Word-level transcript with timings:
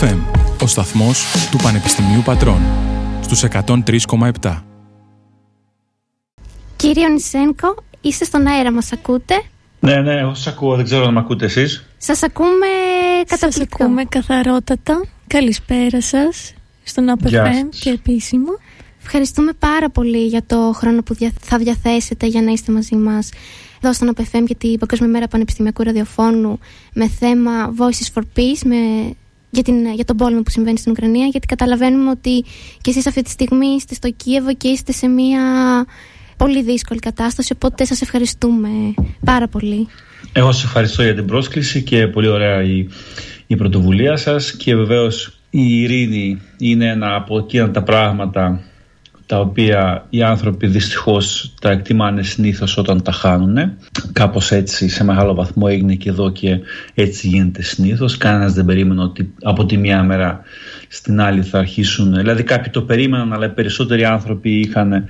FM, 0.00 0.18
ο 0.62 0.66
σταθμός 0.66 1.24
του 1.50 1.56
Πανεπιστημίου 1.62 2.22
Πατρών, 2.24 2.60
στους 3.20 3.42
103,7. 3.42 4.62
Κύριε 6.76 7.08
Νισένκο, 7.08 7.74
είστε 8.00 8.24
στον 8.24 8.46
αέρα, 8.46 8.72
μας 8.72 8.92
ακούτε; 8.92 9.42
Ναι, 9.80 9.96
ναι, 9.96 10.18
εγώ 10.18 10.34
σας 10.34 10.46
ακούω, 10.46 10.76
δεν 10.76 10.84
ξέρω 10.84 11.04
αν 11.04 11.12
με 11.12 11.20
ακούτε 11.20 11.44
εσείς. 11.44 11.84
Σας 11.98 12.22
ακούμε 12.22 12.66
καταπληκτικά. 13.26 13.76
Σας 13.76 13.86
ακούμε 13.86 14.04
καθαρότατα. 14.04 15.04
Καλησπέρα 15.26 16.00
σας 16.00 16.54
στον 16.82 17.08
ΑΠΕΦΕΜ 17.08 17.68
και 17.68 17.90
επίσημο. 17.90 18.50
Ευχαριστούμε 19.02 19.52
πάρα 19.58 19.90
πολύ 19.90 20.26
για 20.26 20.42
το 20.46 20.72
χρόνο 20.74 21.02
που 21.02 21.16
θα 21.40 21.58
διαθέσετε 21.58 22.26
για 22.26 22.42
να 22.42 22.50
είστε 22.50 22.72
μαζί 22.72 22.96
μας 22.96 23.30
εδώ 23.82 23.92
στον 23.92 24.08
ΑΠΕΦΕΜ 24.08 24.44
για 24.44 24.56
την 24.56 24.78
Παγκόσμια 24.78 25.08
Μέρα 25.08 25.28
Πανεπιστημιακού 25.28 25.82
Ραδιοφώνου 25.82 26.58
με 26.92 27.08
θέμα 27.08 27.74
Voices 27.78 28.18
for 28.18 28.22
Peace 28.36 28.60
με, 28.64 28.76
για, 29.54 29.62
την, 29.62 29.94
για 29.94 30.04
τον 30.04 30.16
πόλεμο 30.16 30.42
που 30.42 30.50
συμβαίνει 30.50 30.78
στην 30.78 30.92
Ουκρανία 30.92 31.26
γιατί 31.26 31.46
καταλαβαίνουμε 31.46 32.10
ότι 32.10 32.44
και 32.80 32.90
εσείς 32.90 33.06
αυτή 33.06 33.22
τη 33.22 33.30
στιγμή 33.30 33.66
είστε 33.66 33.94
στο 33.94 34.10
Κίεβο 34.10 34.54
και 34.54 34.68
είστε 34.68 34.92
σε 34.92 35.06
μια 35.06 35.42
πολύ 36.36 36.62
δύσκολη 36.62 37.00
κατάσταση 37.00 37.52
οπότε 37.54 37.84
σας 37.84 38.00
ευχαριστούμε 38.00 38.68
πάρα 39.24 39.48
πολύ. 39.48 39.86
Εγώ 40.32 40.52
σας 40.52 40.64
ευχαριστώ 40.64 41.02
για 41.02 41.14
την 41.14 41.26
πρόσκληση 41.26 41.82
και 41.82 42.06
πολύ 42.06 42.28
ωραία 42.28 42.62
η, 42.62 42.86
η 43.46 43.56
πρωτοβουλία 43.56 44.16
σας 44.16 44.56
και 44.56 44.76
βεβαίως 44.76 45.38
η 45.50 45.82
ειρήνη 45.82 46.40
είναι 46.58 46.86
ένα 46.86 47.14
από 47.14 47.38
εκείνα 47.38 47.70
τα 47.70 47.82
πράγματα 47.82 48.62
τα 49.26 49.40
οποία 49.40 50.06
οι 50.10 50.22
άνθρωποι 50.22 50.66
δυστυχώς 50.66 51.54
τα 51.60 51.70
εκτιμάνε 51.70 52.22
συνήθως 52.22 52.76
όταν 52.76 53.02
τα 53.02 53.12
χάνουν. 53.12 53.72
Κάπως 54.12 54.50
έτσι 54.50 54.88
σε 54.88 55.04
μεγάλο 55.04 55.34
βαθμό 55.34 55.66
έγινε 55.70 55.94
και 55.94 56.08
εδώ 56.08 56.30
και 56.30 56.58
έτσι 56.94 57.28
γίνεται 57.28 57.62
συνήθως. 57.62 58.16
Κανένας 58.16 58.52
δεν 58.52 58.64
περίμενε 58.64 59.02
ότι 59.02 59.34
από 59.42 59.66
τη 59.66 59.76
μία 59.76 60.02
μέρα 60.02 60.40
στην 60.88 61.20
άλλη 61.20 61.42
θα 61.42 61.58
αρχίσουν. 61.58 62.14
Δηλαδή 62.14 62.42
κάποιοι 62.42 62.70
το 62.70 62.82
περίμεναν 62.82 63.32
αλλά 63.32 63.46
οι 63.46 63.50
περισσότεροι 63.50 64.04
άνθρωποι 64.04 64.60
είχαν 64.60 65.08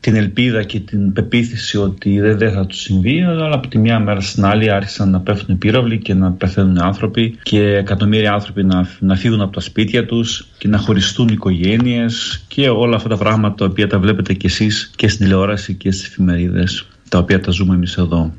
την 0.00 0.16
ελπίδα 0.16 0.62
και 0.62 0.80
την 0.80 1.12
πεποίθηση 1.12 1.78
ότι 1.78 2.20
δεν, 2.20 2.52
θα 2.52 2.66
τους 2.66 2.80
συμβεί, 2.80 3.22
αλλά 3.22 3.54
από 3.54 3.68
τη 3.68 3.78
μια 3.78 3.98
μέρα 3.98 4.20
στην 4.20 4.44
άλλη 4.44 4.70
άρχισαν 4.70 5.10
να 5.10 5.20
πέφτουν 5.20 5.58
πύραυλοι 5.58 5.98
και 5.98 6.14
να 6.14 6.32
πεθαίνουν 6.32 6.80
άνθρωποι 6.80 7.38
και 7.42 7.60
εκατομμύρια 7.60 8.32
άνθρωποι 8.32 8.64
να, 8.64 8.88
να 9.00 9.16
φύγουν 9.16 9.40
από 9.40 9.52
τα 9.52 9.60
σπίτια 9.60 10.06
τους 10.06 10.46
και 10.58 10.68
να 10.68 10.78
χωριστούν 10.78 11.28
οικογένειες 11.28 12.44
και 12.48 12.68
όλα 12.68 12.96
αυτά 12.96 13.08
τα 13.08 13.16
πράγματα 13.16 13.54
τα 13.54 13.64
οποία 13.64 13.86
τα 13.86 13.98
βλέπετε 13.98 14.34
κι 14.34 14.46
εσείς 14.46 14.90
και 14.96 15.08
στην 15.08 15.24
τηλεόραση 15.24 15.74
και 15.74 15.90
στις 15.90 16.06
εφημερίδες, 16.06 16.86
τα 17.08 17.18
οποία 17.18 17.40
τα 17.40 17.50
ζούμε 17.50 17.74
εμείς 17.74 17.96
εδώ. 17.96 18.32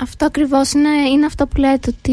Αυτό 0.00 0.24
ακριβώς 0.24 0.72
είναι, 0.72 0.88
είναι 1.12 1.26
αυτό 1.26 1.46
που 1.46 1.60
λέτε, 1.60 1.92
ότι 1.98 2.12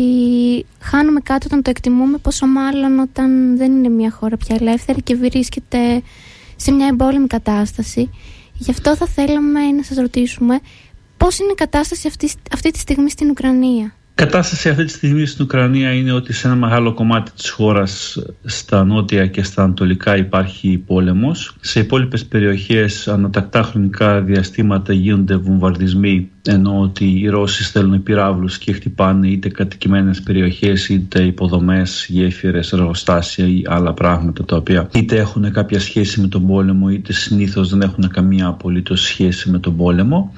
χάνουμε 0.79 1.19
κάτι 1.19 1.45
όταν 1.45 1.61
το 1.61 1.69
εκτιμούμε, 1.69 2.17
πόσο 2.17 2.45
μάλλον 2.47 2.99
όταν 2.99 3.57
δεν 3.57 3.71
είναι 3.71 3.89
μια 3.89 4.11
χώρα 4.11 4.37
πια 4.37 4.55
ελεύθερη 4.59 5.01
και 5.01 5.15
βρίσκεται 5.15 5.77
σε 6.55 6.71
μια 6.71 6.87
εμπόλεμη 6.87 7.27
κατάσταση. 7.27 8.09
Γι' 8.63 8.71
αυτό 8.71 8.95
θα 8.95 9.05
θέλαμε 9.05 9.71
να 9.71 9.83
σας 9.83 9.97
ρωτήσουμε 9.97 10.59
πώς 11.17 11.39
είναι 11.39 11.51
η 11.51 11.55
κατάσταση 11.55 12.07
αυτής, 12.07 12.35
αυτή 12.53 12.71
τη 12.71 12.79
στιγμή 12.79 13.09
στην 13.09 13.29
Ουκρανία. 13.29 13.95
Η 14.13 14.15
κατάσταση 14.15 14.69
αυτή 14.69 14.83
τη 14.85 14.91
στιγμή 14.91 15.25
στην 15.25 15.45
Ουκρανία 15.45 15.93
είναι 15.93 16.11
ότι 16.11 16.33
σε 16.33 16.47
ένα 16.47 16.55
μεγάλο 16.55 16.93
κομμάτι 16.93 17.31
της 17.31 17.49
χώρας 17.49 18.23
στα 18.43 18.83
νότια 18.83 19.27
και 19.27 19.43
στα 19.43 19.63
ανατολικά 19.63 20.17
υπάρχει 20.17 20.77
πόλεμος. 20.77 21.55
Σε 21.59 21.79
υπόλοιπες 21.79 22.25
περιοχές 22.25 23.07
ανατακτά 23.07 23.63
χρονικά 23.63 24.21
διαστήματα 24.21 24.93
γίνονται 24.93 25.35
βομβαρδισμοί 25.35 26.29
ενώ 26.45 26.79
ότι 26.79 27.19
οι 27.19 27.27
Ρώσοι 27.27 27.63
στέλνουν 27.63 28.03
πυράβλους 28.03 28.57
και 28.57 28.71
χτυπάνε 28.71 29.27
είτε 29.27 29.49
κατοικημένες 29.49 30.21
περιοχές 30.21 30.89
είτε 30.89 31.23
υποδομές, 31.23 32.05
γέφυρες, 32.09 32.73
εργοστάσια 32.73 33.45
ή 33.47 33.61
άλλα 33.65 33.93
πράγματα 33.93 34.45
τα 34.45 34.55
οποία 34.55 34.89
είτε 34.93 35.15
έχουν 35.15 35.51
κάποια 35.51 35.79
σχέση 35.79 36.21
με 36.21 36.27
τον 36.27 36.47
πόλεμο 36.47 36.89
είτε 36.89 37.13
συνήθως 37.13 37.69
δεν 37.69 37.81
έχουν 37.81 38.07
καμία 38.07 38.47
απολύτως 38.47 39.01
σχέση 39.01 39.49
με 39.49 39.59
τον 39.59 39.77
πόλεμο. 39.77 40.33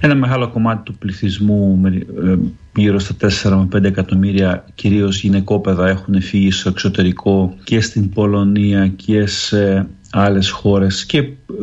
Ένα 0.00 0.14
μεγάλο 0.14 0.48
κομμάτι 0.48 0.82
του 0.82 0.94
πληθυσμού 0.94 1.80
ε, 2.24 2.34
γύρω 2.76 2.98
στα 2.98 3.14
4 3.20 3.66
με 3.70 3.78
5 3.78 3.84
εκατομμύρια 3.84 4.64
κυρίως 4.74 5.20
γυναικόπαιδα 5.20 5.88
έχουν 5.88 6.20
φύγει 6.20 6.50
στο 6.50 6.68
εξωτερικό 6.68 7.54
και 7.64 7.80
στην 7.80 8.10
Πολωνία 8.10 8.86
και 8.86 9.26
σε 9.26 9.88
άλλες 10.10 10.50
χώρες. 10.50 11.06
Και 11.06 11.22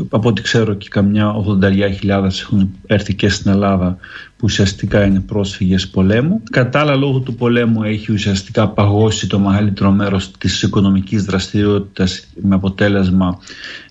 από 0.09 0.29
ό,τι 0.29 0.41
ξέρω 0.41 0.73
και 0.73 0.87
καμιά 0.89 1.33
80.000 1.61 2.29
έχουν 2.41 2.71
έρθει 2.85 3.15
και 3.15 3.29
στην 3.29 3.51
Ελλάδα 3.51 3.97
που 4.43 4.49
ουσιαστικά 4.51 5.05
είναι 5.05 5.19
πρόσφυγες 5.19 5.87
πολέμου. 5.89 6.41
Κατά 6.51 6.79
άλλα 6.79 6.95
λόγω 6.95 7.19
του 7.19 7.35
πολέμου 7.35 7.83
έχει 7.83 8.11
ουσιαστικά 8.11 8.69
παγώσει 8.69 9.27
το 9.27 9.39
μεγαλύτερο 9.39 9.91
μέρος 9.91 10.31
της 10.31 10.61
οικονομικής 10.61 11.23
δραστηριότητας 11.23 12.27
με 12.41 12.55
αποτέλεσμα 12.55 13.39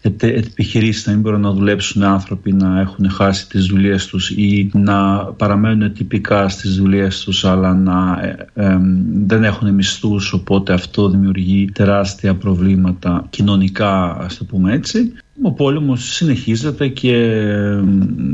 επιχειρήσεις 0.00 1.06
να 1.06 1.12
μην 1.12 1.20
μπορούν 1.20 1.40
να 1.40 1.52
δουλέψουν 1.52 2.02
άνθρωποι 2.02 2.52
να 2.52 2.80
έχουν 2.80 3.10
χάσει 3.10 3.48
τις 3.48 3.66
δουλειές 3.66 4.06
τους 4.06 4.30
ή 4.30 4.70
να 4.74 5.24
παραμένουν 5.24 5.92
τυπικά 5.92 6.48
στις 6.48 6.76
δουλειές 6.76 7.24
τους 7.24 7.44
αλλά 7.44 7.74
να 7.74 8.20
ε, 8.54 8.78
δεν 9.24 9.44
έχουν 9.44 9.74
μισθούς 9.74 10.32
οπότε 10.32 10.72
αυτό 10.72 11.08
δημιουργεί 11.08 11.70
τεράστια 11.72 12.34
προβλήματα 12.34 13.26
κοινωνικά 13.30 14.16
ας 14.20 14.36
το 14.36 14.44
πούμε 14.44 14.72
έτσι 14.72 15.12
ο 15.42 15.52
πόλεμος 15.52 16.14
συνεχίζεται 16.14 16.88
και 16.88 17.12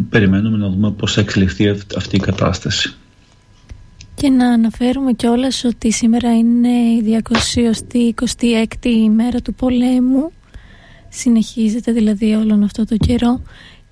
περιμένουμε 0.09 0.57
να 0.57 0.69
δούμε 0.69 0.91
πώς 0.91 1.13
θα 1.13 1.21
εξελιχθεί 1.21 1.69
αυτή 1.97 2.17
η 2.17 2.21
κατάσταση. 2.21 2.95
Και 4.15 4.29
να 4.29 4.49
αναφέρουμε 4.49 5.13
κιόλας 5.13 5.65
ότι 5.65 5.93
σήμερα 5.93 6.37
είναι 6.37 6.69
η 6.69 7.23
226η 8.81 8.87
ημέρα 8.87 9.41
του 9.41 9.55
πολέμου. 9.55 10.33
Συνεχίζεται 11.09 11.93
δηλαδή 11.93 12.35
όλον 12.35 12.63
αυτό 12.63 12.85
το 12.85 12.97
καιρό. 12.97 13.43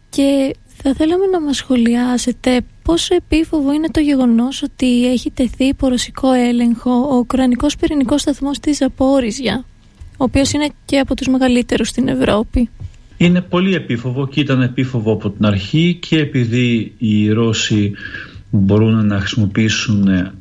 Και 0.08 0.56
θα 0.66 0.94
θέλαμε 0.94 1.26
να 1.26 1.40
μας 1.40 1.56
σχολιάσετε 1.56 2.60
πόσο 2.82 3.14
επίφοβο 3.14 3.72
είναι 3.72 3.88
το 3.90 4.00
γεγονός 4.00 4.62
ότι 4.62 5.10
έχει 5.10 5.30
τεθεί 5.30 5.64
υπό 5.64 5.88
ρωσικό 5.88 6.32
έλεγχο 6.32 6.90
ο 6.90 7.16
Ουκρανικός 7.16 7.76
πυρηνικός 7.76 8.20
σταθμός 8.20 8.58
της 8.60 8.76
Ζαπόριζια, 8.76 9.64
ο 10.10 10.24
οποίος 10.24 10.52
είναι 10.52 10.68
και 10.84 10.98
από 10.98 11.14
τους 11.14 11.28
μεγαλύτερους 11.28 11.88
στην 11.88 12.08
Ευρώπη. 12.08 12.70
Είναι 13.16 13.40
πολύ 13.40 13.74
επίφοβο 13.74 14.28
και 14.28 14.40
ήταν 14.40 14.62
επίφοβο 14.62 15.12
από 15.12 15.30
την 15.30 15.46
αρχή 15.46 15.98
και 16.00 16.18
επειδή 16.18 16.94
οι 16.98 17.30
Ρώσοι 17.32 17.92
μπορούν 18.50 19.06
να 19.06 19.18
χρησιμοποιήσουν 19.18 20.08
α, 20.08 20.32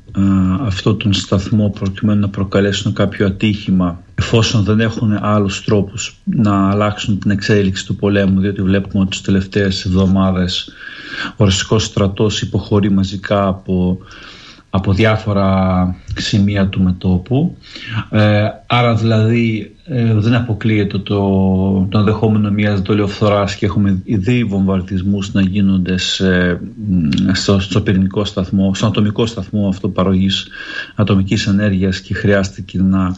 αυτό 0.62 0.96
τον 0.96 1.14
σταθμό 1.14 1.70
προκειμένου 1.70 2.20
να 2.20 2.30
προκαλέσουν 2.30 2.94
κάποιο 2.94 3.26
ατύχημα 3.26 4.04
εφόσον 4.16 4.64
δεν 4.64 4.80
έχουν 4.80 5.18
άλλους 5.22 5.64
τρόπους 5.64 6.20
να 6.24 6.70
αλλάξουν 6.70 7.20
την 7.20 7.32
εξέλιξη 7.32 7.86
του 7.86 7.96
πολέμου 7.96 8.40
διότι 8.40 8.62
βλέπουμε 8.62 9.02
ότι 9.02 9.10
τις 9.10 9.22
τελευταίες 9.22 9.86
εβδομάδες 9.86 10.70
ο 11.36 11.44
ρωσικός 11.44 11.84
στρατός 11.84 12.42
υποχωρεί 12.42 12.92
μαζικά 12.92 13.48
από 13.48 14.00
από 14.76 14.94
διάφορα 14.94 15.96
σημεία 16.16 16.68
του 16.68 16.82
μετόπου. 16.82 17.58
Ε, 18.10 18.48
άρα 18.68 18.96
δηλαδή 18.96 19.75
ε, 19.88 20.14
δεν 20.14 20.34
αποκλείεται 20.34 20.98
το, 20.98 21.18
το 21.90 21.98
ενδεχόμενο 21.98 22.52
μιας 22.52 22.82
δολιοφθοράς 22.82 23.56
και 23.56 23.66
έχουμε 23.66 24.02
ήδη 24.04 24.44
βομβαρδισμούς 24.44 25.34
να 25.34 25.42
γίνονται 25.42 25.98
στο, 27.34 27.60
στο 27.60 27.82
πυρηνικό 27.82 28.26
σταθμό, 28.26 28.74
στο 28.74 28.86
ατομικό 28.86 29.26
σταθμό 29.26 29.68
αυτό 29.68 29.90
παρογής 29.90 30.48
ατομικής 30.96 31.48
ενέργειας 31.48 32.02
και 32.02 32.14
χρειάστηκε 32.14 32.82
να, 32.82 33.16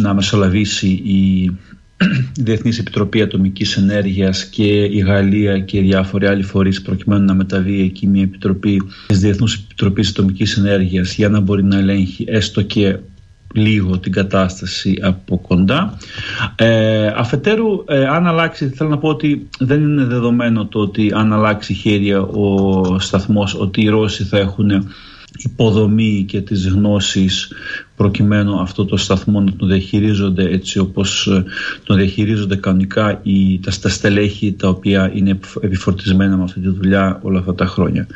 να 0.00 0.14
μεσολαβήσει 0.14 0.88
η 0.88 1.56
η 1.96 2.04
Διεθνής 2.44 2.78
Επιτροπή 2.78 3.22
Ατομικής 3.22 3.76
Ενέργειας 3.76 4.44
και 4.44 4.84
η 4.84 4.98
Γαλλία 4.98 5.58
και 5.58 5.80
διάφοροι 5.80 6.26
άλλοι 6.26 6.42
φορείς 6.42 6.82
προκειμένου 6.82 7.24
να 7.24 7.34
μεταβεί 7.34 7.80
εκεί 7.80 8.06
μια 8.06 8.22
επιτροπή 8.22 8.82
της 9.06 9.18
Διεθνούς 9.18 9.54
Επιτροπής 9.54 10.10
Ατομικής 10.10 10.56
Ενέργειας 10.56 11.14
για 11.14 11.28
να 11.28 11.40
μπορεί 11.40 11.64
να 11.64 11.78
ελέγχει 11.78 12.24
έστω 12.28 12.62
και 12.62 12.98
λίγο 13.56 13.98
την 13.98 14.12
κατάσταση 14.12 14.98
από 15.02 15.38
κοντά. 15.38 15.98
Ε, 16.54 17.06
αφετέρου, 17.06 17.84
ε, 17.86 18.06
αν 18.06 18.26
αλλάξει, 18.26 18.68
θέλω 18.68 18.90
να 18.90 18.98
πω 18.98 19.08
ότι 19.08 19.48
δεν 19.58 19.82
είναι 19.82 20.04
δεδομένο 20.04 20.66
το 20.66 20.78
ότι 20.78 21.12
αν 21.14 21.32
αλλάξει 21.32 21.74
χέρια 21.74 22.20
ο 22.20 22.98
σταθμός, 22.98 23.54
ότι 23.54 23.82
οι 23.82 23.88
Ρώσοι 23.88 24.24
θα 24.24 24.38
έχουν 24.38 24.70
υποδομή 25.36 26.24
και 26.28 26.40
τις 26.40 26.68
γνώσεις 26.68 27.52
προκειμένου 27.96 28.60
αυτό 28.60 28.84
το 28.84 28.96
σταθμό 28.96 29.40
να 29.40 29.52
το 29.52 29.66
διαχειρίζονται 29.66 30.44
έτσι 30.44 30.78
όπως 30.78 31.26
ε, 31.26 31.44
το 31.84 31.94
διαχειρίζονται 31.94 32.56
κανονικά 32.56 33.20
οι, 33.22 33.60
τα, 33.60 33.72
τα 33.80 33.88
στελέχη 33.88 34.52
τα 34.52 34.68
οποία 34.68 35.10
είναι 35.14 35.38
επιφορτισμένα 35.60 36.36
με 36.36 36.42
αυτή 36.42 36.60
τη 36.60 36.68
δουλειά 36.68 37.20
όλα 37.22 37.38
αυτά 37.38 37.54
τα 37.54 37.66
χρόνια. 37.66 38.06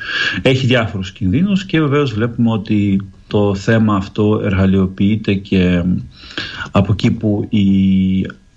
Έχει 0.43 0.67
διάφορους 0.67 1.13
κινδύνους 1.13 1.65
και 1.65 1.81
βεβαίως 1.81 2.13
βλέπουμε 2.13 2.51
ότι 2.51 3.01
το 3.31 3.55
θέμα 3.55 3.97
αυτό 3.97 4.41
εργαλειοποιείται 4.45 5.35
και 5.35 5.85
από 6.71 6.93
εκεί 6.93 7.11
που 7.11 7.47
η 7.49 7.67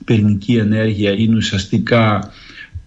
πυρηνική 0.06 0.56
ενέργεια 0.56 1.12
είναι 1.12 1.36
ουσιαστικά 1.36 2.32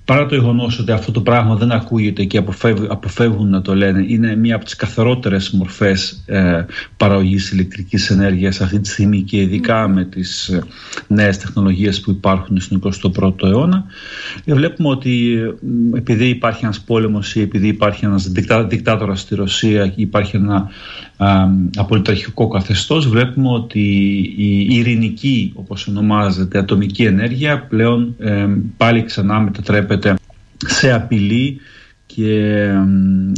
παρά 0.07 0.27
το 0.27 0.35
γεγονός 0.35 0.79
ότι 0.79 0.93
αυτό 0.93 1.13
το 1.13 1.21
πράγμα 1.21 1.55
δεν 1.55 1.73
ακούγεται 1.73 2.25
και 2.25 2.39
αποφεύγουν, 2.39 2.91
αποφεύγουν 2.91 3.51
να 3.51 3.63
το 3.63 3.75
λένε, 3.75 4.05
είναι 4.09 4.37
μία 4.37 4.55
από 4.55 4.65
τις 4.65 4.77
καθαρότερες 4.77 5.51
μορφές 5.51 6.23
ε, 6.27 6.65
παραγωγής 6.97 7.51
ηλεκτρικής 7.51 8.11
ενέργειας 8.11 8.61
αυτή 8.61 8.81
τη 8.81 8.89
στιγμή 8.89 9.23
και 9.23 9.41
ειδικά 9.41 9.89
με 9.89 10.05
τις 10.05 10.49
ε, 10.49 10.63
νέες 11.07 11.39
τεχνολογίες 11.39 12.01
που 12.01 12.11
υπάρχουν 12.11 12.61
στον 12.61 12.83
21ο 13.15 13.43
αιώνα. 13.43 13.85
Ε, 14.45 14.55
βλέπουμε 14.55 14.89
ότι 14.89 15.33
ε, 15.93 15.97
επειδή 15.97 16.29
υπάρχει 16.29 16.65
ένας 16.65 16.81
πόλεμος 16.81 17.35
ή 17.35 17.41
επειδή 17.41 17.69
υπάρχει 17.69 18.05
ένας 18.05 18.29
δικτά, 18.29 18.65
δικτάτορας 18.65 19.21
στη 19.21 19.35
Ρωσία 19.35 19.85
ή 19.85 19.93
υπάρχει 19.97 20.37
ένα 20.37 20.71
απολυταρχικό 21.77 22.49
καθεστώς 22.49 23.09
βλέπουμε 23.09 23.49
ότι 23.49 23.81
η 24.37 24.67
ειρηνική 24.71 25.53
όπως 25.55 25.87
ονομάζεται 25.87 26.59
ατομική 26.59 27.05
ενέργεια 27.05 27.67
πλέον 27.69 28.15
ε, 28.19 28.47
πάλι 28.77 29.05
ξανά 29.05 29.41
μετατρέπεται 29.41 29.96
σε 30.77 30.93
απειλή 30.93 31.61
και 32.07 32.69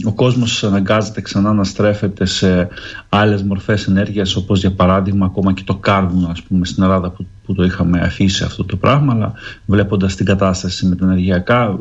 ο 0.05 0.12
κόσμος 0.12 0.64
αναγκάζεται 0.64 1.20
ξανά 1.20 1.52
να 1.52 1.64
στρέφεται 1.64 2.25
σε 2.25 2.69
άλλες 3.08 3.43
μορφές 3.43 3.87
ενέργειας 3.87 4.37
όπως 4.37 4.61
για 4.61 4.73
παράδειγμα 4.73 5.26
ακόμα 5.26 5.52
και 5.52 5.62
το 5.64 5.75
κάρβουνο 5.75 6.29
ας 6.29 6.43
πούμε 6.43 6.67
στην 6.67 6.82
Ελλάδα 6.82 7.11
που, 7.11 7.26
που 7.46 7.55
το 7.55 7.64
είχαμε 7.64 8.00
αφήσει 8.00 8.44
αυτό 8.44 8.64
το 8.64 8.76
πράγμα 8.76 9.12
αλλά 9.12 9.32
βλέποντας 9.67 10.14
την 10.14 10.26
κατάσταση 10.26 10.87
με 10.87 10.96
τα 10.96 11.05
ενεργειακά 11.05 11.79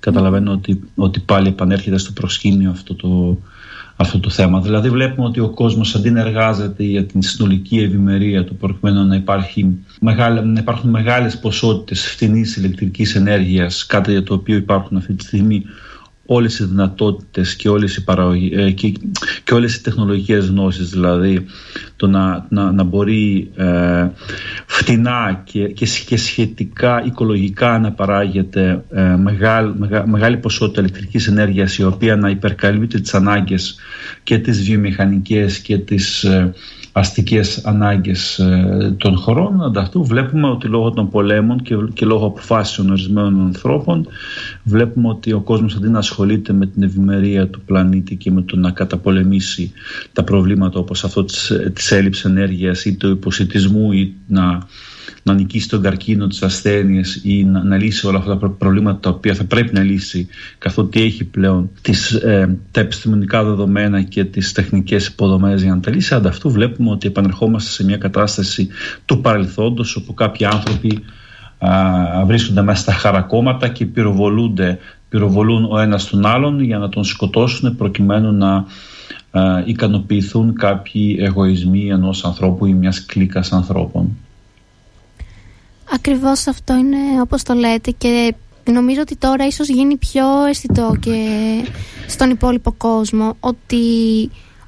καταλαβαίνω 0.00 0.52
ότι, 0.52 0.80
ότι 0.94 1.20
πάλι 1.20 1.48
επανέρχεται 1.48 1.98
στο 1.98 2.12
προσκήνιο 2.12 2.70
αυτό 2.70 2.94
το, 2.94 3.38
αυτό 4.00 4.20
το 4.20 4.30
θέμα. 4.30 4.60
Δηλαδή 4.60 4.90
βλέπουμε 4.90 5.26
ότι 5.26 5.40
ο 5.40 5.48
κόσμος 5.48 5.94
αντί 5.94 6.10
να 6.10 6.20
εργάζεται 6.20 6.82
για 6.82 7.04
την 7.04 7.22
συνολική 7.22 7.78
ευημερία 7.78 8.44
του 8.44 8.56
προκειμένου 8.56 9.06
να, 9.06 9.14
υπάρχει 9.14 9.78
μεγάλη, 10.00 10.46
να 10.46 10.60
υπάρχουν 10.60 10.90
μεγάλες 10.90 11.38
ποσότητες 11.38 12.06
φτηνής 12.06 12.56
ηλεκτρικής 12.56 13.14
ενέργειας 13.14 13.86
κάτι 13.86 14.10
για 14.10 14.22
το 14.22 14.34
οποίο 14.34 14.56
υπάρχουν 14.56 14.96
αυτή 14.96 15.14
τη 15.14 15.24
στιγμή 15.24 15.64
όλες 16.30 16.58
οι 16.58 16.64
δυνατότητες 16.64 17.56
και 17.56 17.68
όλες 17.68 17.96
οι, 17.96 18.04
παραγωγή, 18.04 18.50
ε, 18.54 18.70
και, 18.70 18.92
και 19.44 19.54
όλες 19.54 19.74
οι 19.74 19.82
τεχνολογικές 19.82 20.46
γνώσεις 20.46 20.90
δηλαδή 20.90 21.44
το 21.96 22.06
να, 22.06 22.46
να, 22.48 22.72
να 22.72 22.82
μπορεί 22.82 23.50
ε, 23.56 24.08
φτηνά 24.66 25.42
και, 25.44 25.66
και, 26.06 26.16
σχετικά 26.16 27.02
οικολογικά 27.04 27.78
να 27.78 27.92
παράγεται 27.92 28.84
ε, 28.90 29.16
μεγάλη, 29.16 29.74
μεγάλη 30.04 30.36
ποσότητα 30.36 30.80
ηλεκτρικής 30.80 31.26
ενέργειας 31.26 31.78
η 31.78 31.84
οποία 31.84 32.16
να 32.16 32.30
υπερκαλύπτει 32.30 33.00
τις 33.00 33.14
ανάγκες 33.14 33.76
και 34.22 34.38
τις 34.38 34.62
βιομηχανικές 34.62 35.58
και 35.58 35.78
τις 35.78 36.24
ε, 36.24 36.52
αστικές 36.92 37.64
ανάγκες 37.64 38.38
ε, 38.38 38.94
των 38.98 39.16
χωρών. 39.16 39.62
Ανταυτού 39.62 40.04
βλέπουμε 40.04 40.48
ότι 40.48 40.66
λόγω 40.68 40.90
των 40.90 41.08
πολέμων 41.10 41.62
και, 41.62 41.74
και 41.92 42.06
λόγω 42.06 42.26
αποφάσεων 42.26 42.90
ορισμένων 42.90 43.40
ανθρώπων 43.40 44.06
βλέπουμε 44.62 45.08
ότι 45.08 45.32
ο 45.32 45.40
κόσμος 45.40 45.74
αντί 45.74 45.88
να 45.88 45.98
ασχολείται 45.98 46.52
με 46.52 46.66
την 46.66 46.82
ευημερία 46.82 47.48
του 47.48 47.60
πλανήτη 47.60 48.16
και 48.16 48.30
με 48.30 48.42
το 48.42 48.56
να 48.56 48.70
καταπολεμήσει 48.70 49.72
τα 50.12 50.24
προβλήματα 50.24 50.78
όπως 50.78 51.04
αυτό 51.04 51.24
της, 51.24 51.52
της 51.72 51.92
έλλειψης 51.92 52.24
ενέργειας 52.24 52.84
ή 52.84 52.96
του 52.96 53.08
υποσυτισμού 53.08 53.92
ή 53.92 54.14
να 54.26 54.66
να 55.22 55.34
νικήσει 55.34 55.68
τον 55.68 55.82
καρκίνο, 55.82 56.26
τις 56.26 56.42
ασθένειες 56.42 57.20
ή 57.24 57.44
να, 57.44 57.64
να 57.64 57.76
λύσει 57.76 58.06
όλα 58.06 58.18
αυτά 58.18 58.38
τα 58.38 58.48
προβλήματα 58.48 58.98
τα 58.98 59.10
οποία 59.10 59.34
θα 59.34 59.44
πρέπει 59.44 59.74
να 59.74 59.82
λύσει 59.82 60.28
καθότι 60.58 61.02
έχει 61.02 61.24
πλέον 61.24 61.70
τις, 61.80 62.12
ε, 62.12 62.58
τα 62.70 62.80
επιστημονικά 62.80 63.44
δεδομένα 63.44 64.02
και 64.02 64.24
τις 64.24 64.52
τεχνικές 64.52 65.06
υποδομές 65.06 65.62
για 65.62 65.74
να 65.74 65.80
τα 65.80 65.90
λύσει. 65.90 66.14
Ανταυτού 66.14 66.50
βλέπουμε 66.50 66.90
ότι 66.90 67.06
επανερχόμαστε 67.06 67.70
σε 67.70 67.84
μια 67.84 67.96
κατάσταση 67.96 68.68
του 69.04 69.20
παρελθόντος 69.20 69.96
όπου 69.96 70.14
κάποιοι 70.14 70.46
άνθρωποι 70.46 71.04
α, 71.58 72.24
βρίσκονται 72.24 72.62
μέσα 72.62 72.80
στα 72.80 72.92
χαρακόμματα 72.92 73.68
και 73.68 73.86
πυροβολούνται, 73.86 74.78
πυροβολούν 75.08 75.68
ο 75.70 75.78
ένας 75.78 76.06
τον 76.06 76.26
άλλον 76.26 76.60
για 76.60 76.78
να 76.78 76.88
τον 76.88 77.04
σκοτώσουν 77.04 77.76
προκειμένου 77.76 78.32
να 78.32 78.64
ικανοποιηθούν 79.64 80.54
κάποιοι 80.54 81.16
εγωισμοί 81.20 81.88
ενός 81.90 82.24
ανθρώπου 82.24 82.66
ή 82.66 82.72
μιας 82.72 83.06
κλίκας 83.06 83.52
ανθρώπων. 83.52 84.16
Ακριβώς 85.92 86.46
αυτό 86.46 86.76
είναι 86.76 87.20
όπως 87.20 87.42
το 87.42 87.54
λέτε 87.54 87.90
και 87.90 88.34
νομίζω 88.64 89.00
ότι 89.00 89.16
τώρα 89.16 89.46
ίσως 89.46 89.68
γίνει 89.68 89.96
πιο 89.96 90.44
αισθητό 90.44 90.96
και 91.00 91.18
στον 92.06 92.30
υπόλοιπο 92.30 92.72
κόσμο 92.72 93.36
ότι 93.40 93.76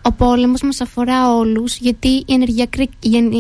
ο 0.02 0.12
πόλεμος 0.12 0.62
μας 0.62 0.81
αφορά 0.81 1.34
όλους 1.34 1.76
γιατί 1.76 2.08
η 2.08 2.32
ενεργειακή, 2.32 2.90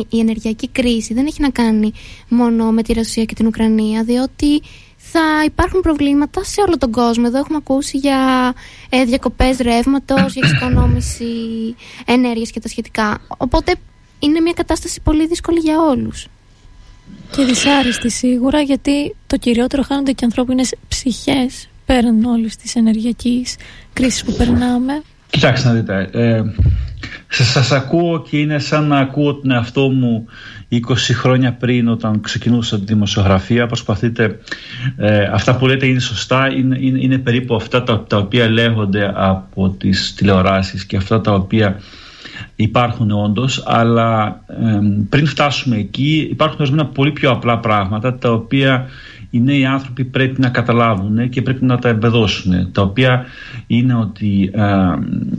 η 0.08 0.18
ενεργειακή 0.18 0.68
κρίση 0.68 1.14
δεν 1.14 1.26
έχει 1.26 1.40
να 1.40 1.50
κάνει 1.50 1.92
μόνο 2.28 2.70
με 2.70 2.82
τη 2.82 2.92
Ρωσία 2.92 3.24
και 3.24 3.34
την 3.34 3.46
Ουκρανία 3.46 4.02
διότι 4.02 4.62
θα 4.96 5.44
υπάρχουν 5.44 5.80
προβλήματα 5.80 6.44
σε 6.44 6.60
όλο 6.60 6.78
τον 6.78 6.90
κόσμο. 6.90 7.24
Εδώ 7.26 7.38
έχουμε 7.38 7.56
ακούσει 7.56 7.96
για 7.98 8.52
ε, 8.88 9.04
διακοπές 9.04 9.56
ρεύματος, 9.58 10.32
για 10.34 10.42
εξοικονόμηση 10.44 11.24
ενέργειας 12.04 12.50
και 12.50 12.60
τα 12.60 12.68
σχετικά. 12.68 13.18
Οπότε 13.36 13.74
είναι 14.18 14.40
μια 14.40 14.52
κατάσταση 14.52 15.00
πολύ 15.00 15.26
δύσκολη 15.26 15.58
για 15.58 15.80
όλους. 15.80 16.26
Και 17.30 17.44
δυσάρεστη 17.44 18.10
σίγουρα 18.10 18.60
γιατί 18.60 19.16
το 19.26 19.36
κυριότερο 19.36 19.82
χάνονται 19.82 20.12
και 20.12 20.24
ανθρώπινες 20.24 20.74
ψυχές 20.88 21.68
πέραν 21.86 22.24
όλης 22.24 22.56
της 22.56 22.76
ενεργειακής 22.76 23.56
κρίσης 23.92 24.24
που 24.24 24.32
περνάμε. 24.32 25.02
Κοιτάξτε 25.30 25.68
να 25.68 25.74
δείτε, 25.74 26.08
ε, 26.12 26.42
σας 27.28 27.72
ακούω 27.72 28.22
και 28.22 28.38
είναι 28.38 28.58
σαν 28.58 28.86
να 28.86 28.98
ακούω 28.98 29.34
τον 29.34 29.50
εαυτό 29.50 29.88
μου 29.88 30.26
20 30.68 30.78
χρόνια 30.96 31.52
πριν 31.52 31.88
όταν 31.88 32.20
ξεκινούσα 32.20 32.78
τη 32.78 32.84
δημοσιογραφία 32.84 33.66
προσπαθείτε, 33.66 34.38
ε, 34.96 35.22
αυτά 35.22 35.56
που 35.56 35.66
λέτε 35.66 35.86
είναι 35.86 36.00
σωστά 36.00 36.52
είναι, 36.52 36.76
είναι, 36.80 36.98
είναι 37.00 37.18
περίπου 37.18 37.54
αυτά 37.54 37.82
τα, 37.82 38.04
τα 38.04 38.16
οποία 38.16 38.48
λέγονται 38.48 39.12
από 39.14 39.70
τις 39.70 40.14
τηλεοράσεις 40.14 40.84
και 40.84 40.96
αυτά 40.96 41.20
τα 41.20 41.32
οποία 41.32 41.80
υπάρχουν 42.56 43.10
όντως, 43.10 43.62
αλλά 43.66 44.40
πριν 45.08 45.26
φτάσουμε 45.26 45.76
εκεί 45.76 46.28
υπάρχουν 46.30 46.56
ορισμένα 46.60 46.86
πολύ 46.86 47.12
πιο 47.12 47.30
απλά 47.30 47.58
πράγματα 47.58 48.14
τα 48.14 48.32
οποία 48.32 48.86
οι 49.30 49.40
νέοι 49.40 49.64
άνθρωποι 49.64 50.04
πρέπει 50.04 50.40
να 50.40 50.48
καταλάβουν 50.48 51.28
και 51.28 51.42
πρέπει 51.42 51.64
να 51.64 51.78
τα 51.78 51.88
εμπεδώσουν. 51.88 52.72
Τα 52.72 52.82
οποία 52.82 53.24
είναι 53.66 53.94
ότι 53.94 54.50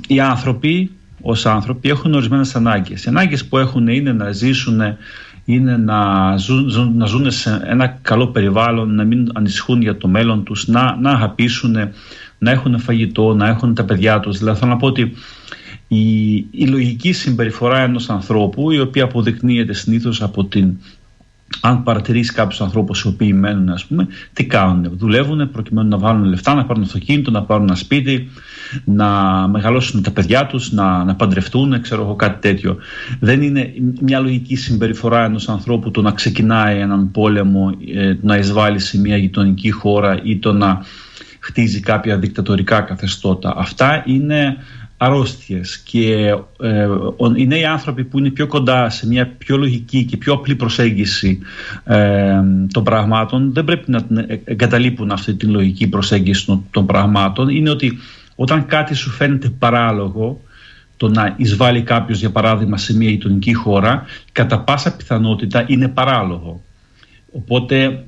οι 0.08 0.20
άνθρωποι 0.20 0.92
ως 1.22 1.46
άνθρωποι 1.46 1.90
έχουν 1.90 2.14
ορισμένες 2.14 2.56
ανάγκες. 2.56 3.04
Οι 3.04 3.10
ανάγκες 3.10 3.46
που 3.46 3.58
έχουν 3.58 3.88
είναι 3.88 4.12
να 4.12 4.32
ζήσουν 4.32 4.82
είναι 5.46 5.78
να 5.78 6.38
ζουν, 6.38 6.94
να 6.96 7.06
ζουν 7.06 7.32
σε 7.32 7.62
ένα 7.66 7.98
καλό 8.02 8.28
περιβάλλον, 8.28 8.96
να 8.96 9.04
μην 9.04 9.30
ανησυχούν 9.34 9.82
για 9.82 9.98
το 9.98 10.08
μέλλον 10.08 10.44
τους, 10.44 10.68
να, 10.68 10.98
να 11.02 11.12
αγαπήσουν, 11.12 11.76
να 12.38 12.52
έχουν 12.52 12.80
φαγητό, 12.80 13.34
να 13.34 13.48
έχουν 13.48 13.74
τα 13.74 13.84
παιδιά 13.84 14.20
τους. 14.20 14.38
Δηλαδή 14.38 14.60
θέλω 14.60 14.72
να 14.72 14.78
πω 14.78 14.88
ότι 14.88 15.14
η, 15.94 16.36
η 16.52 16.66
λογική 16.68 17.12
συμπεριφορά 17.12 17.80
ενός 17.80 18.10
ανθρώπου 18.10 18.72
η 18.72 18.80
οποία 18.80 19.04
αποδεικνύεται 19.04 19.74
συνήθως 19.74 20.22
από 20.22 20.46
την 20.46 20.74
αν 21.62 21.84
παρατηρήσει 21.84 22.34
κάποιους 22.34 22.62
ανθρώπους 22.62 23.02
οι 23.02 23.08
οποίοι 23.08 23.32
μένουν, 23.36 23.70
ας 23.70 23.86
πούμε, 23.86 24.08
τι 24.34 24.46
κάνουν. 24.46 24.92
Δουλεύουν 24.98 25.52
προκειμένου 25.52 25.88
να 25.88 25.98
βάλουν 25.98 26.24
λεφτά, 26.24 26.54
να 26.54 26.66
πάρουν 26.66 26.84
αυτοκίνητο, 26.84 27.32
να 27.32 27.44
πάρουν 27.44 27.68
ένα 27.68 27.76
σπίτι, 27.76 28.30
να 28.86 29.08
μεγαλώσουν 29.48 30.02
τα 30.02 30.12
παιδιά 30.12 30.46
τους, 30.46 30.72
να, 30.72 31.04
να 31.04 31.16
παντρευτούν, 31.16 31.82
ξέρω 31.82 32.02
εγώ 32.02 32.16
κάτι 32.16 32.40
τέτοιο. 32.40 32.78
Δεν 33.20 33.42
είναι 33.42 33.74
μια 34.02 34.20
λογική 34.20 34.56
συμπεριφορά 34.56 35.24
ενός 35.24 35.50
ανθρώπου 35.50 35.92
το 35.92 36.02
να 36.02 36.12
ξεκινάει 36.12 36.80
έναν 36.80 37.12
πόλεμο, 37.12 37.78
ε, 37.96 38.14
να 38.22 38.38
εισβάλλει 38.38 38.80
σε 38.80 39.00
μια 39.00 39.18
γειτονική 39.18 39.72
χώρα 39.72 40.20
ή 40.24 40.38
το 40.38 40.54
να 40.54 40.86
χτίζει 41.40 41.80
κάποια 41.80 42.18
δικτατορικά 42.18 42.82
καθεστώτα. 42.82 43.54
Αυτά 43.58 44.04
είναι 44.06 44.58
αρρώστιες 45.04 45.78
και 45.78 46.36
ε, 46.60 46.88
οι 47.36 47.48
νέοι 47.48 47.66
άνθρωποι 47.66 48.04
που 48.04 48.20
είναι 48.20 48.30
πιο 48.30 48.48
κοντά 48.48 48.90
σε 48.90 49.08
μια 49.08 49.28
πιο 49.38 49.58
λογική 49.58 50.06
και 50.06 50.18
πιο 50.18 50.34
απλή 50.34 50.56
προσέγγιση 50.56 51.40
ε, 51.84 52.42
των 52.72 52.84
πραγμάτων 52.84 53.54
δεν 53.54 53.64
πρέπει 53.64 53.92
να 53.92 54.06
εγκαταλείπουν 54.44 55.12
αυτή 55.12 55.34
τη 55.34 55.46
λογική 55.46 55.88
προσέγγιση 55.88 56.46
των, 56.46 56.66
των 56.72 56.86
πραγμάτων 56.86 57.50
είναι 57.50 57.70
ότι 57.70 57.98
όταν 58.36 58.66
κάτι 58.66 58.94
σου 58.94 59.10
φαίνεται 59.10 59.50
παράλογο 59.50 60.42
το 60.98 61.10
να 61.10 61.34
εισβάλλει 61.38 61.82
κάποιος 61.82 62.20
για 62.20 62.32
παράδειγμα 62.32 62.78
σε 62.78 62.96
μια 62.96 63.10
γειτονική 63.10 63.54
χώρα 63.54 64.06
κατά 64.32 64.60
πάσα 64.60 64.96
πιθανότητα 64.96 65.66
είναι 65.68 65.88
παράλογο 65.88 66.62
οπότε 67.32 68.04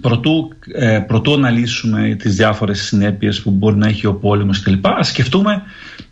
Προτού, 0.00 0.52
ε, 0.72 0.98
προτού 1.06 1.32
αναλύσουμε 1.32 2.16
τις 2.18 2.36
διάφορες 2.36 2.82
συνέπειες 2.82 3.42
που 3.42 3.50
μπορεί 3.50 3.76
να 3.76 3.86
έχει 3.86 4.06
ο 4.06 4.14
πόλεμος 4.14 4.60
κλπ. 4.62 4.86
Ας 4.86 5.08
σκεφτούμε 5.08 5.62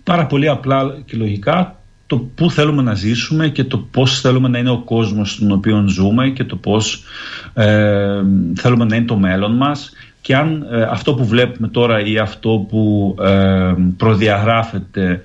πάρα 0.05 0.27
πολύ 0.27 0.49
απλά 0.49 0.97
και 1.05 1.17
λογικά 1.17 1.79
το 2.07 2.17
πού 2.35 2.51
θέλουμε 2.51 2.83
να 2.83 2.95
ζήσουμε 2.95 3.49
και 3.49 3.65
το 3.65 3.79
πώς 3.79 4.21
θέλουμε 4.21 4.49
να 4.49 4.59
είναι 4.59 4.71
ο 4.71 4.79
κόσμος 4.79 5.31
στον 5.31 5.51
οποίο 5.53 5.85
ζούμε 5.89 6.29
και 6.29 6.45
το 6.45 6.57
πώς 6.57 7.03
ε, 7.55 8.23
θέλουμε 8.55 8.85
να 8.85 8.97
είναι 8.97 9.05
το 9.05 9.17
μέλλον 9.17 9.57
μας 9.57 9.93
και 10.21 10.37
αν 10.37 10.67
ε, 10.71 10.83
αυτό 10.83 11.15
που 11.15 11.27
βλέπουμε 11.27 11.69
τώρα 11.69 12.07
ή 12.07 12.19
αυτό 12.19 12.67
που 12.69 13.15
ε, 13.21 13.75
προδιαγράφεται 13.97 15.23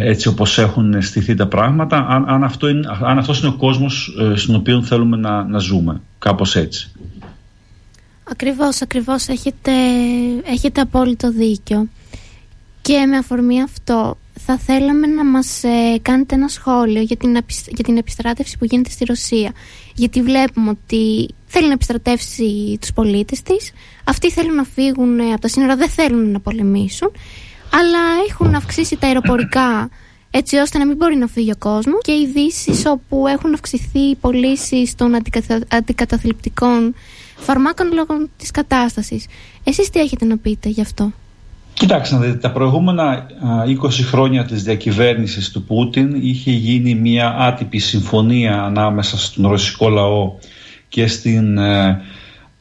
έτσι 0.00 0.28
όπως 0.28 0.58
έχουν 0.58 1.02
στηθεί 1.02 1.34
τα 1.34 1.46
πράγματα 1.46 2.06
αν, 2.08 2.24
αν, 2.28 2.44
αυτό 2.44 2.68
είναι, 2.68 2.88
αν 3.02 3.18
αυτός 3.18 3.40
είναι 3.40 3.48
ο 3.48 3.56
κόσμος 3.56 4.16
στον 4.34 4.54
οποίο 4.54 4.82
θέλουμε 4.82 5.16
να, 5.16 5.44
να 5.44 5.58
ζούμε 5.58 6.00
κάπως 6.18 6.56
έτσι. 6.56 6.90
Ακριβώς, 8.30 8.82
ακριβώς. 8.82 9.28
Έχετε, 9.28 9.72
έχετε 10.44 10.80
απόλυτο 10.80 11.30
δίκιο. 11.30 11.88
Και 12.82 13.06
με 13.06 13.16
αφορμή 13.16 13.62
αυτό 13.62 14.18
θα 14.40 14.58
θέλαμε 14.58 15.06
να 15.06 15.24
μας 15.24 15.64
ε, 15.64 15.98
κάνετε 16.02 16.34
ένα 16.34 16.48
σχόλιο 16.48 17.00
για 17.00 17.16
την, 17.16 17.30
για 17.66 17.84
την 17.84 17.96
επιστράτευση 17.96 18.58
που 18.58 18.64
γίνεται 18.64 18.90
στη 18.90 19.04
Ρωσία. 19.04 19.52
Γιατί 19.94 20.22
βλέπουμε 20.22 20.70
ότι 20.70 21.28
θέλει 21.46 21.66
να 21.66 21.72
επιστρατεύσει 21.72 22.78
τους 22.80 22.92
πολίτες 22.92 23.42
της. 23.42 23.72
Αυτοί 24.04 24.30
θέλουν 24.30 24.54
να 24.54 24.64
φύγουν 24.64 25.20
από 25.20 25.40
τα 25.40 25.48
σύνορα, 25.48 25.76
δεν 25.76 25.88
θέλουν 25.88 26.30
να 26.30 26.40
πολεμήσουν. 26.40 27.12
Αλλά 27.72 27.98
έχουν 28.28 28.54
αυξήσει 28.54 28.96
τα 28.96 29.06
αεροπορικά 29.06 29.90
έτσι 30.30 30.56
ώστε 30.56 30.78
να 30.78 30.86
μην 30.86 30.96
μπορεί 30.96 31.16
να 31.16 31.26
φύγει 31.26 31.50
ο 31.50 31.56
κόσμος 31.58 32.00
και 32.02 32.12
ειδήσεις 32.12 32.86
όπου 32.86 33.26
έχουν 33.26 33.54
αυξηθεί 33.54 33.98
οι 33.98 34.16
πωλήσεις 34.16 34.94
των 34.94 35.14
αντικαταθλιπτικών 35.68 36.94
φαρμάκων 37.36 37.92
λόγω 37.92 38.28
της 38.36 38.50
κατάστασης. 38.50 39.26
Εσείς 39.64 39.90
τι 39.90 40.00
έχετε 40.00 40.24
να 40.24 40.36
πείτε 40.36 40.68
γι' 40.68 40.80
αυτό; 40.80 41.12
Κοιτάξτε, 41.74 42.16
δείτε, 42.16 42.36
τα 42.36 42.50
προηγούμενα 42.50 43.26
20 43.82 43.88
χρόνια 43.90 44.44
της 44.44 44.62
διακυβέρνησης 44.62 45.50
του 45.50 45.62
Πούτιν 45.62 46.14
είχε 46.14 46.50
γίνει 46.50 46.94
μια 46.94 47.36
άτυπη 47.38 47.78
συμφωνία 47.78 48.62
ανάμεσα 48.62 49.18
στον 49.18 49.46
ρωσικό 49.46 49.88
λαό 49.88 50.32
και 50.88 51.06
στην 51.06 51.58
ε, 51.58 52.02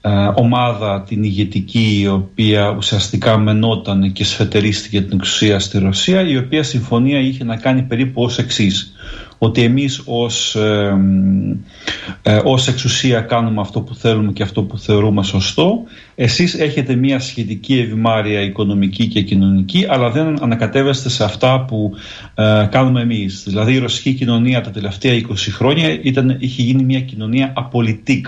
ε, 0.01 0.31
ομάδα 0.35 1.03
την 1.07 1.23
ηγετική 1.23 1.99
η 2.01 2.07
οποία 2.07 2.73
ουσιαστικά 2.77 3.37
μενόταν 3.37 4.11
και 4.11 4.23
σφετερίστηκε 4.23 5.01
την 5.01 5.17
εξουσία 5.17 5.59
στη 5.59 5.79
Ρωσία 5.79 6.21
η 6.27 6.37
οποία 6.37 6.63
συμφωνία 6.63 7.19
είχε 7.19 7.43
να 7.43 7.55
κάνει 7.55 7.81
περίπου 7.81 8.23
ως 8.23 8.37
εξής 8.37 8.93
ότι 9.43 9.63
εμείς 9.63 10.01
ως, 10.05 10.55
ε, 10.55 12.39
ως 12.43 12.67
εξουσία 12.67 13.21
κάνουμε 13.21 13.61
αυτό 13.61 13.81
που 13.81 13.95
θέλουμε 13.95 14.31
και 14.31 14.43
αυτό 14.43 14.63
που 14.63 14.77
θεωρούμε 14.77 15.23
σωστό. 15.23 15.83
Εσείς 16.15 16.53
έχετε 16.53 16.95
μια 16.95 17.19
σχετική 17.19 17.77
ευημάρεια 17.77 18.41
οικονομική 18.41 19.07
και 19.07 19.21
κοινωνική 19.21 19.85
αλλά 19.89 20.09
δεν 20.09 20.43
ανακατεύεστε 20.43 21.09
σε 21.09 21.23
αυτά 21.23 21.65
που 21.65 21.93
ε, 22.35 22.67
κάνουμε 22.71 23.01
εμείς. 23.01 23.43
Δηλαδή 23.47 23.73
η 23.73 23.77
ρωσική 23.77 24.13
κοινωνία 24.13 24.61
τα 24.61 24.69
τελευταία 24.69 25.13
20 25.13 25.33
χρόνια 25.51 25.99
ήταν, 26.01 26.35
είχε 26.39 26.61
γίνει 26.61 26.83
μια 26.83 27.01
κοινωνία 27.01 27.53
απολυτικ 27.55 28.27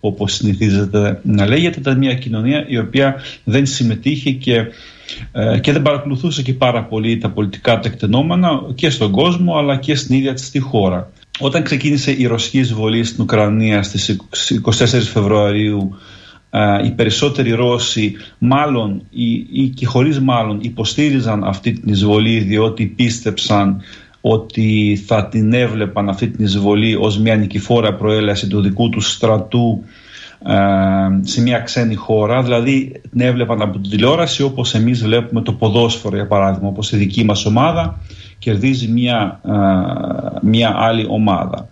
όπως 0.00 0.34
συνηθίζεται 0.34 1.20
να 1.22 1.46
λέγεται. 1.46 1.78
Ήταν 1.80 1.98
μια 1.98 2.14
κοινωνία 2.14 2.64
η 2.68 2.78
οποία 2.78 3.14
δεν 3.44 3.66
συμμετείχε 3.66 4.30
και, 4.30 4.54
ε, 4.54 4.66
και 5.60 5.72
δεν 5.72 5.82
παρακολουθούσε 5.82 6.42
και 6.42 6.54
πάρα 6.54 6.84
πολύ 6.84 7.18
τα 7.18 7.30
πολιτικά 7.30 7.78
τεκτενόμενα 7.78 8.62
και 8.74 8.90
στον 8.90 9.10
κόσμο 9.10 9.56
αλλά 9.56 9.76
και 9.76 9.94
στην 9.94 10.16
ίδια 10.16 10.34
της 10.34 10.50
τη 10.50 10.58
χώρα. 10.58 11.10
Όταν 11.40 11.62
ξεκίνησε 11.62 12.12
η 12.12 12.26
ρωσική 12.26 12.58
εισβολή 12.58 13.04
στην 13.04 13.22
Ουκρανία 13.22 13.82
στις 13.82 14.20
24 14.64 14.86
Φεβρουαρίου 15.12 15.96
ε, 16.50 16.86
οι 16.86 16.90
περισσότεροι 16.90 17.50
Ρώσοι 17.50 18.14
μάλλον 18.38 19.02
ή, 19.10 19.46
ή 19.52 19.68
και 19.68 19.86
χωρίς 19.86 20.20
μάλλον 20.20 20.58
υποστήριζαν 20.62 21.44
αυτή 21.44 21.72
την 21.72 21.92
εισβολή 21.92 22.38
διότι 22.38 22.86
πίστεψαν 22.86 23.80
ότι 24.20 25.02
θα 25.06 25.28
την 25.28 25.52
έβλεπαν 25.52 26.08
αυτή 26.08 26.28
την 26.28 26.44
εισβολή 26.44 26.94
ως 26.94 27.18
μια 27.18 27.36
νικηφόρα 27.36 27.94
προέλαση 27.94 28.46
του 28.46 28.60
δικού 28.60 28.88
τους 28.88 29.12
στρατού 29.12 29.84
ε, 29.84 30.07
σε 31.20 31.40
μια 31.42 31.58
ξένη 31.58 31.94
χώρα, 31.94 32.42
δηλαδή 32.42 33.00
την 33.10 33.20
έβλεπαν 33.20 33.62
από 33.62 33.78
την 33.78 33.90
τηλεόραση 33.90 34.42
όπως 34.42 34.74
εμείς 34.74 35.02
βλέπουμε 35.02 35.40
το 35.42 35.52
ποδόσφαιρο 35.52 36.16
για 36.16 36.26
παράδειγμα, 36.26 36.68
όπως 36.68 36.92
η 36.92 36.96
δική 36.96 37.24
μας 37.24 37.46
ομάδα 37.46 37.98
κερδίζει 38.38 38.88
μια, 38.88 39.40
ε, 39.44 39.50
μια 40.42 40.74
άλλη 40.76 41.06
ομάδα. 41.08 41.68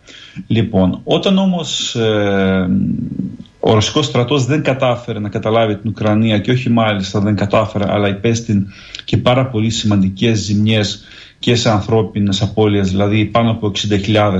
Λοιπόν, 0.46 1.00
όταν 1.04 1.38
όμως 1.38 1.94
ε, 1.94 2.68
ο 3.60 3.74
ρωσικός 3.74 4.06
στρατός 4.06 4.44
δεν 4.44 4.62
κατάφερε 4.62 5.18
να 5.18 5.28
καταλάβει 5.28 5.76
την 5.76 5.90
Ουκρανία 5.90 6.38
και 6.38 6.50
όχι 6.50 6.70
μάλιστα 6.70 7.20
δεν 7.20 7.36
κατάφερε 7.36 7.92
αλλά 7.92 8.08
υπέστη 8.08 8.66
και 9.04 9.16
πάρα 9.16 9.46
πολύ 9.46 9.70
σημαντικές 9.70 10.38
ζημιές 10.38 11.04
και 11.38 11.54
σε 11.54 11.70
ανθρώπινες 11.70 12.42
απώλειες, 12.42 12.90
δηλαδή 12.90 13.24
πάνω 13.24 13.50
από 13.50 13.72
60.000 13.88 14.38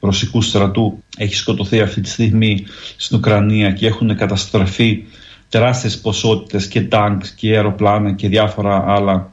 ρωσικού 0.00 0.42
στρατού 0.42 1.02
έχει 1.16 1.34
σκοτωθεί 1.34 1.80
αυτή 1.80 2.00
τη 2.00 2.08
στιγμή 2.08 2.64
στην 2.96 3.16
Ουκρανία 3.16 3.72
και 3.72 3.86
έχουν 3.86 4.16
καταστραφεί 4.16 5.04
τεράστιες 5.48 6.00
ποσότητες 6.00 6.68
και 6.68 6.82
τάγκς 6.82 7.30
και 7.30 7.54
αεροπλάνα 7.54 8.12
και 8.12 8.28
διάφορα 8.28 8.84
άλλα 8.86 9.30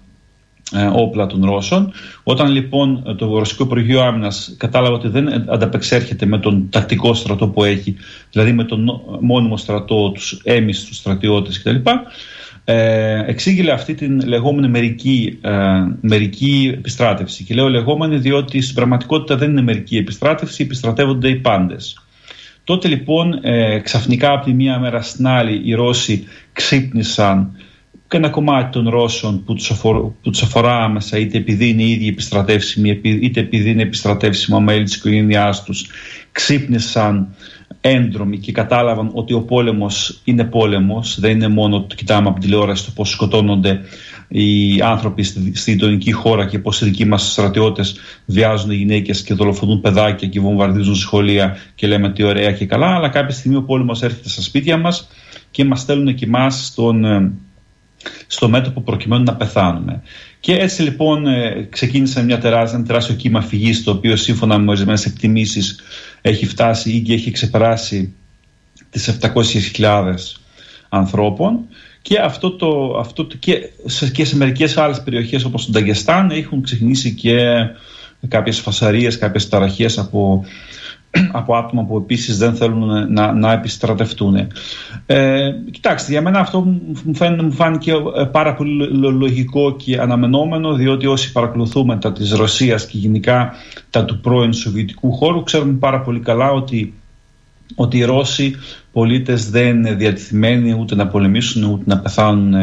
ε, 0.71 0.89
όπλα 0.93 1.27
των 1.27 1.45
Ρώσων. 1.45 1.93
Όταν 2.23 2.51
λοιπόν 2.51 3.15
το 3.17 3.37
Ρωσικό 3.37 3.63
Υπουργείο 3.63 4.01
Άμυνας 4.01 4.55
κατάλαβε 4.57 4.93
ότι 4.93 5.07
δεν 5.07 5.51
ανταπεξέρχεται 5.51 6.25
με 6.25 6.37
τον 6.37 6.67
τακτικό 6.69 7.13
στρατό 7.13 7.47
που 7.47 7.63
έχει, 7.63 7.95
δηλαδή 8.31 8.51
με 8.51 8.63
τον 8.63 9.01
μόνιμο 9.19 9.57
στρατό, 9.57 10.11
τους 10.11 10.41
έμεις, 10.43 10.85
του 10.85 10.93
στρατιώτες 10.93 11.61
κτλ., 11.61 11.89
ε, 12.65 13.23
εξήγηλε 13.25 13.71
αυτή 13.71 13.93
την 13.93 14.27
λεγόμενη 14.27 14.67
μερική, 14.67 15.39
ε, 15.41 15.51
μερική 16.01 16.71
επιστράτευση. 16.73 17.43
Και 17.43 17.53
λέω 17.53 17.69
λεγόμενη 17.69 18.17
διότι 18.17 18.61
στην 18.61 18.75
πραγματικότητα 18.75 19.35
δεν 19.35 19.49
είναι 19.49 19.61
μερική 19.61 19.97
επιστράτευση, 19.97 20.63
επιστρατεύονται 20.63 21.29
οι 21.29 21.35
πάντες. 21.35 21.97
Τότε 22.63 22.87
λοιπόν 22.87 23.39
ε, 23.41 23.79
ξαφνικά 23.79 24.31
από 24.31 24.45
τη 24.45 24.53
μία 24.53 24.79
μέρα 24.79 25.01
στην 25.01 25.27
άλλη 25.27 25.61
οι 25.63 25.73
Ρώσοι 25.73 26.23
ξύπνησαν 26.53 27.51
και 28.07 28.17
ένα 28.17 28.29
κομμάτι 28.29 28.71
των 28.71 28.89
Ρώσων 28.89 29.43
που 29.43 29.53
τους, 29.53 29.71
αφορά, 29.71 29.99
που 29.99 30.29
τους 30.29 30.41
αφορά 30.41 30.83
άμεσα 30.83 31.17
είτε 31.17 31.37
επειδή 31.37 31.69
είναι 31.69 31.83
ήδη 31.83 32.07
επιστρατεύσιμοι 32.07 32.99
είτε 33.03 33.39
επειδή 33.39 33.69
είναι 33.69 33.81
επιστρατεύσιμα 33.81 34.59
μέλη 34.59 34.83
της 34.83 34.95
οικογένειάς 34.95 35.63
τους 35.63 35.89
ξύπνησαν 36.31 37.35
έντρομοι 37.81 38.37
και 38.39 38.51
κατάλαβαν 38.51 39.09
ότι 39.13 39.33
ο 39.33 39.41
πόλεμος 39.41 40.21
είναι 40.23 40.43
πόλεμος, 40.43 41.19
δεν 41.19 41.31
είναι 41.31 41.47
μόνο 41.47 41.81
το 41.81 41.95
κοιτάμε 41.95 42.29
από 42.29 42.39
τηλεόραση 42.39 42.85
το 42.85 42.91
πώς 42.95 43.09
σκοτώνονται 43.09 43.79
οι 44.27 44.81
άνθρωποι 44.81 45.23
στη 45.23 45.71
γειτονική 45.71 46.11
χώρα 46.11 46.45
και 46.45 46.59
πώς 46.59 46.81
οι 46.81 46.85
δικοί 46.85 47.05
μας 47.05 47.31
στρατιώτες 47.31 47.95
βιάζουν 48.25 48.71
γυναίκες 48.71 49.21
και 49.23 49.33
δολοφονούν 49.33 49.81
παιδάκια 49.81 50.27
και 50.27 50.39
βομβαρδίζουν 50.39 50.95
σχολεία 50.95 51.57
και 51.75 51.87
λέμε 51.87 52.11
τι 52.11 52.23
ωραία 52.23 52.51
και 52.51 52.65
καλά, 52.65 52.95
αλλά 52.95 53.09
κάποια 53.09 53.35
στιγμή 53.35 53.55
ο 53.55 53.63
πόλεμος 53.63 54.01
έρχεται 54.01 54.29
στα 54.29 54.41
σπίτια 54.41 54.77
μας 54.77 55.07
και 55.51 55.65
μας 55.65 55.79
στέλνουν 55.79 56.15
και 56.15 56.25
εμάς 56.25 56.65
στον, 56.65 57.05
ε, 57.05 57.31
στο 58.27 58.49
μέτωπο 58.49 58.81
προκειμένου 58.81 59.23
να 59.23 59.35
πεθάνουμε. 59.35 60.01
Και 60.43 60.55
έτσι 60.55 60.81
λοιπόν 60.81 61.27
ε, 61.27 61.67
ξεκίνησε 61.69 62.23
μια 62.23 62.37
τεράστια, 62.37 62.77
ένα 62.77 62.87
τεράστιο 62.87 63.15
κύμα 63.15 63.41
φυγής, 63.41 63.83
το 63.83 63.91
οποίο 63.91 64.15
σύμφωνα 64.15 64.57
με 64.57 64.69
ορισμένες 64.69 65.05
εκτιμήσεις 65.05 65.79
έχει 66.21 66.45
φτάσει 66.45 66.91
ή 66.91 67.01
και 67.01 67.13
έχει 67.13 67.31
ξεπεράσει 67.31 68.13
τις 68.89 69.17
700.000 69.77 70.13
ανθρώπων. 70.89 71.59
Και 72.01 72.19
αυτό 72.19 72.51
το, 72.51 72.97
αυτό 72.99 73.25
το, 73.25 73.37
και, 73.37 73.69
σε, 73.85 74.09
και 74.09 74.25
σε 74.25 74.35
μερικές 74.35 74.77
άλλες 74.77 75.01
περιοχές 75.03 75.43
όπως 75.43 75.65
το 75.65 75.71
Νταγκεστάν 75.71 76.29
έχουν 76.29 76.61
ξεκινήσει 76.61 77.13
και 77.13 77.37
κάποιες 78.27 78.59
φασαρίες, 78.59 79.17
κάποιες 79.17 79.49
ταραχές 79.49 79.97
από 79.97 80.45
από 81.31 81.55
άτομα 81.55 81.83
που 81.83 81.97
επίσης 81.97 82.37
δεν 82.37 82.55
θέλουν 82.55 83.13
να, 83.13 83.33
να 83.33 83.51
επιστρατευτούν. 83.51 84.47
Ε, 85.05 85.51
κοιτάξτε, 85.71 86.11
για 86.11 86.21
μένα 86.21 86.39
αυτό 86.39 86.59
μου, 86.59 87.15
φαίνεται, 87.15 87.43
μου 87.43 87.51
φάνηκε 87.51 87.91
ε, 87.91 88.23
πάρα 88.23 88.53
πολύ 88.53 88.87
λογικό 88.97 89.75
και 89.75 89.99
αναμενόμενο 89.99 90.73
διότι 90.73 91.05
όσοι 91.05 91.31
παρακολουθούμε 91.31 91.97
τα 91.97 92.11
της 92.11 92.31
Ρωσίας 92.31 92.85
και 92.85 92.97
γενικά 92.97 93.53
τα 93.89 94.05
του 94.05 94.19
πρώην 94.19 94.53
Σοβιετικού 94.53 95.11
χώρου 95.11 95.43
ξέρουμε 95.43 95.73
πάρα 95.73 96.01
πολύ 96.01 96.19
καλά 96.19 96.51
ότι 96.51 96.93
ότι 97.75 97.97
οι 97.97 98.03
Ρώσοι 98.03 98.55
πολίτες 98.91 99.49
δεν 99.49 99.77
είναι 99.77 99.93
διατηθειμένοι 99.93 100.77
ούτε 100.79 100.95
να 100.95 101.07
πολεμήσουν 101.07 101.63
ούτε 101.63 101.83
να 101.85 101.99
πεθάνουν 101.99 102.53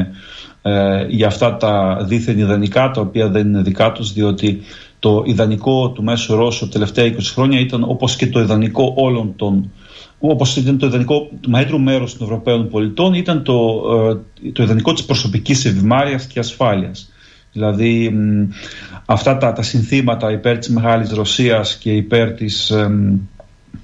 ε, 0.63 1.07
για 1.09 1.27
αυτά 1.27 1.57
τα 1.57 2.05
δίθεν 2.09 2.39
ιδανικά 2.39 2.91
τα 2.91 3.01
οποία 3.01 3.29
δεν 3.29 3.47
είναι 3.47 3.63
δικά 3.63 3.93
τους 3.93 4.13
διότι 4.13 4.61
το 5.01 5.23
ιδανικό 5.27 5.91
του 5.91 6.03
μέσου 6.03 6.35
Ρώσου 6.35 6.65
τα 6.65 6.73
τελευταία 6.73 7.13
20 7.13 7.17
χρόνια 7.23 7.61
ήταν 7.61 7.85
όπως 7.89 8.17
και 8.17 8.27
το 8.27 8.41
ιδανικό 8.41 8.93
όλων 8.97 9.33
των 9.37 9.71
όπως 10.19 10.57
ήταν 10.57 10.79
το 10.79 10.87
ιδανικό 10.87 11.31
του 11.41 11.51
μεγαλύτερου 11.51 11.81
μέρους 11.81 12.17
των 12.17 12.27
Ευρωπαίων 12.27 12.69
πολιτών 12.69 13.15
ήταν 13.15 13.43
το, 13.43 13.83
ε, 14.45 14.51
το 14.53 14.63
ιδανικό 14.63 14.93
της 14.93 15.05
προσωπικής 15.05 15.65
ευημάρειας 15.65 16.27
και 16.27 16.39
ασφάλειας. 16.39 17.13
Δηλαδή 17.53 18.13
αυτά 19.07 19.37
τα, 19.37 19.53
τα 19.53 19.63
συνθήματα 19.63 20.33
υπέρ 20.33 20.59
της 20.59 20.69
Μεγάλης 20.69 21.11
Ρωσίας 21.11 21.77
και 21.77 21.93
υπέρ 21.93 22.33
της, 22.33 22.71
ε, 22.71 22.91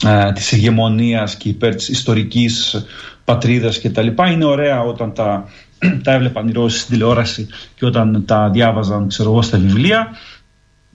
ε, 0.05 0.33
της 0.33 0.53
ηγεμονίας 0.53 1.37
και 1.37 1.49
υπέρ 1.49 1.75
της 1.75 1.89
ιστορικής 1.89 2.85
πατρίδας 3.25 3.79
και 3.79 3.91
τα 3.91 4.03
λοιπά 4.03 4.31
είναι 4.31 4.45
ωραία 4.45 4.81
όταν 4.81 5.13
τα, 5.13 5.49
τα 6.05 6.13
έβλεπαν 6.13 6.49
οι 6.49 6.53
Ρώσοι 6.53 6.79
στην 6.79 6.93
τηλεόραση 6.93 7.47
και 7.75 7.87
όταν 7.87 8.25
τα 8.27 8.51
διάβαζαν 8.51 9.09
ξέρω 9.09 9.31
εγώ, 9.31 9.43
στα 9.43 9.59
βιβλία 9.59 10.09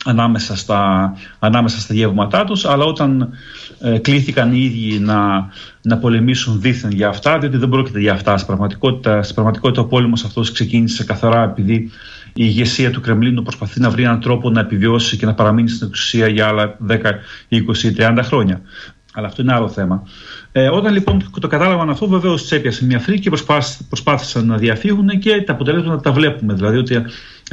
ανάμεσα 0.05 0.55
στα, 0.55 1.13
ανάμεσα 1.39 1.79
στα 1.79 1.93
γεύματά 1.93 2.43
τους 2.43 2.65
αλλά 2.65 2.84
όταν 2.84 3.29
ε, 3.79 3.98
κλήθηκαν 3.98 4.53
οι 4.53 4.63
ίδιοι 4.63 5.00
να, 5.00 5.50
να 5.81 5.98
πολεμήσουν 5.98 6.62
δίθεν 6.62 6.91
για 6.91 7.08
αυτά 7.08 7.38
διότι 7.38 7.58
δεν 7.58 7.70
πρόκειται 7.70 8.00
για 8.00 8.13
αυτά 8.13 8.34
στην 8.36 8.48
πραγματικότητα, 8.48 9.24
στην 9.24 9.36
πραγματικότητα 9.36 9.81
ο 9.81 9.86
πόλεμος 9.86 10.24
αυτός 10.24 10.51
ξεκίνησε 10.51 11.03
καθαρά 11.03 11.43
επειδή 11.43 11.91
η 12.34 12.43
ηγεσία 12.46 12.91
του 12.91 13.01
Κρεμλίνου 13.01 13.43
προσπαθεί 13.43 13.79
να 13.79 13.89
βρει 13.89 14.03
έναν 14.03 14.20
τρόπο 14.20 14.50
να 14.50 14.60
επιβιώσει 14.60 15.17
και 15.17 15.25
να 15.25 15.34
παραμείνει 15.34 15.70
στην 15.70 15.88
εξουσία 15.88 16.27
για 16.27 16.48
άλλα 16.48 16.77
10, 16.89 16.96
20 16.96 16.98
ή 17.84 17.96
30 17.98 18.20
χρόνια. 18.22 18.62
Αλλά 19.13 19.27
αυτό 19.27 19.41
είναι 19.41 19.53
άλλο 19.53 19.70
θέμα. 19.70 20.03
Ε, 20.51 20.70
όταν 20.70 20.93
λοιπόν 20.93 21.31
το 21.39 21.48
κατάλαβαν 21.48 21.89
αυτό, 21.89 22.08
βεβαίως 22.08 22.48
του 22.48 22.55
έπιασε 22.55 22.86
μια 22.86 23.00
φρίκη 23.00 23.29
και 23.29 23.29
προσπάθησαν 23.89 24.46
να 24.46 24.58
διαφύγουν 24.58 25.10
και 25.20 25.41
τα 25.41 25.53
αποτελέσματα 25.53 26.01
τα 26.01 26.12
βλέπουμε. 26.12 26.53
Δηλαδή 26.53 26.77
ότι 26.77 27.01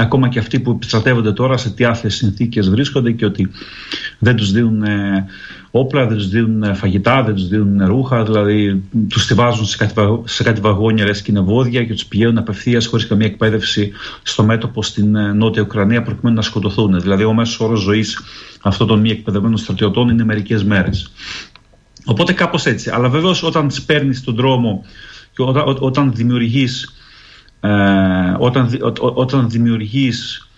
ακόμα 0.03 0.29
και 0.29 0.39
αυτοί 0.39 0.61
που 0.61 0.71
επιστρατεύονται 0.71 1.33
τώρα 1.33 1.57
σε 1.57 1.71
τι 1.71 1.85
άθλιες 1.85 2.15
συνθήκες 2.15 2.71
βρίσκονται 2.71 3.13
και 3.13 3.25
ότι 3.25 3.51
δεν 4.19 4.37
τους 4.37 4.53
δίνουν 4.53 4.83
ε, 4.83 5.27
όπλα, 5.71 6.07
δεν 6.07 6.17
τους 6.17 6.29
δίνουν 6.29 6.63
ε, 6.63 6.75
φαγητά, 6.75 7.23
δεν 7.23 7.35
τους 7.35 7.49
δίνουν 7.49 7.87
ρούχα. 7.87 8.25
Δηλαδή 8.25 8.83
τους 9.09 9.27
τη 9.27 9.35
βάζουν 9.35 9.67
σε 9.67 9.77
κάτι, 9.77 9.95
σε 10.25 10.43
κάτι 10.43 10.61
βαγόνια, 10.61 11.05
λες 11.05 11.23
και 11.23 11.31
είναι 11.31 11.41
βόδια 11.41 11.85
και 11.85 11.93
τους 11.93 12.07
πηγαίνουν 12.07 12.39
απευθείας 12.39 12.87
χωρίς 12.87 13.07
καμία 13.07 13.27
εκπαίδευση 13.27 13.93
στο 14.23 14.43
μέτωπο 14.43 14.83
στην 14.83 15.17
ε, 15.17 15.33
Νότια 15.33 15.63
Ουκρανία 15.63 16.03
προκειμένου 16.03 16.37
να 16.37 16.43
σκοτωθούν. 16.43 17.01
Δηλαδή 17.01 17.25
ο 17.25 17.33
μέσος 17.33 17.61
όρος 17.61 17.81
ζωής 17.81 18.21
αυτών 18.63 18.87
των 18.87 19.01
μη 19.01 19.11
εκπαιδευμένων 19.11 19.57
στρατιωτών 19.57 20.09
είναι 20.09 20.25
μερικές 20.25 20.65
μέρες. 20.65 21.11
Οπότε 22.05 22.33
κάπως 22.33 22.67
έτσι. 22.67 22.91
Αλλά 22.91 23.09
βεβαίως 23.09 23.43
όταν 23.43 23.69
τις 23.69 23.83
παίρνεις 23.83 24.19
στον 24.19 24.35
δρόμο 24.35 24.85
και 25.35 25.43
όταν, 25.43 25.77
όταν 25.79 26.13
δημιουργείς 26.15 26.93
ε, 27.61 27.69
όταν, 28.39 28.79
όταν 29.15 29.51
δημιουργείς 29.51 30.49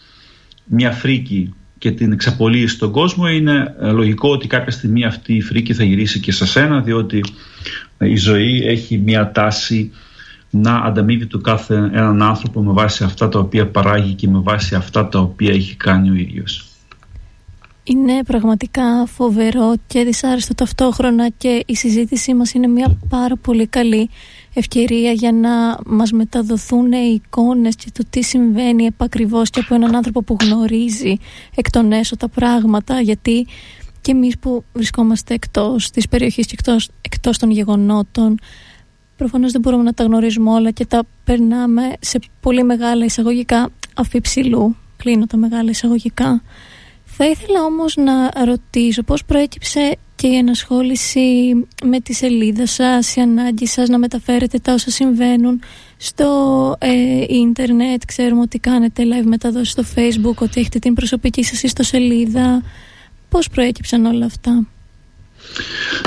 μια 0.64 0.90
φρίκη 0.90 1.54
και 1.78 1.90
την 1.90 2.12
εξαπολύεις 2.12 2.72
στον 2.72 2.90
κόσμο 2.90 3.28
είναι 3.28 3.74
ε, 3.80 3.90
λογικό 3.90 4.30
ότι 4.30 4.46
κάποια 4.46 4.72
στιγμή 4.72 5.04
αυτή 5.04 5.34
η 5.34 5.40
φρίκη 5.40 5.74
θα 5.74 5.84
γυρίσει 5.84 6.20
και 6.20 6.32
σε 6.32 6.46
σένα 6.46 6.80
διότι 6.80 7.20
η 7.98 8.16
ζωή 8.16 8.62
έχει 8.66 8.98
μια 8.98 9.32
τάση 9.32 9.92
να 10.50 10.76
ανταμείβει 10.76 11.26
του 11.26 11.40
κάθε 11.40 11.74
έναν 11.74 12.22
άνθρωπο 12.22 12.62
με 12.62 12.72
βάση 12.72 13.04
αυτά 13.04 13.28
τα 13.28 13.38
οποία 13.38 13.66
παράγει 13.66 14.14
και 14.14 14.28
με 14.28 14.38
βάση 14.38 14.74
αυτά 14.74 15.08
τα 15.08 15.18
οποία 15.18 15.52
έχει 15.52 15.76
κάνει 15.76 16.10
ο 16.10 16.14
ίδιος. 16.14 16.64
Είναι 17.84 18.22
πραγματικά 18.26 19.06
φοβερό 19.06 19.74
και 19.86 20.04
δυσάρεστο 20.04 20.54
ταυτόχρονα 20.54 21.28
και 21.28 21.62
η 21.66 21.76
συζήτησή 21.76 22.34
μας 22.34 22.52
είναι 22.52 22.66
μια 22.66 22.98
πάρα 23.08 23.36
πολύ 23.36 23.66
καλή 23.66 24.10
ευκαιρία 24.54 25.12
για 25.12 25.32
να 25.32 25.78
μας 25.86 26.12
μεταδοθούν 26.12 26.92
οι 26.92 27.20
εικόνες 27.24 27.74
και 27.74 27.90
το 27.92 28.04
τι 28.10 28.22
συμβαίνει 28.22 28.84
επακριβώς 28.84 29.50
και 29.50 29.60
από 29.60 29.74
έναν 29.74 29.94
άνθρωπο 29.94 30.22
που 30.22 30.36
γνωρίζει 30.40 31.16
εκ 31.54 31.70
των 31.70 31.92
έσω 31.92 32.16
τα 32.16 32.28
πράγματα 32.28 33.00
γιατί 33.00 33.46
και 34.00 34.10
εμείς 34.10 34.38
που 34.38 34.64
βρισκόμαστε 34.72 35.34
εκτός 35.34 35.90
της 35.90 36.08
περιοχής 36.08 36.46
και 36.46 36.54
εκτός, 36.58 36.88
εκτός 37.00 37.38
των 37.38 37.50
γεγονότων 37.50 38.38
προφανώς 39.16 39.52
δεν 39.52 39.60
μπορούμε 39.60 39.82
να 39.82 39.92
τα 39.92 40.04
γνωρίζουμε 40.04 40.50
όλα 40.50 40.70
και 40.70 40.86
τα 40.86 41.02
περνάμε 41.24 41.82
σε 42.00 42.18
πολύ 42.40 42.64
μεγάλα 42.64 43.04
εισαγωγικά 43.04 43.68
αφιψηλού. 43.94 44.76
Κλείνω 44.96 45.26
τα 45.26 45.36
μεγάλα 45.36 45.70
εισαγωγικά. 45.70 46.42
Θα 47.04 47.26
ήθελα 47.26 47.62
όμως 47.64 47.96
να 47.96 48.44
ρωτήσω 48.44 49.02
πώς 49.02 49.24
προέκυψε 49.24 49.96
και 50.20 50.26
η 50.26 50.36
ενασχόληση 50.36 51.52
με 51.84 52.00
τη 52.00 52.12
σελίδα 52.12 52.66
σας, 52.66 53.16
η 53.16 53.20
ανάγκη 53.20 53.66
σας 53.66 53.88
να 53.88 53.98
μεταφέρετε 53.98 54.58
τα 54.58 54.72
όσα 54.72 54.90
συμβαίνουν 54.90 55.60
στο 55.96 56.76
ε, 56.78 57.24
ίντερνετ. 57.28 58.02
Ξέρουμε 58.06 58.40
ότι 58.40 58.58
κάνετε 58.58 59.02
live 59.04 59.26
μεταδόσεις 59.26 59.70
στο 59.70 59.84
facebook, 59.94 60.34
ότι 60.34 60.60
έχετε 60.60 60.78
την 60.78 60.94
προσωπική 60.94 61.42
σας 61.42 61.62
ιστοσελίδα. 61.62 62.62
Πώς 63.28 63.48
προέκυψαν 63.48 64.04
όλα 64.04 64.26
αυτά; 64.26 64.66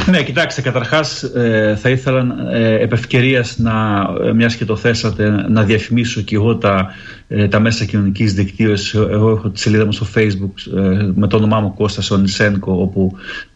Ναι, 0.09 0.23
κοιτάξτε, 0.23 0.61
καταρχάς 0.61 1.23
ε, 1.23 1.77
θα 1.81 1.89
ήθελα 1.89 2.35
ε, 2.51 2.81
επ' 2.81 2.93
ευκαιρίας 2.93 3.57
να, 3.57 4.07
ε, 4.23 4.33
μιας 4.33 4.55
και 4.55 4.65
το 4.65 4.75
θέσατε, 4.75 5.45
να 5.49 5.63
διαφημίσω 5.63 6.21
και 6.21 6.35
εγώ 6.35 6.57
τα, 6.57 6.87
ε, 7.27 7.47
τα 7.47 7.59
μέσα 7.59 7.85
κοινωνικής 7.85 8.33
δικτύωσης. 8.33 8.93
Εγώ 8.93 9.29
έχω 9.29 9.49
τη 9.49 9.59
σελίδα 9.59 9.85
μου 9.85 9.91
στο 9.91 10.07
facebook 10.15 10.77
ε, 10.77 11.11
με 11.15 11.27
το 11.27 11.37
όνομά 11.37 11.59
μου 11.59 11.73
Κώστας 11.73 12.11
Ονισένκο, 12.11 12.71
όπου 12.81 13.11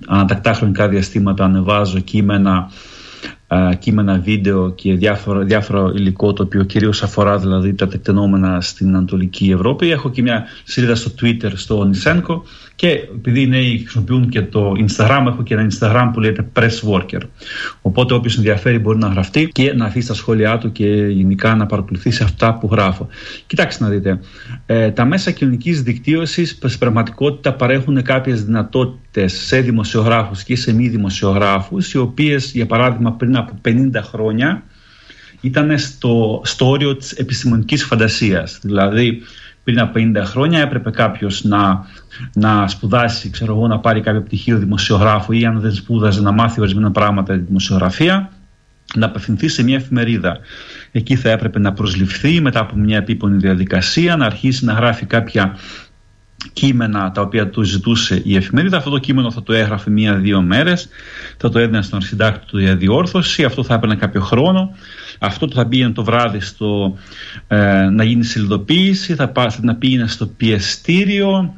ανατακτά 0.08 0.54
χρονικά 0.54 0.88
διαστήματα 0.88 1.44
ανεβάζω 1.44 2.00
κείμενα 2.00 2.70
κείμενα, 3.80 4.20
βίντεο 4.20 4.72
και 4.72 4.94
διάφορα, 4.94 5.44
διάφορα 5.44 5.92
υλικό 5.96 6.34
το 6.34 6.44
οποίο 6.44 6.64
κυρίως 6.64 7.04
αφορά 7.04 7.38
δηλαδή 7.38 7.74
τα 7.74 7.88
τεκτενόμενα 7.88 8.62
στην 8.62 8.88
Ανατολική 8.88 9.52
Ευρώπη. 9.52 9.92
Έχω 9.92 10.10
και 10.10 10.22
μια 10.22 10.46
σελίδα 10.64 10.96
στο 10.96 11.12
Twitter 11.22 11.52
στο 11.54 11.84
Νισένκο 11.84 12.44
και 12.78 12.90
επειδή 12.90 13.42
οι 13.42 13.48
νέοι 13.48 13.78
χρησιμοποιούν 13.78 14.30
και 14.30 14.42
το 14.42 14.72
Instagram, 14.72 15.24
έχω 15.28 15.44
και 15.44 15.54
ένα 15.54 15.68
Instagram 15.72 16.10
που 16.14 16.20
λέγεται 16.20 16.48
Press 16.56 16.92
Worker. 16.92 17.22
Οπότε 17.82 18.14
όποιος 18.14 18.38
ενδιαφέρει 18.38 18.80
μπορεί 18.80 18.98
να 18.98 19.08
γραφτεί 19.08 19.50
και 19.52 19.74
να 19.74 19.86
αφήσει 19.86 20.08
τα 20.08 20.14
σχόλιά 20.14 20.58
του 20.58 20.72
και 20.72 20.86
γενικά 21.10 21.56
να 21.56 21.66
παρακολουθήσει 21.66 22.24
αυτά 22.24 22.54
που 22.54 22.70
γράφω. 22.72 23.08
Κοιτάξτε 23.48 23.84
να 23.84 23.90
δείτε, 23.90 24.20
ε, 24.66 24.92
τα 24.92 25.06
μέσα 25.06 25.32
κοινωνικής 25.32 25.82
δικτύωσης 25.82 26.50
στην 26.50 26.80
πραγματικότητα 26.80 27.54
παρέχουν 27.54 28.02
κάποιες 28.02 28.44
δυνατότητες 28.44 29.34
σε 29.34 29.60
δημοσιογράφους 29.62 30.44
και 30.44 30.56
σε 30.56 30.74
μη 30.74 30.88
δημοσιογράφους, 30.88 31.94
οι 31.94 31.98
οποίες 31.98 32.52
για 32.52 32.66
παράδειγμα 32.66 33.12
πριν 33.12 33.36
από 33.36 33.60
50 33.62 34.02
χρόνια 34.02 34.64
ήταν 35.42 35.78
στο, 35.78 36.42
στο 36.44 36.70
όριο 36.70 36.96
της 36.96 37.12
επιστημονικής 37.12 37.84
φαντασίας. 37.84 38.60
Δηλαδή 38.62 39.22
πριν 39.68 39.80
από 39.80 39.94
50 39.96 40.22
χρόνια 40.26 40.62
έπρεπε 40.62 40.90
κάποιος 40.90 41.44
να, 41.44 41.86
να 42.34 42.68
σπουδάσει, 42.68 43.30
ξέρω 43.30 43.56
εγώ, 43.56 43.68
να 43.68 43.80
πάρει 43.80 44.02
κάποιο 44.02 44.22
πτυχίο 44.22 44.58
δημοσιογράφου 44.58 45.32
ή 45.32 45.46
αν 45.46 45.60
δεν 45.60 45.74
σπούδαζε 45.74 46.22
να 46.22 46.32
μάθει 46.32 46.60
ορισμένα 46.60 46.92
πράγματα 46.92 47.34
για 47.34 47.42
τη 47.42 47.48
δημοσιογραφία, 47.48 48.32
να 48.96 49.06
απευθυνθεί 49.06 49.48
σε 49.48 49.64
μια 49.64 49.76
εφημερίδα. 49.76 50.40
Εκεί 50.92 51.16
θα 51.16 51.30
έπρεπε 51.30 51.60
να 51.60 51.74
προσληφθεί 51.74 52.42
μετά 52.42 52.60
από 52.60 52.76
μια 52.76 52.98
επίπονη 52.98 53.38
διαδικασία, 53.38 54.16
να 54.16 54.26
αρχίσει 54.26 54.66
να 54.66 54.74
γράφει 54.74 55.06
κάποια 55.06 55.58
κείμενα 56.54 57.12
τα 57.12 57.22
οποία 57.22 57.50
του 57.50 57.64
ζητούσε 57.64 58.22
η 58.24 58.36
εφημερίδα. 58.36 58.78
Αυτό 58.78 58.90
το 58.90 58.98
κείμενο 58.98 59.32
θα 59.32 59.44
το 59.44 59.54
έγραφε 59.54 59.90
μία-δύο 59.90 60.42
μέρες, 60.42 60.90
θα 61.38 61.50
το 61.50 61.60
έδινε 61.60 61.82
στον 61.82 62.02
συντάκτη 62.02 62.46
του 62.46 62.60
για 62.60 62.76
διόρθωση. 62.76 63.44
Αυτό 63.44 63.64
θα 63.64 63.74
έπαιρνε 63.74 63.96
κάποιο 63.96 64.22
χρόνο. 64.22 64.76
Αυτό 65.20 65.48
θα 65.54 65.68
πήγαινε 65.68 65.92
το 65.92 66.04
βράδυ 66.04 66.40
στο, 66.40 66.98
ε, 67.48 67.90
να 67.90 68.04
γίνει 68.04 68.24
σελιδοποίηση, 68.24 69.16
θα, 69.16 69.32
θα 69.36 69.76
πήγαινε 69.80 70.08
στο 70.08 70.28
πιεστήριο 70.28 71.56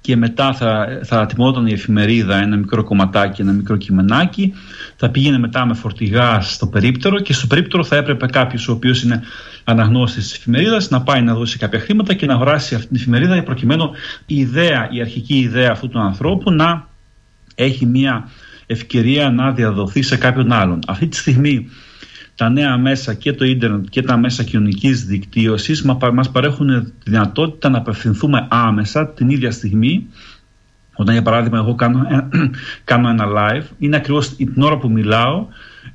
και 0.00 0.16
μετά 0.16 0.52
θα, 0.52 1.00
θα 1.04 1.26
τιμόταν 1.26 1.66
η 1.66 1.72
εφημερίδα 1.72 2.36
ένα 2.36 2.56
μικρό 2.56 2.84
κομματάκι, 2.84 3.40
ένα 3.40 3.52
μικρό 3.52 3.76
κειμενάκι. 3.76 4.52
Θα 4.96 5.10
πήγαινε 5.10 5.38
μετά 5.38 5.66
με 5.66 5.74
φορτηγά 5.74 6.40
στο 6.40 6.66
περίπτερο 6.66 7.20
και 7.20 7.32
στο 7.32 7.46
περίπτερο 7.46 7.84
θα 7.84 7.96
έπρεπε 7.96 8.26
κάποιος 8.26 8.68
ο 8.68 8.72
οποίος 8.72 9.02
είναι 9.02 9.22
αναγνώστης 9.64 10.28
της 10.28 10.36
εφημερίδας 10.36 10.88
να 10.88 11.02
πάει 11.02 11.22
να 11.22 11.34
δώσει 11.34 11.58
κάποια 11.58 11.80
χρήματα 11.80 12.14
και 12.14 12.26
να 12.26 12.34
αγοράσει 12.34 12.74
αυτή 12.74 12.86
την 12.86 12.96
εφημερίδα 12.96 13.42
προκειμένου 13.42 13.90
η 14.26 14.36
ιδέα, 14.38 14.88
η 14.90 15.00
αρχική 15.00 15.38
ιδέα 15.38 15.70
αυτού 15.70 15.88
του 15.88 16.00
ανθρώπου 16.00 16.50
να 16.50 16.88
έχει 17.54 17.86
μια 17.86 18.28
ευκαιρία 18.66 19.30
να 19.30 19.52
διαδοθεί 19.52 20.02
σε 20.02 20.16
κάποιον 20.16 20.52
άλλον. 20.52 20.78
Αυτή 20.86 21.06
τη 21.06 21.16
στιγμή 21.16 21.68
τα 22.38 22.48
νέα 22.48 22.78
μέσα 22.78 23.14
και 23.14 23.32
το 23.32 23.44
ίντερνετ 23.44 23.86
και 23.90 24.02
τα 24.02 24.16
μέσα 24.16 24.42
κοινωνικής 24.42 25.04
δικτύωσης 25.04 25.82
μας 26.12 26.30
παρέχουν 26.30 26.92
τη 27.04 27.10
δυνατότητα 27.10 27.68
να 27.68 27.78
απευθυνθούμε 27.78 28.46
άμεσα 28.50 29.08
την 29.08 29.28
ίδια 29.28 29.50
στιγμή. 29.50 30.06
Όταν 30.94 31.14
για 31.14 31.22
παράδειγμα 31.22 31.58
εγώ 31.58 31.74
κάνω, 31.74 32.06
κάνω 32.84 33.08
ένα 33.08 33.24
live 33.36 33.64
είναι 33.78 33.96
ακριβώς 33.96 34.36
την 34.36 34.62
ώρα 34.62 34.78
που 34.78 34.90
μιλάω 34.90 35.46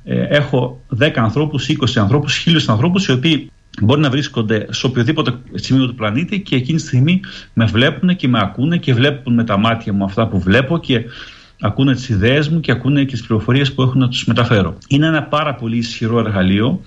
ε, 0.04 0.22
έχω 0.22 0.80
10 1.00 1.10
ανθρώπους, 1.14 1.68
20 1.68 1.74
ανθρώπους, 1.96 2.46
1000 2.46 2.56
ανθρώπους 2.66 3.06
οι 3.06 3.12
οποίοι 3.12 3.50
μπορεί 3.82 4.00
να 4.00 4.10
βρίσκονται 4.10 4.66
σε 4.70 4.86
οποιοδήποτε 4.86 5.34
σημείο 5.54 5.86
του 5.86 5.94
πλανήτη 5.94 6.40
και 6.40 6.56
εκείνη 6.56 6.78
τη 6.78 6.86
στιγμή 6.86 7.20
με 7.52 7.64
βλέπουν 7.64 8.16
και 8.16 8.28
με 8.28 8.38
ακούνε 8.42 8.76
και 8.76 8.94
βλέπουν 8.94 9.34
με 9.34 9.44
τα 9.44 9.56
μάτια 9.56 9.92
μου 9.92 10.04
αυτά 10.04 10.28
που 10.28 10.40
βλέπω 10.40 10.78
και 10.78 11.04
ακούνε 11.64 11.94
τις 11.94 12.08
ιδέες 12.08 12.48
μου 12.48 12.60
και 12.60 12.72
ακούνε 12.72 13.04
και 13.04 13.12
τις 13.12 13.26
πληροφορίες 13.26 13.72
που 13.72 13.82
έχουν 13.82 14.00
να 14.00 14.08
τους 14.08 14.24
μεταφέρω. 14.24 14.78
Είναι 14.88 15.06
ένα 15.06 15.22
πάρα 15.22 15.54
πολύ 15.54 15.76
ισχυρό 15.76 16.18
εργαλείο 16.18 16.80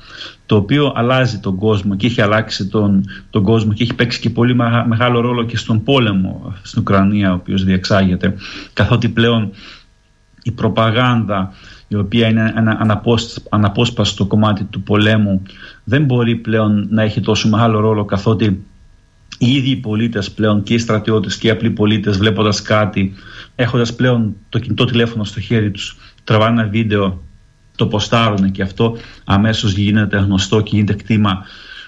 το 0.46 0.56
οποίο 0.56 0.94
αλλάζει 0.96 1.40
τον 1.40 1.56
κόσμο 1.56 1.96
και 1.96 2.06
έχει 2.06 2.22
αλλάξει 2.22 2.68
τον, 2.68 3.06
τον 3.30 3.44
κόσμο 3.44 3.74
και 3.74 3.84
έχει 3.84 3.94
παίξει 3.94 4.20
και 4.20 4.30
πολύ 4.30 4.56
μεγάλο 4.88 5.20
ρόλο 5.20 5.44
και 5.44 5.58
στον 5.58 5.84
πόλεμο 5.84 6.54
στην 6.62 6.82
Ουκρανία 6.82 7.32
ο 7.32 7.36
οποίος 7.36 7.64
διεξάγεται 7.64 8.36
καθότι 8.74 9.10
πλέον 9.10 9.52
η 10.44 10.52
προπαγάνδα 10.52 11.52
η 11.88 11.96
οποία 11.96 12.28
είναι 12.28 12.54
ένα 12.56 12.98
αναπόσπαστο 13.50 14.26
κομμάτι 14.26 14.64
του 14.64 14.82
πολέμου 14.82 15.42
δεν 15.84 16.04
μπορεί 16.04 16.36
πλέον 16.36 16.88
να 16.90 17.02
έχει 17.02 17.22
τόσο 17.22 17.50
μεγάλο 17.50 17.80
ρόλο 17.80 18.06
καθότι 18.06 18.66
οι 19.38 19.56
ίδιοι 19.56 19.70
οι 19.70 19.76
πολίτες 19.76 20.32
πλέον 20.32 20.64
και 20.64 20.74
οι 20.74 20.78
στρατιώτες 20.78 21.38
και 21.38 21.48
οι 21.48 21.50
απλοί 21.50 21.70
πολίτες 21.70 22.18
βλέποντας 22.18 22.62
κάτι, 22.62 23.14
έχοντας 23.56 23.96
πλέον 23.96 24.36
το 24.50 24.60
κινητό 24.60 24.86
τηλέφωνο 24.86 25.24
στο 25.24 25.40
χέρι 25.40 25.72
τους, 25.72 25.98
τραβάνε 26.24 26.62
ένα 26.62 26.70
βίντεο, 26.70 27.24
το 27.76 27.88
ποστάρουν 27.88 28.52
και 28.52 28.62
αυτό 28.62 28.98
αμέσως 29.24 29.72
γίνεται 29.72 30.18
γνωστό 30.18 30.62
και 30.62 30.76
γίνεται 30.76 30.94
κτήμα 30.94 31.46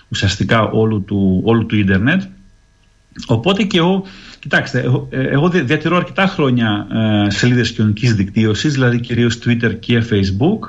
ουσιαστικά 0.08 0.62
όλου 0.64 1.04
του, 1.04 1.42
όλου 1.46 1.66
του 1.66 1.76
ίντερνετ. 1.76 2.22
Οπότε 3.28 3.64
και 3.64 3.78
εγώ, 3.78 4.04
κοιτάξτε, 4.40 4.80
εγώ, 4.80 5.08
εγώ 5.12 5.50
διατηρώ 5.50 5.96
αρκετά 5.96 6.28
χρόνια 6.28 6.88
ε, 7.26 7.30
σελίδες 7.30 7.72
κοινωνικής 7.72 8.14
δικτύωσης, 8.14 8.74
δηλαδή 8.74 9.00
κυρίως 9.00 9.40
Twitter 9.46 9.76
και 9.80 10.04
Facebook 10.10 10.60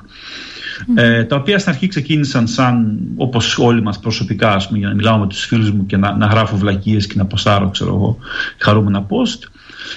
ε, 0.95 1.25
τα 1.25 1.37
οποία 1.37 1.59
στην 1.59 1.73
αρχή 1.73 1.87
ξεκίνησαν 1.87 2.47
σαν 2.47 2.99
όπως 3.17 3.59
όλοι 3.59 3.83
μας 3.83 3.99
προσωπικά 3.99 4.55
ας 4.55 4.67
πούμε, 4.67 4.79
για 4.79 4.89
να 4.89 4.95
μιλάω 4.95 5.19
με 5.19 5.27
τους 5.27 5.45
φίλους 5.45 5.71
μου 5.71 5.87
και 5.87 5.97
να, 5.97 6.17
να 6.17 6.27
γράφω 6.27 6.57
βλακίες 6.57 7.07
και 7.07 7.15
να 7.17 7.27
ποστάρω 7.27 7.71
ξέρω 7.71 7.95
εγώ, 7.95 8.19
χαρούμενα 8.59 9.07
post. 9.09 9.49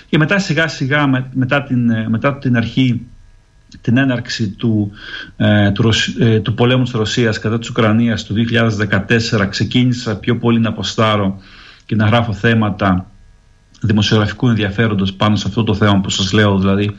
Και 0.10 0.18
μετά 0.18 0.40
σιγά 0.40 0.68
σιγά 0.68 1.08
με, 1.08 1.30
μετά, 1.34 1.64
την, 1.64 1.90
ε, 1.90 2.10
μετά 2.10 2.38
την 2.38 2.58
αρχή 2.58 3.02
την 3.82 3.98
έναρξη 3.98 4.50
του, 4.50 4.92
ε, 5.38 5.72
του, 5.72 5.92
ε, 6.20 6.40
του 6.40 6.54
πολέμου 6.54 6.84
της 6.84 6.92
Ρωσίας 6.92 7.40
κατά 7.40 7.60
της 7.60 7.70
Ουκρανίας 7.70 8.26
το 8.26 8.34
2014 8.34 9.48
ξεκίνησα 9.50 10.18
πιο 10.18 10.38
πολύ 10.38 10.60
να 10.60 10.70
αποστάρω 10.70 11.42
και 11.86 11.96
να 11.96 12.06
γράφω 12.06 12.34
θέματα 12.34 13.08
δημοσιογραφικού 13.82 14.50
ενδιαφέροντος 14.50 15.14
πάνω 15.14 15.36
σε 15.36 15.46
αυτό 15.48 15.64
το 15.64 15.76
θέμα 15.76 16.00
που 16.02 16.10
σας 16.10 16.32
λέω 16.32 16.58
δηλαδή 16.60 16.96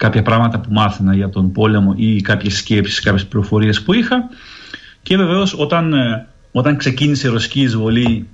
κάποια 0.00 0.22
πράγματα 0.22 0.60
που 0.60 0.72
μάθαινα 0.72 1.14
για 1.14 1.28
τον 1.28 1.52
πόλεμο 1.52 1.94
ή 1.96 2.20
κάποιες 2.20 2.56
σκέψεις, 2.56 3.00
κάποιες 3.00 3.26
πληροφορίες 3.26 3.82
που 3.82 3.92
είχα. 3.92 4.28
Και 5.02 5.16
βεβαίως 5.16 5.54
όταν, 5.58 5.92
ε, 5.92 6.26
όταν 6.52 6.76
ξεκίνησε 6.76 7.28
η 7.28 7.30
ρωσική 7.30 7.60
εισβολή 7.60 8.28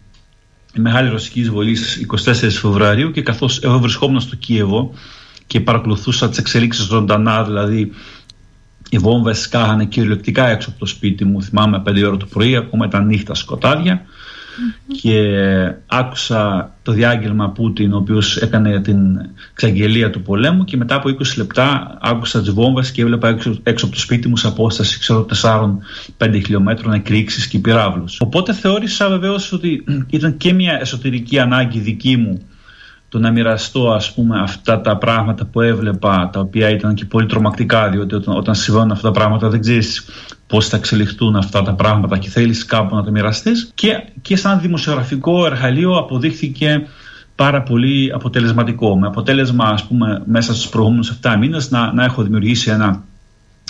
η 0.75 0.81
μεγάλη 0.81 1.09
ρωσική 1.09 1.41
εισβολή 1.41 1.75
στις 1.75 1.97
24 1.97 2.59
Φεβρουαρίου 2.61 3.11
και 3.11 3.23
καθώς 3.23 3.63
εγώ 3.63 3.79
βρισκόμουν 3.79 4.21
στο 4.21 4.37
Κίεβο 4.37 4.93
και 5.47 5.61
παρακολουθούσα 5.61 6.29
τις 6.29 6.39
εξελίξεις 6.39 6.85
ζωντανά, 6.85 7.45
δηλαδή 7.45 7.93
οι 8.89 8.99
βόμβες 8.99 9.41
σκάγανε 9.41 9.85
κυριολεκτικά 9.85 10.49
έξω 10.49 10.71
από 10.71 10.79
το 10.79 10.87
σπίτι 10.87 11.25
μου, 11.25 11.43
θυμάμαι 11.43 11.83
5 11.87 12.07
ώρα 12.07 12.17
το 12.17 12.27
πρωί, 12.27 12.57
ακόμα 12.57 12.87
ήταν 12.87 13.07
νύχτα 13.07 13.35
σκοτάδια 13.35 14.07
και 15.03 15.21
άκουσα 15.87 16.73
το 16.83 16.93
διάγγελμα 16.93 17.51
Πούτιν 17.51 17.93
ο 17.93 17.97
οποίος 17.97 18.37
έκανε 18.37 18.81
την 18.81 18.99
εξαγγελία 19.53 20.11
του 20.11 20.23
πολέμου 20.23 20.65
και 20.65 20.77
μετά 20.77 20.95
από 20.95 21.09
20 21.09 21.37
λεπτά 21.37 21.99
άκουσα 22.01 22.41
τις 22.41 22.51
βόμβες 22.51 22.93
και 22.93 23.03
έβλεπα 23.03 23.29
έξω, 23.29 23.59
έξω 23.63 23.85
από 23.85 23.95
το 23.95 24.01
σπίτι 24.01 24.29
μου 24.29 24.37
σε 24.37 24.47
απόσταση 24.47 24.99
ξέρω 24.99 25.27
4-5 25.43 25.69
χιλιόμετρων 26.19 26.93
εκρήξεις 26.93 27.47
και 27.47 27.59
πυράβλους. 27.59 28.21
Οπότε 28.21 28.53
θεώρησα 28.53 29.09
βεβαίως 29.09 29.53
ότι 29.53 29.85
ήταν 30.11 30.37
και 30.37 30.53
μια 30.53 30.79
εσωτερική 30.81 31.39
ανάγκη 31.39 31.79
δική 31.79 32.17
μου 32.17 32.43
το 33.09 33.19
να 33.19 33.31
μοιραστώ 33.31 33.93
ας 33.93 34.13
πούμε 34.13 34.41
αυτά 34.41 34.81
τα 34.81 34.97
πράγματα 34.97 35.45
που 35.45 35.61
έβλεπα 35.61 36.31
τα 36.33 36.41
οποία 36.41 36.71
ήταν 36.71 36.95
και 36.95 37.05
πολύ 37.05 37.27
τρομακτικά 37.27 37.89
διότι 37.89 38.15
όταν, 38.15 38.37
όταν 38.37 38.55
συμβαίνουν 38.55 38.91
αυτά 38.91 39.07
τα 39.09 39.19
πράγματα 39.19 39.49
δεν 39.49 39.61
ξέρεις 39.61 40.05
πώς 40.47 40.69
θα 40.69 40.77
εξελιχθούν 40.77 41.37
αυτά 41.37 41.63
τα 41.63 41.75
πράγματα 41.75 42.19
και 42.19 42.29
θέλεις 42.29 42.65
κάπου 42.65 42.95
να 42.95 43.05
τα 43.05 43.11
μοιραστείς. 43.11 43.71
και, 43.75 44.05
και 44.23 44.37
σαν 44.37 44.61
δημοσιογραφικό 44.61 45.47
εργαλείο 45.47 45.93
αποδείχθηκε 45.97 46.87
πάρα 47.35 47.63
πολύ 47.63 48.13
αποτελεσματικό 48.15 48.99
με 48.99 49.07
αποτέλεσμα 49.07 49.65
ας 49.65 49.85
πούμε 49.85 50.23
μέσα 50.27 50.55
στους 50.55 50.69
προηγούμενους 50.69 51.19
7 51.23 51.37
μήνες 51.39 51.71
να, 51.71 51.93
να 51.93 52.05
έχω 52.05 52.23
δημιουργήσει 52.23 52.71
ένα 52.71 53.03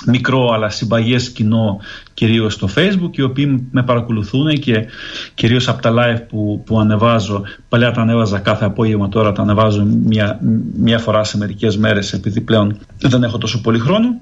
μικρό 0.05 0.51
αλλά 0.53 0.69
συμπαγές 0.69 1.31
κοινό 1.31 1.81
κυρίως 2.15 2.53
στο 2.53 2.69
facebook 2.75 3.11
οι 3.17 3.23
οποίοι 3.23 3.69
με 3.71 3.83
παρακολουθούν 3.83 4.53
και 4.53 4.87
κυρίως 5.35 5.69
από 5.69 5.83
τα 5.83 5.93
live 5.95 6.23
που, 6.29 6.63
που 6.67 6.81
ανεβάζω. 6.81 7.43
Παλιά 7.69 7.91
τα 7.91 8.01
ανέβαζα 8.01 8.39
κάθε 8.39 8.65
απόγευμα 8.65 9.09
τώρα 9.09 9.33
τα 9.33 9.43
ανεβάζω 9.43 9.85
μια, 9.85 10.39
μια 10.77 10.99
φορά 10.99 11.25
σε 11.25 11.37
μερικές 11.37 11.77
μέρες 11.77 12.13
επειδή 12.13 12.41
πλέον 12.41 12.79
δεν 12.99 13.23
έχω 13.23 13.39
τόσο 13.39 13.61
πολύ 13.61 13.79
χρόνο. 13.79 14.21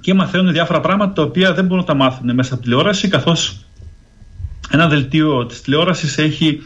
Και 0.00 0.14
μαθαίνουν 0.14 0.52
διάφορα 0.52 0.80
πράγματα 0.80 1.12
τα 1.12 1.22
οποία 1.22 1.54
δεν 1.54 1.64
μπορούν 1.64 1.78
να 1.78 1.84
τα 1.84 1.94
μάθουν 1.94 2.34
μέσα 2.34 2.54
από 2.54 2.62
τηλεόραση 2.62 3.08
καθώς 3.08 3.64
ένα 4.70 4.88
δελτίο 4.88 5.46
της 5.46 5.60
τηλεόρασης 5.60 6.18
έχει 6.18 6.62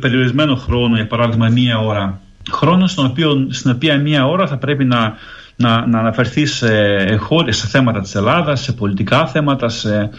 περιορισμένο 0.00 0.54
χρόνο 0.54 0.94
για 0.94 1.06
παράδειγμα 1.06 1.48
μία 1.48 1.78
ώρα. 1.78 2.20
Χρόνος 2.50 2.90
στον 2.90 3.06
οποίο, 3.06 3.46
στην 3.50 3.70
οποία 3.70 3.98
μία 3.98 4.26
ώρα 4.26 4.46
θα 4.46 4.56
πρέπει 4.56 4.84
να 4.84 5.14
να, 5.56 5.86
να 5.86 5.98
αναφερθεί 5.98 6.46
σε, 6.46 6.68
σε 7.48 7.66
θέματα 7.66 8.00
της 8.00 8.14
Ελλάδας, 8.14 8.60
σε 8.60 8.72
πολιτικά 8.72 9.26
θέματα, 9.26 9.68
σε, 9.68 10.10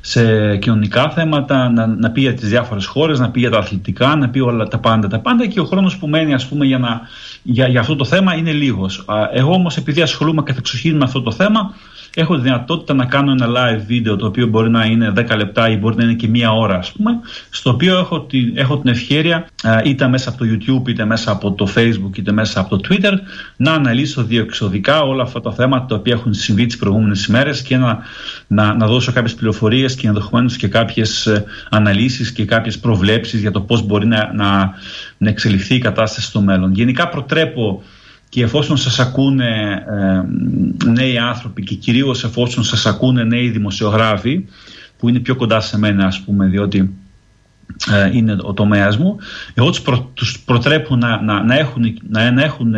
σε 0.00 0.56
κοινωνικά 0.56 1.10
θέματα, 1.10 1.70
να, 1.70 1.86
να 1.86 2.10
πει 2.10 2.20
για 2.20 2.34
τις 2.34 2.48
διάφορες 2.48 2.86
χώρες, 2.86 3.18
να 3.18 3.30
πει 3.30 3.40
για 3.40 3.50
τα 3.50 3.58
αθλητικά, 3.58 4.16
να 4.16 4.28
πει 4.28 4.40
όλα 4.40 4.68
τα 4.68 4.78
πάντα. 4.78 5.08
Τα 5.08 5.20
πάντα 5.20 5.46
και 5.46 5.60
ο 5.60 5.64
χρόνος 5.64 5.96
που 5.96 6.08
μένει 6.08 6.34
ας 6.34 6.46
πούμε 6.46 6.66
για, 6.66 6.78
να, 6.78 7.00
για, 7.42 7.68
για 7.68 7.80
αυτό 7.80 7.96
το 7.96 8.04
θέμα 8.04 8.34
είναι 8.34 8.52
λίγος. 8.52 9.04
Εγώ 9.32 9.52
όμως 9.52 9.76
επειδή 9.76 10.02
ασχολούμαι 10.02 10.42
κατεξοχήν 10.42 10.96
με 10.96 11.04
αυτό 11.04 11.22
το 11.22 11.32
θέμα, 11.32 11.74
έχω 12.14 12.36
τη 12.36 12.42
δυνατότητα 12.42 12.94
να 12.94 13.04
κάνω 13.04 13.32
ένα 13.32 13.46
live 13.46 13.82
βίντεο 13.86 14.16
το 14.16 14.26
οποίο 14.26 14.46
μπορεί 14.46 14.70
να 14.70 14.84
είναι 14.84 15.12
10 15.16 15.36
λεπτά 15.36 15.68
ή 15.68 15.76
μπορεί 15.76 15.96
να 15.96 16.04
είναι 16.04 16.14
και 16.14 16.28
μία 16.28 16.52
ώρα 16.52 16.76
ας 16.76 16.92
πούμε 16.92 17.10
στο 17.50 17.70
οποίο 17.70 17.98
έχω 17.98 18.20
την, 18.20 18.52
έχω 18.54 18.78
την 18.78 18.90
ευχαίρεια 18.90 19.46
είτε 19.84 20.08
μέσα 20.08 20.28
από 20.28 20.38
το 20.38 20.44
YouTube 20.50 20.88
είτε 20.88 21.04
μέσα 21.04 21.30
από 21.30 21.52
το 21.52 21.68
Facebook 21.76 22.18
είτε 22.18 22.32
μέσα 22.32 22.60
από 22.60 22.76
το 22.76 22.88
Twitter 22.88 23.12
να 23.56 23.72
αναλύσω 23.72 24.24
διεξοδικά 24.24 25.00
όλα 25.00 25.22
αυτά 25.22 25.40
τα 25.40 25.52
θέματα 25.52 25.86
τα 25.86 25.94
οποία 25.94 26.12
έχουν 26.12 26.34
συμβεί 26.34 26.66
τις 26.66 26.76
προηγούμενες 26.76 27.26
ημέρες 27.26 27.62
και 27.62 27.76
να, 27.76 27.98
να, 28.46 28.74
να 28.74 28.86
δώσω 28.86 29.12
κάποιες 29.12 29.34
πληροφορίες 29.34 29.94
και 29.94 30.06
ενδεχομένως 30.06 30.56
και 30.56 30.68
κάποιες 30.68 31.26
ε, 31.26 31.44
αναλύσεις 31.70 32.32
και 32.32 32.44
κάποιες 32.44 32.78
προβλέψεις 32.78 33.40
για 33.40 33.50
το 33.50 33.60
πώς 33.60 33.82
μπορεί 33.82 34.06
να, 34.06 34.32
να, 34.34 34.70
να 35.18 35.28
εξελιχθεί 35.28 35.74
η 35.74 35.78
κατάσταση 35.78 36.26
στο 36.26 36.40
μέλλον. 36.40 36.72
Γενικά 36.74 37.08
προτρέπω 37.30 37.82
και 38.28 38.42
εφόσον 38.42 38.76
σας 38.76 38.98
ακούνε 38.98 39.82
ε, 39.88 40.90
νέοι 40.90 41.18
άνθρωποι 41.18 41.62
και 41.62 41.74
κυρίως 41.74 42.24
εφόσον 42.24 42.64
σας 42.64 42.86
ακούνε 42.86 43.24
νέοι 43.24 43.48
δημοσιογράφοι 43.48 44.44
που 44.98 45.08
είναι 45.08 45.18
πιο 45.18 45.36
κοντά 45.36 45.60
σε 45.60 45.78
μένα 45.78 46.06
ας 46.06 46.20
πούμε 46.20 46.46
διότι 46.46 46.94
ε, 47.92 48.16
είναι 48.16 48.36
ο 48.42 48.52
τομέας 48.52 48.96
μου 48.96 49.16
εγώ 49.54 49.70
τους, 49.70 49.80
προ, 49.80 50.10
τους 50.14 50.40
προτρέπω 50.40 50.96
να, 50.96 51.22
να, 51.22 51.42
να, 51.42 51.58
έχουν, 51.58 51.98
να, 52.08 52.30
να 52.30 52.42
έχουν 52.42 52.74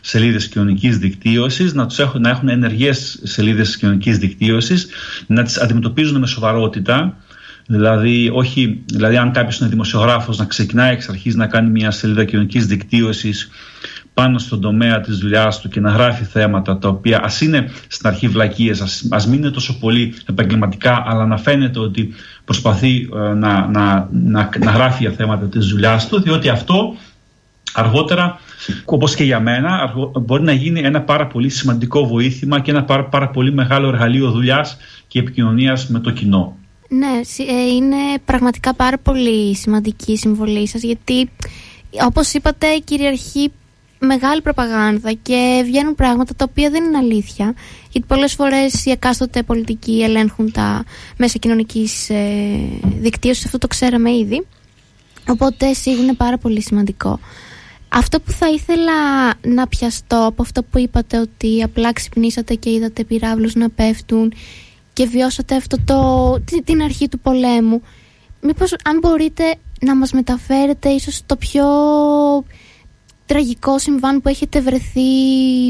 σελίδες 0.00 0.48
κοινωνικής 0.48 0.98
δικτύωσης 0.98 1.74
να, 1.74 1.86
τους 1.86 1.98
έχουν, 1.98 2.20
να 2.20 2.28
έχουν 2.28 2.48
ενεργές 2.48 3.20
σελίδες 3.22 3.76
κοινωνικής 3.76 4.18
δικτύωσης 4.18 4.86
να 5.26 5.42
τις 5.42 5.58
αντιμετωπίζουν 5.58 6.18
με 6.18 6.26
σοβαρότητα. 6.26 7.16
Δηλαδή, 7.68 8.30
όχι, 8.32 8.82
δηλαδή 8.86 9.16
αν 9.16 9.32
κάποιος 9.32 9.58
είναι 9.58 9.68
δημοσιογράφος 9.68 10.38
να 10.38 10.44
ξεκινάει 10.44 10.92
εξ 10.92 11.08
αρχής 11.08 11.34
να 11.34 11.46
κάνει 11.46 11.70
μια 11.70 11.90
σελίδα 11.90 12.24
κοινωνικής 12.24 12.66
δικτύωσης 12.66 13.50
πάνω 14.16 14.38
στον 14.38 14.60
τομέα 14.60 15.00
της 15.00 15.18
δουλειάς 15.18 15.60
του 15.60 15.68
και 15.68 15.80
να 15.80 15.90
γράφει 15.90 16.24
θέματα 16.24 16.78
τα 16.78 16.88
οποία 16.88 17.20
ας 17.22 17.40
είναι 17.40 17.70
στην 17.88 18.08
αρχή 18.08 18.28
βλακίες, 18.28 18.80
ας, 18.80 19.08
ας 19.10 19.26
μην 19.26 19.38
είναι 19.38 19.50
τόσο 19.50 19.78
πολύ 19.78 20.14
επαγγελματικά 20.28 21.04
αλλά 21.06 21.26
να 21.26 21.36
φαίνεται 21.36 21.78
ότι 21.78 22.14
προσπαθεί 22.44 23.08
ε, 23.14 23.18
να, 23.18 23.66
να, 23.66 24.08
να, 24.12 24.50
να 24.58 24.70
γράφει 24.70 25.02
για 25.02 25.10
θέματα 25.10 25.46
της 25.46 25.66
δουλειάς 25.66 26.08
του 26.08 26.20
διότι 26.20 26.48
αυτό 26.48 26.96
αργότερα 27.72 28.38
όπως 28.84 29.14
και 29.14 29.24
για 29.24 29.40
μένα 29.40 29.94
μπορεί 30.20 30.42
να 30.42 30.52
γίνει 30.52 30.80
ένα 30.80 31.02
πάρα 31.02 31.26
πολύ 31.26 31.48
σημαντικό 31.48 32.06
βοήθημα 32.06 32.60
και 32.60 32.70
ένα 32.70 32.84
πάρα, 32.84 33.04
πάρα 33.04 33.28
πολύ 33.28 33.52
μεγάλο 33.52 33.88
εργαλείο 33.88 34.30
δουλειάς 34.30 34.76
και 35.06 35.18
επικοινωνίας 35.18 35.88
με 35.88 35.98
το 35.98 36.10
κοινό. 36.10 36.56
Ναι, 36.88 37.20
ε, 37.48 37.74
είναι 37.74 37.96
πραγματικά 38.24 38.74
πάρα 38.74 38.98
πολύ 38.98 39.54
σημαντική 39.54 40.12
η 40.12 40.16
συμβολή 40.16 40.68
σας 40.68 40.82
γιατί 40.82 41.30
όπως 42.06 42.32
είπατε 42.32 42.66
κυριαρχεί 42.84 43.52
μεγάλη 44.06 44.42
προπαγάνδα 44.42 45.12
και 45.12 45.62
βγαίνουν 45.64 45.94
πράγματα 45.94 46.34
τα 46.34 46.46
οποία 46.50 46.70
δεν 46.70 46.84
είναι 46.84 46.96
αλήθεια 46.96 47.54
γιατί 47.90 48.06
πολλές 48.06 48.34
φορές 48.34 48.84
οι 48.84 48.90
εκάστοτε 48.90 49.42
πολιτικοί 49.42 50.02
ελέγχουν 50.02 50.52
τα 50.52 50.84
μέσα 51.16 51.38
κοινωνικής 51.38 52.10
ε, 52.10 52.58
δικτύωσης. 52.82 53.44
Αυτό 53.44 53.58
το 53.58 53.66
ξέραμε 53.66 54.16
ήδη. 54.16 54.46
Οπότε 55.28 55.72
σίγουρα 55.72 56.02
είναι 56.02 56.14
πάρα 56.14 56.38
πολύ 56.38 56.62
σημαντικό. 56.62 57.20
Αυτό 57.88 58.20
που 58.20 58.30
θα 58.30 58.48
ήθελα 58.48 58.92
να 59.42 59.66
πιαστώ 59.66 60.26
από 60.26 60.42
αυτό 60.42 60.62
που 60.62 60.78
είπατε 60.78 61.18
ότι 61.18 61.62
απλά 61.62 61.92
ξυπνήσατε 61.92 62.54
και 62.54 62.70
είδατε 62.70 63.04
πυράβλους 63.04 63.54
να 63.54 63.70
πέφτουν 63.70 64.32
και 64.92 65.06
βιώσατε 65.06 65.56
αυτό 65.56 65.76
το, 65.84 66.40
την 66.64 66.82
αρχή 66.82 67.08
του 67.08 67.18
πολέμου. 67.18 67.82
Μήπως 68.40 68.74
αν 68.84 68.98
μπορείτε 68.98 69.54
να 69.80 69.96
μας 69.96 70.12
μεταφέρετε 70.12 70.88
ίσως 70.88 71.22
το 71.26 71.36
πιο 71.36 71.64
τραγικό 73.26 73.78
συμβάν 73.78 74.20
που 74.20 74.28
έχετε 74.28 74.60
βρεθεί 74.60 75.00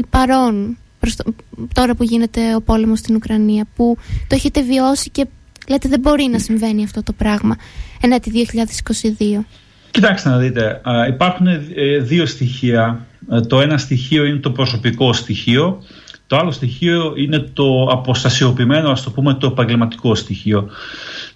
παρόν 0.09 0.77
τώρα 1.73 1.95
που 1.95 2.03
γίνεται 2.03 2.55
ο 2.55 2.61
πόλεμος 2.61 2.99
στην 2.99 3.15
Ουκρανία 3.15 3.67
που 3.75 3.97
το 4.27 4.35
έχετε 4.35 4.61
βιώσει 4.61 5.09
και 5.09 5.25
λέτε 5.67 5.89
δεν 5.89 5.99
μπορεί 5.99 6.23
να 6.31 6.39
συμβαίνει 6.39 6.83
αυτό 6.83 7.03
το 7.03 7.13
πράγμα 7.13 7.55
ενέτη 8.01 8.47
2022 9.39 9.43
Κοιτάξτε 9.91 10.29
να 10.29 10.37
δείτε, 10.37 10.81
υπάρχουν 11.07 11.47
ε, 11.47 11.97
δύο 11.99 12.25
στοιχεία. 12.25 13.05
Ε, 13.31 13.39
το 13.39 13.61
ένα 13.61 13.77
στοιχείο 13.77 14.25
είναι 14.25 14.37
το 14.37 14.51
προσωπικό 14.51 15.13
στοιχείο 15.13 15.83
το 16.27 16.37
άλλο 16.37 16.51
στοιχείο 16.51 17.13
είναι 17.15 17.39
το 17.39 17.87
αποστασιοποιημένο, 17.91 18.89
ας 18.89 19.03
το 19.03 19.11
πούμε, 19.11 19.33
το 19.33 19.47
επαγγελματικό 19.47 20.15
στοιχείο. 20.15 20.69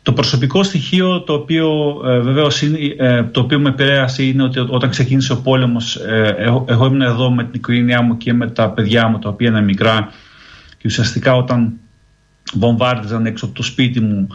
Το 0.04 0.14
προσωπικό 0.14 0.64
στοιχείο 0.64 1.22
το 1.22 1.34
οποίο 1.34 2.02
ε, 2.06 2.20
βεβαίως 2.20 2.62
είναι, 2.62 2.78
ε, 2.98 3.24
το 3.24 3.40
οποίο 3.40 3.60
με 3.60 3.70
επηρέασε 3.70 4.24
είναι 4.24 4.44
ότι 4.44 4.60
όταν 4.60 4.90
ξεκίνησε 4.90 5.34
ο 5.34 5.42
πόλεμος 5.42 5.96
ε, 5.96 6.36
εγώ, 6.38 6.66
εγώ 6.68 6.86
ήμουν 6.86 7.02
εδώ 7.02 7.32
με 7.32 7.44
την 7.44 7.54
οικογένειά 7.54 8.02
μου 8.02 8.18
και 8.18 8.34
με 8.34 8.50
τα 8.50 8.70
παιδιά 8.70 9.08
μου 9.08 9.20
τα 9.20 9.30
οποία 9.30 9.50
είναι 9.50 9.62
μικρά 9.62 10.12
και 10.78 10.84
ουσιαστικά 10.86 11.36
όταν 11.36 11.74
βομβάρδιζαν 12.54 13.26
έξω 13.26 13.46
από 13.46 13.54
το 13.54 13.64
σπίτι 13.64 14.00
μου 14.00 14.28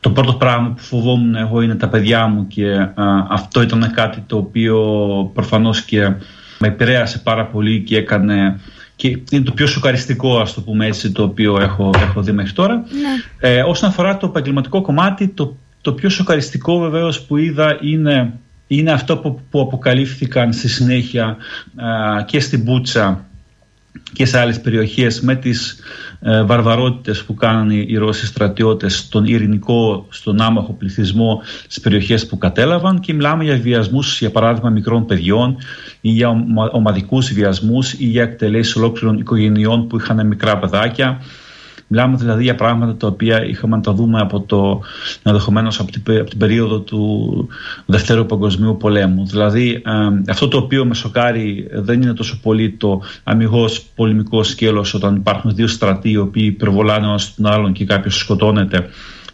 το 0.00 0.10
πρώτο 0.10 0.32
πράγμα 0.32 0.68
που 0.68 0.82
φοβόμουν 0.82 1.34
εγώ 1.34 1.60
είναι 1.60 1.74
τα 1.74 1.88
παιδιά 1.88 2.26
μου 2.26 2.46
και 2.46 2.88
αυτό 3.28 3.62
ήταν 3.62 3.92
κάτι 3.94 4.22
το 4.26 4.36
οποίο 4.36 4.76
προφανώς 5.34 5.82
και 5.82 6.00
με 6.58 6.68
επηρέασε 6.68 7.18
πάρα 7.18 7.46
πολύ 7.46 7.82
και 7.82 7.96
έκανε 7.96 8.60
και 9.00 9.18
είναι 9.30 9.44
το 9.44 9.52
πιο 9.52 9.66
σοκαριστικό, 9.66 10.38
ας 10.38 10.54
το 10.54 10.60
πούμε 10.60 10.86
έτσι, 10.86 11.12
το 11.12 11.22
οποίο 11.22 11.60
έχω, 11.60 11.90
έχω 11.96 12.22
δει 12.22 12.32
μέχρι 12.32 12.52
τώρα. 12.52 12.74
Ναι. 12.74 13.48
Ε, 13.48 13.62
όσον 13.62 13.88
αφορά 13.88 14.16
το 14.16 14.26
επαγγελματικό 14.26 14.80
κομμάτι, 14.80 15.28
το, 15.28 15.56
το 15.80 15.92
πιο 15.92 16.08
σοκαριστικό 16.08 16.78
βεβαίως 16.78 17.20
που 17.20 17.36
είδα 17.36 17.78
είναι, 17.82 18.32
είναι 18.66 18.92
αυτό 18.92 19.16
που, 19.16 19.40
που 19.50 19.60
αποκαλύφθηκαν 19.60 20.52
στη 20.52 20.68
συνέχεια 20.68 21.36
και 22.26 22.40
στην 22.40 22.62
Μπούτσα 22.62 23.24
και 24.12 24.24
σε 24.24 24.38
άλλες 24.38 24.60
περιοχές 24.60 25.20
με 25.20 25.34
τις 25.34 25.78
ε, 26.20 26.42
βαρβαρότητες 26.42 27.24
που 27.24 27.34
κάνουν 27.34 27.70
οι 27.70 27.96
Ρώσοι 27.96 28.26
στρατιώτες 28.26 28.98
στον 28.98 29.24
ειρηνικό, 29.24 30.06
στον 30.10 30.40
άμαχο 30.40 30.72
πληθυσμό 30.72 31.42
στις 31.62 31.80
περιοχές 31.80 32.26
που 32.26 32.38
κατέλαβαν 32.38 33.00
και 33.00 33.12
μιλάμε 33.14 33.44
για 33.44 33.56
βιασμούς 33.56 34.18
για 34.18 34.30
παράδειγμα 34.30 34.70
μικρών 34.70 35.06
παιδιών 35.06 35.56
ή 36.00 36.10
για 36.10 36.46
ομαδικούς 36.72 37.32
βιασμούς 37.32 37.92
ή 37.92 38.04
για 38.04 38.22
εκτελέσεις 38.22 38.76
ολόκληρων 38.76 39.18
οικογενειών 39.18 39.86
που 39.86 39.96
είχαν 39.96 40.26
μικρά 40.26 40.58
παιδάκια 40.58 41.20
Μιλάμε 41.92 42.16
δηλαδή 42.16 42.42
για 42.42 42.54
πράγματα 42.54 42.96
τα 42.96 43.06
οποία 43.06 43.44
είχαμε 43.44 43.76
να 43.76 43.82
τα 43.82 43.92
δούμε 43.92 44.20
από 44.20 44.40
το, 44.40 44.80
ενδεχομένως 45.22 45.80
από, 45.80 45.90
την, 45.90 46.02
από 46.20 46.30
την 46.30 46.38
περίοδο 46.38 46.78
του 46.78 47.48
Δευτέρου 47.86 48.26
Παγκοσμίου 48.26 48.76
Πολέμου. 48.76 49.26
Δηλαδή 49.26 49.82
αυτό 50.28 50.48
το 50.48 50.56
οποίο 50.56 50.84
με 50.84 50.94
σοκάρει 50.94 51.68
δεν 51.72 52.02
είναι 52.02 52.12
τόσο 52.12 52.38
πολύ 52.42 52.70
το 52.70 53.02
αμυγός 53.24 53.82
πολεμικός 53.94 54.48
σκέλος 54.48 54.94
όταν 54.94 55.16
υπάρχουν 55.16 55.54
δύο 55.54 55.66
στρατοί 55.66 56.10
οι 56.10 56.16
οποίοι 56.16 56.44
υπερβολάνε 56.46 57.06
ένας 57.06 57.34
τον 57.34 57.46
άλλον 57.46 57.72
και 57.72 57.84
κάποιος 57.84 58.18
σκοτώνεται 58.18 58.88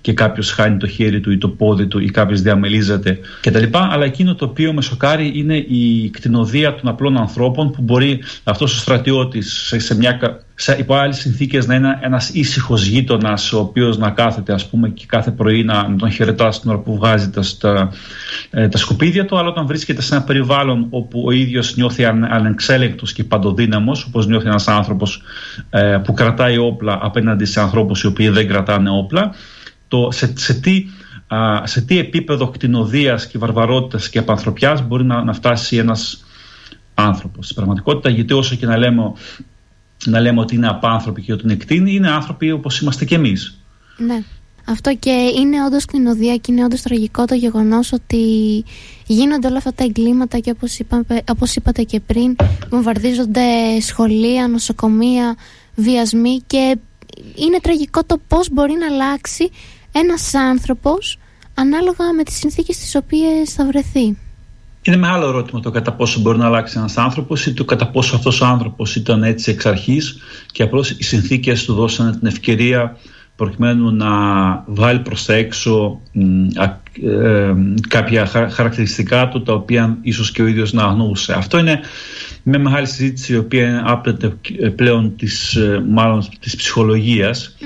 και 0.07 0.13
κάποιος 0.13 0.51
χάνει 0.51 0.77
το 0.77 0.87
χέρι 0.87 1.21
του 1.21 1.31
ή 1.31 1.39
το 1.39 1.49
πόδι 1.49 1.87
του 1.87 1.99
ή 1.99 2.11
κάποιος 2.11 2.41
διαμελίζεται 2.41 3.19
κτλ. 3.41 3.65
Αλλά 3.73 4.05
εκείνο 4.05 4.35
το 4.35 4.45
οποίο 4.45 4.73
με 4.73 4.83
σοκάρει 4.83 5.33
είναι 5.35 5.57
η 5.57 6.11
κτηνοδία 6.11 6.75
των 6.75 6.89
απλών 6.91 7.17
ανθρώπων 7.17 7.71
που 7.71 7.83
μπορεί 7.83 8.23
αυτός 8.45 8.77
ο 8.77 8.79
στρατιώτης 8.79 9.53
σε, 9.53 9.79
σε 9.79 9.97
μια 9.97 10.19
σε, 10.55 10.77
υπό 10.79 10.95
άλλες 10.95 11.17
συνθήκες 11.17 11.67
να 11.67 11.75
είναι 11.75 11.99
ένας 12.03 12.29
ήσυχος 12.29 12.87
γείτονας, 12.87 13.53
ο 13.53 13.59
οποίος 13.59 13.99
να 13.99 14.11
κάθεται 14.11 14.53
ας 14.53 14.69
πούμε, 14.69 14.89
και 14.89 15.05
κάθε 15.07 15.31
πρωί 15.31 15.65
να, 15.65 15.89
να 15.89 15.97
τον 15.97 16.11
χαιρετάς 16.11 16.57
στην 16.57 16.71
ώρα 16.71 16.79
που 16.79 16.97
βγάζει 16.97 17.31
τα, 17.31 17.43
τα, 17.61 17.93
ε, 18.51 18.69
τα 18.69 18.79
σκουπίδια 18.79 19.25
του, 19.25 19.39
αλλά 19.39 19.49
όταν 19.49 19.67
βρίσκεται 19.67 20.03
σε 20.03 20.15
ένα 20.15 20.25
περιβάλλον 20.25 20.87
όπου 20.91 21.23
ο 21.27 21.31
ίδιος 21.31 21.77
νιώθει 21.77 22.05
αν, 22.05 22.25
ανεξέλεγκτος 22.25 23.13
και 23.13 23.25
παντοδύναμος, 23.25 24.05
όπως 24.05 24.27
νιώθει 24.27 24.47
ένας 24.47 24.69
άνθρωπος 24.69 25.23
ε, 25.71 25.99
που 26.05 26.13
κρατάει 26.13 26.59
όπλα 26.59 26.99
απέναντι 27.03 27.45
σε 27.45 27.61
ανθρώπους 27.61 28.03
οι 28.03 28.07
οποίοι 28.07 28.29
δεν 28.29 28.49
κρατάνε 28.49 28.91
όπλα, 28.91 29.35
το, 29.89 30.09
σε, 30.11 30.33
σε, 30.37 30.55
τι, 30.55 30.85
σε 31.63 31.81
τι 31.81 31.99
επίπεδο 31.99 32.49
κτηνοδίας 32.49 33.27
και 33.27 33.39
βαρβαρότητας 33.39 34.09
και 34.09 34.19
απανθρωπιάς 34.19 34.87
μπορεί 34.87 35.05
να, 35.05 35.25
να 35.25 35.33
φτάσει 35.33 35.77
ένας 35.77 36.25
άνθρωπος. 36.95 37.45
Στην 37.45 37.57
πραγματικότητα, 37.57 38.09
γιατί 38.09 38.33
όσο 38.33 38.55
και 38.55 38.67
να 38.67 38.77
λέμε, 38.77 39.13
να 40.05 40.21
λέμε 40.21 40.41
ότι 40.41 40.55
είναι 40.55 40.69
απάνθρωποι 40.69 41.23
και 41.23 41.33
ότι 41.33 41.43
είναι 41.45 41.55
κτίνοι, 41.55 41.95
είναι 41.95 42.11
άνθρωποι 42.11 42.51
όπως 42.51 42.81
είμαστε 42.81 43.05
και 43.05 43.15
εμείς. 43.15 43.59
Ναι. 43.97 44.23
Αυτό 44.69 44.95
και 44.95 45.11
είναι 45.11 45.65
όντως 45.65 45.85
κτηνοδία 45.85 46.37
και 46.37 46.53
είναι 46.53 46.65
όντως 46.65 46.83
τραγικό 46.83 47.25
το 47.25 47.35
γεγονός 47.35 47.93
ότι 47.93 48.25
γίνονται 49.07 49.47
όλα 49.47 49.57
αυτά 49.57 49.73
τα 49.73 49.85
εγκλήματα 49.85 50.39
και 50.39 50.51
όπως, 50.51 50.79
όπως 51.29 51.57
είπατε 51.57 51.83
και 51.83 52.01
πριν, 52.01 52.37
βομβαρδίζονται 52.71 53.81
σχολεία, 53.81 54.49
νοσοκομεία, 54.49 55.37
βιασμοί 55.75 56.41
και 56.47 56.79
είναι 57.35 57.59
τραγικό 57.63 58.05
το 58.05 58.19
πώς 58.29 58.49
μπορεί 58.53 58.73
να 58.73 58.87
αλλάξει 58.87 59.51
ένας 59.99 60.35
άνθρωπος 60.35 61.19
ανάλογα 61.55 62.13
με 62.17 62.23
τις 62.23 62.37
συνθήκες 62.37 62.77
στις 62.77 62.95
οποίες 62.95 63.53
θα 63.53 63.67
βρεθεί. 63.67 64.17
Είναι 64.83 64.97
μεγάλο 64.97 65.27
ερώτημα 65.27 65.61
το 65.61 65.71
κατά 65.71 65.93
πόσο 65.93 66.21
μπορεί 66.21 66.39
να 66.39 66.47
αλλάξει 66.47 66.79
ένας 66.79 66.97
άνθρωπος 66.97 67.47
ή 67.47 67.55
το 67.55 67.65
κατά 67.65 67.87
πόσο 67.91 68.17
αυτός 68.17 68.41
ο 68.41 68.47
άνθρωπος 68.47 68.97
ήταν 68.97 69.23
έτσι 69.23 69.51
εξ 69.51 69.67
αρχής 69.67 70.19
και 70.53 70.63
απλώς 70.63 70.91
οι 70.91 71.03
συνθήκες 71.03 71.65
του 71.65 71.75
δώσανε 71.75 72.13
την 72.13 72.27
ευκαιρία 72.27 72.97
προκειμένου 73.37 73.91
να 73.91 74.11
βγάλει 74.67 75.01
προς 75.01 75.25
τα 75.25 75.35
έξω 75.35 76.01
ε, 77.03 77.55
κάποια 77.89 78.27
χαρακτηριστικά 78.27 79.29
του 79.29 79.43
τα 79.43 79.53
οποία 79.53 79.99
ίσως 80.03 80.31
και 80.31 80.43
ο 80.43 80.47
ίδιος 80.47 80.73
να 80.73 80.83
αγνούσε. 80.83 81.33
Αυτό 81.33 81.59
είναι 81.59 81.81
μια 82.43 82.59
μεγάλη 82.59 82.87
συζήτηση 82.87 83.33
η 83.33 83.37
οποία 83.37 83.83
άπτεται 83.87 84.37
πλέον 84.77 85.17
της, 85.17 85.55
ε, 85.55 85.85
μάλλον 85.89 86.29
της 86.41 86.57
ψυχολογίας 86.57 87.57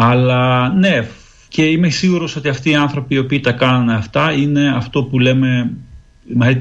αλλά 0.00 0.72
ναι 0.72 1.08
και 1.48 1.64
είμαι 1.64 1.88
σίγουρος 1.88 2.36
ότι 2.36 2.48
αυτοί 2.48 2.70
οι 2.70 2.74
άνθρωποι 2.74 3.14
οι 3.14 3.18
οποίοι 3.18 3.40
τα 3.40 3.52
κάνανε 3.52 3.94
αυτά 3.94 4.32
είναι 4.32 4.72
αυτό 4.76 5.02
που 5.02 5.18
λέμε 5.18 5.70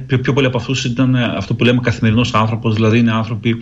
πιο, 0.07 0.19
πιο 0.19 0.33
πολλοί 0.33 0.47
από 0.47 0.57
αυτούς 0.57 0.85
ήταν 0.85 1.15
αυτό 1.15 1.53
που 1.53 1.63
λέμε 1.63 1.79
καθημερινός 1.81 2.33
άνθρωπος 2.33 2.73
δηλαδή 2.73 2.97
είναι 2.97 3.11
άνθρωποι 3.11 3.55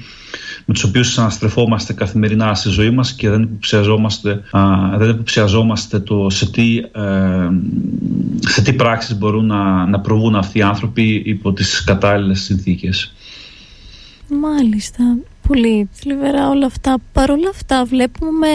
με 0.66 0.74
τους 0.74 0.84
οποίους 0.84 1.18
αναστρεφόμαστε 1.18 1.94
καθημερινά 1.94 2.56
στη 2.56 2.70
ζωή 2.70 2.90
μας 2.90 3.14
και 3.14 3.30
δεν 3.30 3.42
υποψιαζόμαστε, 3.42 4.42
δεν 4.98 5.10
υποψιαζόμαστε 5.10 6.00
το 6.00 6.30
σε 6.30 6.52
τι, 6.52 6.78
ε, 6.78 7.50
σε 8.40 8.62
τι 8.62 8.74
πράξεις 8.74 9.18
μπορούν 9.18 9.46
να, 9.46 9.86
να 9.86 10.00
προβούν 10.00 10.36
αυτοί 10.36 10.58
οι 10.58 10.62
άνθρωποι 10.62 11.22
υπό 11.26 11.54
τις 11.54 11.84
κατάλληλες 11.84 12.42
συνθήκες. 12.42 13.14
Μάλιστα. 14.42 15.18
Πολύ 15.48 15.90
θλιβερά 15.92 16.50
όλα 16.50 16.66
αυτά. 16.66 16.98
Παρ' 17.12 17.32
όλα 17.32 17.50
αυτά 17.50 17.86
βλέπουμε 17.86 18.48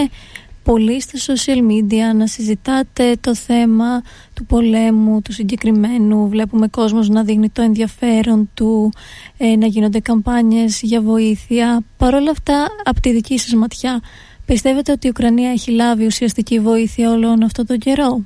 πολύ 0.73 1.01
στα 1.01 1.35
social 1.35 1.59
media 1.59 2.17
να 2.17 2.27
συζητάτε 2.27 3.17
το 3.21 3.35
θέμα 3.35 4.03
του 4.35 4.45
πολέμου, 4.47 5.23
του 5.23 5.33
συγκεκριμένου. 5.33 6.29
Βλέπουμε 6.29 6.69
κόσμος 6.69 7.09
να 7.09 7.23
δείχνει 7.25 7.51
το 7.51 7.63
ενδιαφέρον 7.63 8.51
του, 8.55 8.93
ε, 9.39 9.57
να 9.57 9.67
γίνονται 9.67 10.01
καμπάνιες 10.01 10.81
για 10.83 11.01
βοήθεια. 11.01 11.83
Παρ' 11.97 12.15
όλα 12.15 12.31
αυτά, 12.31 12.67
από 12.85 13.01
τη 13.01 13.13
δική 13.13 13.39
σας 13.39 13.53
ματιά, 13.55 14.01
πιστεύετε 14.47 14.93
ότι 14.93 15.07
η 15.07 15.11
Ουκρανία 15.11 15.51
έχει 15.51 15.71
λάβει 15.71 16.07
ουσιαστική 16.07 16.61
βοήθεια 16.61 17.11
όλον 17.11 17.43
αυτό 17.43 17.65
τον 17.65 17.79
καιρό; 17.79 18.21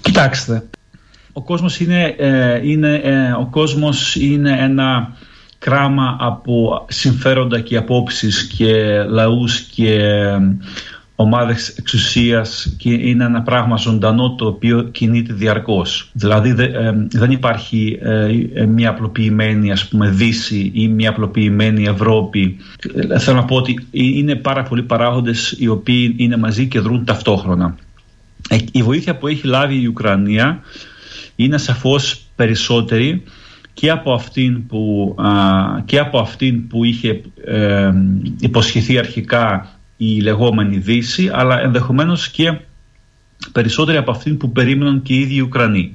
Κοιτάξτε, 0.00 0.64
ο 1.32 1.42
κόσμος 1.42 1.80
είναι, 1.80 2.14
ε, 2.18 2.68
είναι, 2.68 2.94
ε, 2.94 3.32
ο 3.32 3.48
κόσμος 3.50 4.16
είναι 4.16 4.56
ένα 4.60 5.16
κράμα 5.58 6.16
από 6.20 6.86
συμφέροντα 6.88 7.60
και 7.60 7.76
απόψεις 7.76 8.46
και 8.46 9.02
λαούς 9.02 9.60
και 9.60 9.98
ομάδες 11.22 11.68
εξουσίας 11.68 12.74
και 12.78 12.90
είναι 12.90 13.24
ένα 13.24 13.42
πράγμα 13.42 13.76
ζωντανό 13.76 14.34
το 14.34 14.46
οποίο 14.46 14.82
κινείται 14.82 15.32
διαρκώς. 15.32 16.10
Δηλαδή 16.12 16.54
ε, 16.58 16.92
δεν 17.10 17.30
υπάρχει 17.30 17.98
ε, 18.54 18.66
μια 18.66 18.90
απλοποιημένη 18.90 19.72
ας 19.72 19.88
πούμε 19.88 20.08
Δύση 20.08 20.70
ή 20.74 20.88
μια 20.88 21.10
απλοποιημένη 21.10 21.84
Ευρώπη. 21.84 22.56
Ε, 23.10 23.18
θέλω 23.18 23.36
να 23.36 23.44
πω 23.44 23.56
ότι 23.56 23.86
είναι 23.90 24.34
πάρα 24.34 24.62
πολλοί 24.62 24.82
παράγοντες 24.82 25.54
οι 25.58 25.68
οποίοι 25.68 26.14
είναι 26.18 26.36
μαζί 26.36 26.68
και 26.68 26.80
δρούν 26.80 27.04
ταυτόχρονα. 27.04 27.76
Η 28.72 28.82
βοήθεια 28.82 29.16
που 29.16 29.28
έχει 29.28 29.46
λάβει 29.46 29.80
η 29.80 29.86
Ουκρανία 29.86 30.60
είναι 31.36 31.58
σαφώς 31.58 32.20
περισσότερη 32.36 33.22
και 33.74 33.90
από 33.90 34.12
αυτήν 34.12 34.66
που, 34.66 35.14
και 35.84 35.98
από 35.98 36.18
αυτήν 36.18 36.66
που 36.66 36.84
είχε 36.84 37.20
υποσχεθεί 38.40 38.98
αρχικά 38.98 39.76
η 40.04 40.20
λεγόμενη 40.20 40.76
Δύση, 40.76 41.30
αλλά 41.32 41.60
ενδεχομένως 41.60 42.28
και 42.28 42.58
περισσότεροι 43.52 43.96
από 43.96 44.10
αυτήν 44.10 44.36
που 44.36 44.52
περίμεναν 44.52 45.02
και 45.02 45.14
οι 45.14 45.20
ίδιοι 45.20 45.34
οι 45.34 45.40
Ουκρανοί. 45.40 45.92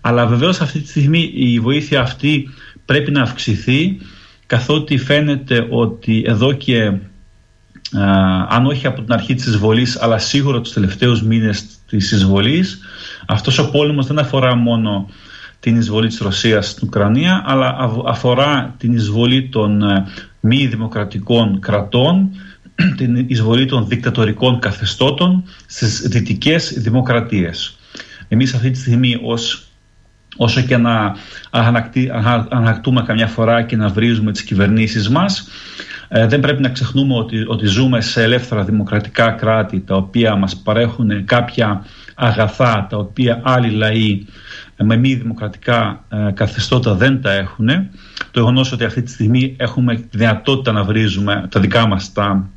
Αλλά 0.00 0.26
βεβαίως 0.26 0.60
αυτή 0.60 0.80
τη 0.80 0.88
στιγμή 0.88 1.32
η 1.34 1.60
βοήθεια 1.60 2.00
αυτή 2.00 2.48
πρέπει 2.84 3.10
να 3.10 3.22
αυξηθεί 3.22 3.98
καθότι 4.46 4.98
φαίνεται 4.98 5.66
ότι 5.70 6.22
εδώ 6.26 6.52
και 6.52 6.92
αν 8.48 8.66
όχι 8.66 8.86
από 8.86 9.02
την 9.02 9.12
αρχή 9.12 9.34
της 9.34 9.46
εισβολής 9.46 10.00
αλλά 10.00 10.18
σίγουρα 10.18 10.60
τους 10.60 10.72
τελευταίους 10.72 11.22
μήνες 11.22 11.64
της 11.86 12.12
εισβολής 12.12 12.80
αυτός 13.26 13.58
ο 13.58 13.70
πόλεμος 13.70 14.06
δεν 14.06 14.18
αφορά 14.18 14.54
μόνο 14.54 15.08
την 15.60 15.76
εισβολή 15.76 16.08
της 16.08 16.18
Ρωσίας 16.18 16.68
στην 16.68 16.86
Ουκρανία 16.86 17.42
αλλά 17.46 17.76
αφορά 18.06 18.74
την 18.78 18.92
εισβολή 18.92 19.48
των 19.48 19.82
ε, 19.82 20.04
μη 20.40 20.66
δημοκρατικών 20.66 21.60
κρατών 21.60 22.30
την 22.96 23.24
εισβολή 23.28 23.66
των 23.66 23.88
δικτατορικών 23.88 24.58
καθεστώτων 24.58 25.44
στις 25.66 26.00
δυτικές 26.00 26.72
δημοκρατίες. 26.76 27.76
Εμείς 28.28 28.54
αυτή 28.54 28.70
τη 28.70 28.78
στιγμή 28.78 29.18
ως, 29.22 29.66
όσο 30.36 30.60
και 30.60 30.76
να 30.76 31.16
ανακτούμε 32.48 33.02
καμιά 33.02 33.26
φορά 33.26 33.62
και 33.62 33.76
να 33.76 33.88
βρίζουμε 33.88 34.32
τις 34.32 34.42
κυβερνήσεις 34.42 35.08
μας 35.08 35.48
ε, 36.14 36.26
δεν 36.26 36.40
πρέπει 36.40 36.62
να 36.62 36.68
ξεχνούμε 36.68 37.14
ότι, 37.14 37.44
ότι 37.46 37.66
ζούμε 37.66 38.00
σε 38.00 38.22
ελεύθερα 38.22 38.64
δημοκρατικά 38.64 39.30
κράτη 39.30 39.80
τα 39.80 39.96
οποία 39.96 40.36
μας 40.36 40.56
παρέχουν 40.56 41.24
κάποια 41.24 41.84
αγαθά 42.14 42.86
τα 42.90 42.96
οποία 42.96 43.40
άλλοι 43.42 43.70
λαοί 43.70 44.24
με 44.82 44.96
μη 44.96 45.14
δημοκρατικά 45.14 46.04
ε, 46.08 46.30
καθεστώτα 46.34 46.94
δεν 46.94 47.22
τα 47.22 47.32
έχουν. 47.32 47.68
Το 48.30 48.40
γεγονός 48.40 48.72
ότι 48.72 48.84
αυτή 48.84 49.02
τη 49.02 49.10
στιγμή 49.10 49.56
έχουμε 49.58 49.94
τη 49.94 50.18
δυνατότητα 50.18 50.72
να 50.72 50.82
βρίζουμε 50.84 51.46
τα 51.50 51.60
δικά 51.60 51.86
μας 51.86 52.12
τα 52.12 52.50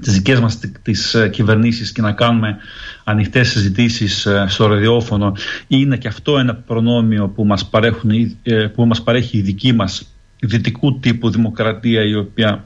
τις 0.00 0.12
δικές 0.12 0.40
μας 0.40 0.58
τις 0.82 1.14
ε, 1.14 1.28
κυβερνήσεις 1.28 1.92
και 1.92 2.02
να 2.02 2.12
κάνουμε 2.12 2.56
ανοιχτές 3.04 3.48
συζητήσεις 3.48 4.26
ε, 4.26 4.44
στο 4.48 4.66
ραδιόφωνο 4.66 5.32
είναι 5.66 5.96
και 5.96 6.08
αυτό 6.08 6.38
ένα 6.38 6.54
προνόμιο 6.54 7.28
που 7.28 7.44
μας, 7.44 7.66
παρέχουν, 7.66 8.10
ε, 8.42 8.66
που 8.66 8.86
μας 8.86 9.02
παρέχει 9.02 9.38
η 9.38 9.40
δική 9.40 9.72
μας 9.72 10.06
δυτικού 10.40 10.98
τύπου 10.98 11.30
δημοκρατία 11.30 12.04
η 12.04 12.14
οποία 12.14 12.64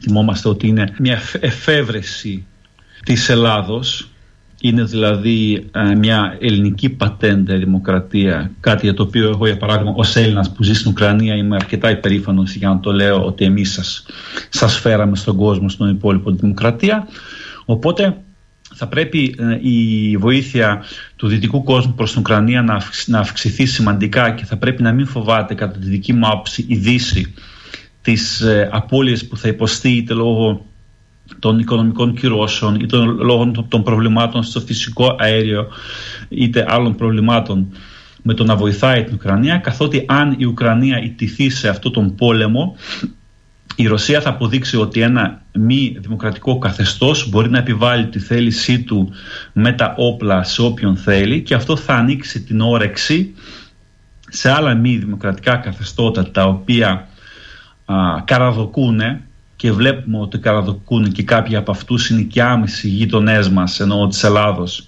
θυμόμαστε 0.00 0.48
ότι 0.48 0.66
είναι 0.66 0.94
μια 0.98 1.20
εφεύρεση 1.40 2.46
της 3.04 3.28
Ελλάδος 3.28 4.08
είναι 4.60 4.82
δηλαδή 4.84 5.66
ε, 5.72 5.94
μια 5.94 6.36
ελληνική 6.40 6.88
πατέντα 6.88 7.56
δημοκρατία, 7.56 8.50
κάτι 8.60 8.86
για 8.86 8.94
το 8.94 9.02
οποίο 9.02 9.28
εγώ 9.28 9.46
για 9.46 9.56
παράδειγμα 9.56 9.92
ως 9.96 10.16
Έλληνας 10.16 10.52
που 10.52 10.62
ζει 10.62 10.74
στην 10.74 10.90
Ουκρανία 10.90 11.34
είμαι 11.34 11.56
αρκετά 11.56 11.90
υπερήφανος 11.90 12.54
για 12.54 12.68
να 12.68 12.80
το 12.80 12.92
λέω 12.92 13.24
ότι 13.24 13.44
εμείς 13.44 13.72
σας, 13.72 14.06
σας 14.48 14.78
φέραμε 14.78 15.16
στον 15.16 15.36
κόσμο, 15.36 15.68
στον 15.68 15.88
υπόλοιπο 15.88 16.30
δημοκρατία. 16.30 17.08
Οπότε 17.64 18.16
θα 18.74 18.86
πρέπει 18.86 19.34
ε, 19.38 19.58
η 19.70 20.16
βοήθεια 20.16 20.82
του 21.16 21.26
δυτικού 21.26 21.62
κόσμου 21.62 21.94
προς 21.94 22.10
την 22.10 22.20
Ουκρανία 22.20 22.62
να, 22.62 22.82
να 23.06 23.18
αυξηθεί 23.18 23.66
σημαντικά 23.66 24.30
και 24.30 24.44
θα 24.44 24.56
πρέπει 24.56 24.82
να 24.82 24.92
μην 24.92 25.06
φοβάται 25.06 25.54
κατά 25.54 25.78
τη 25.78 25.86
δική 25.86 26.12
μου 26.12 26.26
άποψη 26.26 26.64
η 26.68 26.76
Δύση 26.76 27.34
τις 28.02 28.40
ε, 28.40 28.68
απώλειες 28.72 29.26
που 29.26 29.36
θα 29.36 29.48
υποστεί 29.48 29.90
είτε 29.90 30.14
λόγω 30.14 30.66
των 31.38 31.58
οικονομικών 31.58 32.14
κυρώσεων 32.14 32.74
ή 32.74 32.86
των, 32.86 33.18
λόγω 33.20 33.50
των 33.68 33.82
προβλημάτων 33.82 34.42
στο 34.42 34.60
φυσικό 34.60 35.16
αέριο 35.18 35.66
είτε 36.28 36.64
άλλων 36.68 36.94
προβλημάτων 36.94 37.72
με 38.22 38.34
το 38.34 38.44
να 38.44 38.56
βοηθάει 38.56 39.04
την 39.04 39.14
Ουκρανία 39.14 39.56
καθότι 39.56 40.04
αν 40.08 40.34
η 40.38 40.44
Ουκρανία 40.44 41.02
ιτηθεί 41.02 41.50
σε 41.50 41.68
αυτόν 41.68 41.92
τον 41.92 42.14
πόλεμο 42.14 42.76
η 43.76 43.86
Ρωσία 43.86 44.20
θα 44.20 44.28
αποδείξει 44.28 44.76
ότι 44.76 45.00
ένα 45.00 45.42
μη 45.52 45.96
δημοκρατικό 46.00 46.58
καθεστώς 46.58 47.28
μπορεί 47.28 47.50
να 47.50 47.58
επιβάλλει 47.58 48.06
τη 48.06 48.18
θέλησή 48.18 48.82
του 48.82 49.10
με 49.52 49.72
τα 49.72 49.94
όπλα 49.96 50.42
σε 50.42 50.62
όποιον 50.62 50.96
θέλει 50.96 51.42
και 51.42 51.54
αυτό 51.54 51.76
θα 51.76 51.94
ανοίξει 51.94 52.42
την 52.42 52.60
όρεξη 52.60 53.34
σε 54.28 54.50
άλλα 54.50 54.74
μη 54.74 54.96
δημοκρατικά 54.96 55.56
καθεστώτα 55.56 56.30
τα 56.30 56.44
οποία 56.44 57.08
α, 57.84 57.94
καραδοκούν 58.24 59.00
και 59.64 59.72
βλέπουμε 59.72 60.18
ότι 60.18 60.38
καραδοκούν 60.38 61.12
και 61.12 61.22
κάποιοι 61.22 61.56
από 61.56 61.70
αυτούς 61.70 62.10
είναι 62.10 62.22
και 62.22 62.42
άμεση 62.42 62.88
γείτονέ 62.88 63.48
μας 63.52 63.80
ενώ 63.80 64.06
της 64.06 64.24
Ελλάδος 64.24 64.86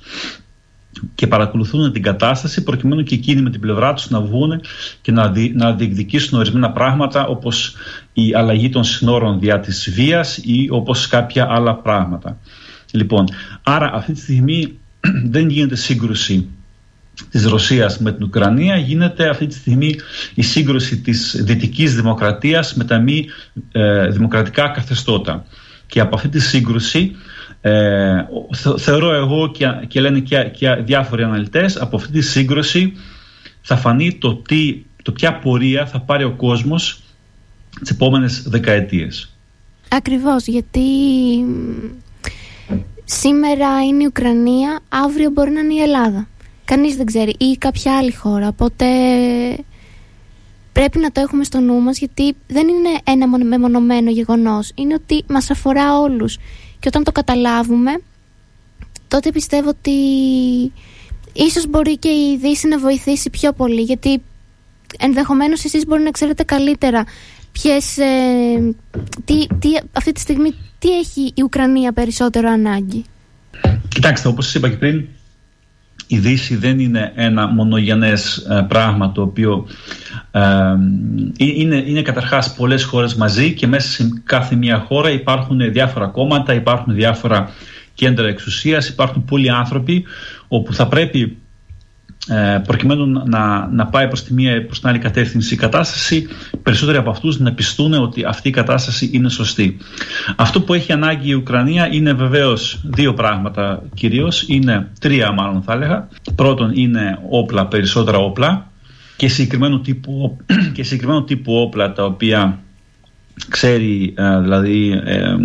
και 1.14 1.26
παρακολουθούν 1.26 1.92
την 1.92 2.02
κατάσταση 2.02 2.62
προκειμένου 2.62 3.02
και 3.02 3.14
εκείνοι 3.14 3.42
με 3.42 3.50
την 3.50 3.60
πλευρά 3.60 3.94
τους 3.94 4.10
να 4.10 4.20
βγουν 4.20 4.60
και 5.02 5.12
να, 5.12 5.28
δι, 5.28 5.52
να 5.56 5.72
διεκδικήσουν 5.72 6.38
ορισμένα 6.38 6.70
πράγματα 6.70 7.26
όπως 7.26 7.74
η 8.12 8.34
αλλαγή 8.34 8.68
των 8.68 8.84
συνόρων 8.84 9.40
δια 9.40 9.60
της 9.60 9.90
βίας 9.90 10.36
ή 10.36 10.68
όπως 10.70 11.06
κάποια 11.06 11.46
άλλα 11.50 11.74
πράγματα. 11.74 12.38
Λοιπόν, 12.90 13.24
άρα 13.62 13.90
αυτή 13.92 14.12
τη 14.12 14.20
στιγμή 14.20 14.78
δεν 15.34 15.48
γίνεται 15.48 15.76
σύγκρουση 15.76 16.48
της 17.30 17.46
Ρωσίας 17.46 17.98
με 17.98 18.12
την 18.12 18.24
Ουκρανία 18.24 18.76
γίνεται 18.76 19.28
αυτή 19.28 19.46
τη 19.46 19.54
στιγμή 19.54 19.96
η 20.34 20.42
σύγκρουση 20.42 21.00
της 21.00 21.42
δυτικής 21.44 21.94
δημοκρατίας 21.94 22.74
με 22.74 22.84
τα 22.84 22.98
μη 22.98 23.26
ε, 23.72 24.08
δημοκρατικά 24.08 24.68
καθεστώτα. 24.68 25.44
Και 25.86 26.00
από 26.00 26.16
αυτή 26.16 26.28
τη 26.28 26.40
σύγκρουση 26.40 27.16
ε, 27.60 28.24
θεωρώ 28.76 29.14
εγώ 29.14 29.50
και, 29.50 29.66
και 29.86 30.00
λένε 30.00 30.20
και, 30.20 30.50
και 30.56 30.74
διάφοροι 30.74 31.22
αναλυτές 31.22 31.76
από 31.76 31.96
αυτή 31.96 32.12
τη 32.12 32.20
σύγκρουση 32.20 32.92
θα 33.60 33.76
φανεί 33.76 34.18
το, 34.18 34.34
τι, 34.34 34.82
το 35.02 35.12
ποια 35.12 35.38
πορεία 35.38 35.86
θα 35.86 36.00
πάρει 36.00 36.24
ο 36.24 36.30
κόσμος 36.30 37.00
τις 37.80 37.90
επόμενες 37.90 38.42
δεκαετίες. 38.42 39.30
Ακριβώς 39.88 40.46
γιατί 40.46 40.80
σήμερα 43.04 43.84
είναι 43.84 44.02
η 44.02 44.06
Ουκρανία, 44.06 44.80
αύριο 44.88 45.30
μπορεί 45.30 45.50
να 45.50 45.60
είναι 45.60 45.74
η 45.74 45.80
Ελλάδα. 45.80 46.28
Κανείς 46.66 46.96
δεν 46.96 47.06
ξέρει 47.06 47.34
ή 47.38 47.56
κάποια 47.58 47.96
άλλη 47.96 48.12
χώρα. 48.12 48.48
Οπότε 48.48 48.86
πρέπει 50.72 50.98
να 50.98 51.10
το 51.10 51.20
έχουμε 51.20 51.44
στο 51.44 51.60
νου 51.60 51.80
μας 51.80 51.98
γιατί 51.98 52.34
δεν 52.46 52.68
είναι 52.68 52.88
ένα 53.04 53.44
μεμονωμένο 53.44 54.10
γεγονός. 54.10 54.72
Είναι 54.74 54.94
ότι 54.94 55.24
μας 55.28 55.50
αφορά 55.50 55.98
όλους. 55.98 56.36
Και 56.78 56.88
όταν 56.88 57.04
το 57.04 57.12
καταλάβουμε 57.12 58.00
τότε 59.08 59.30
πιστεύω 59.30 59.68
ότι 59.68 59.90
ίσως 61.32 61.66
μπορεί 61.68 61.98
και 61.98 62.08
η 62.08 62.38
Δύση 62.40 62.68
να 62.68 62.78
βοηθήσει 62.78 63.30
πιο 63.30 63.52
πολύ 63.52 63.82
γιατί 63.82 64.22
ενδεχομένως 64.98 65.64
εσείς 65.64 65.86
μπορεί 65.86 66.02
να 66.02 66.10
ξέρετε 66.10 66.42
καλύτερα 66.42 67.04
ποιες, 67.52 67.98
ε, 67.98 68.74
τι, 69.24 69.46
τι, 69.58 69.68
αυτή 69.92 70.12
τη 70.12 70.20
στιγμή 70.20 70.54
τι 70.78 70.98
έχει 70.98 71.32
η 71.34 71.42
Ουκρανία 71.42 71.92
περισσότερο 71.92 72.48
ανάγκη. 72.48 73.04
Κοιτάξτε, 73.88 74.28
όπως 74.28 74.44
σας 74.44 74.54
είπα 74.54 74.68
και 74.68 74.76
πριν, 74.76 75.06
η 76.06 76.18
Δύση 76.18 76.56
δεν 76.56 76.78
είναι 76.78 77.12
ένα 77.14 77.46
μονογενές 77.46 78.36
ε, 78.36 78.66
πράγμα 78.68 79.12
το 79.12 79.22
οποίο 79.22 79.66
ε, 80.30 80.40
είναι, 81.36 81.76
είναι 81.86 82.02
καταρχάς 82.02 82.54
πολλές 82.54 82.84
χώρες 82.84 83.14
μαζί 83.14 83.54
και 83.54 83.66
μέσα 83.66 83.88
σε 83.88 84.22
κάθε 84.24 84.54
μια 84.54 84.78
χώρα 84.78 85.10
υπάρχουν 85.10 85.72
διάφορα 85.72 86.06
κόμματα, 86.06 86.54
υπάρχουν 86.54 86.94
διάφορα 86.94 87.50
κέντρα 87.94 88.28
εξουσίας, 88.28 88.88
υπάρχουν 88.88 89.24
πολλοί 89.24 89.50
άνθρωποι 89.50 90.04
όπου 90.48 90.74
θα 90.74 90.86
πρέπει 90.86 91.20
ε, 91.20 91.45
προκειμένου 92.66 93.06
να, 93.26 93.66
να 93.66 93.86
πάει 93.86 94.06
προς 94.06 94.24
τη 94.24 94.34
μία 94.34 94.66
προς 94.66 94.80
την 94.80 94.88
άλλη 94.88 94.98
κατεύθυνση 94.98 95.54
η 95.54 95.56
κατάσταση 95.56 96.28
περισσότεροι 96.62 96.98
από 96.98 97.10
αυτούς 97.10 97.38
να 97.38 97.52
πιστούν 97.52 97.92
ότι 97.92 98.24
αυτή 98.24 98.48
η 98.48 98.50
κατάσταση 98.50 99.10
είναι 99.12 99.28
σωστή. 99.28 99.76
Αυτό 100.36 100.60
που 100.60 100.74
έχει 100.74 100.92
ανάγκη 100.92 101.28
η 101.28 101.34
Ουκρανία 101.34 101.88
είναι 101.92 102.12
βεβαίως 102.12 102.80
δύο 102.84 103.14
πράγματα 103.14 103.82
κυρίως, 103.94 104.44
είναι 104.48 104.88
τρία 105.00 105.32
μάλλον 105.32 105.62
θα 105.62 105.72
έλεγα. 105.72 106.08
Πρώτον 106.34 106.70
είναι 106.74 107.18
όπλα, 107.30 107.66
περισσότερα 107.66 108.18
όπλα 108.18 108.70
και 109.16 109.28
συγκεκριμένου 109.28 109.80
τύπου, 109.80 110.36
και 110.74 110.82
συγκεκριμένου 110.82 111.24
τύπου 111.24 111.54
όπλα 111.54 111.92
τα 111.92 112.04
οποία 112.04 112.58
ξέρει 113.48 114.14
ε, 114.16 114.40
δηλαδή 114.40 115.02
ε, 115.04 115.36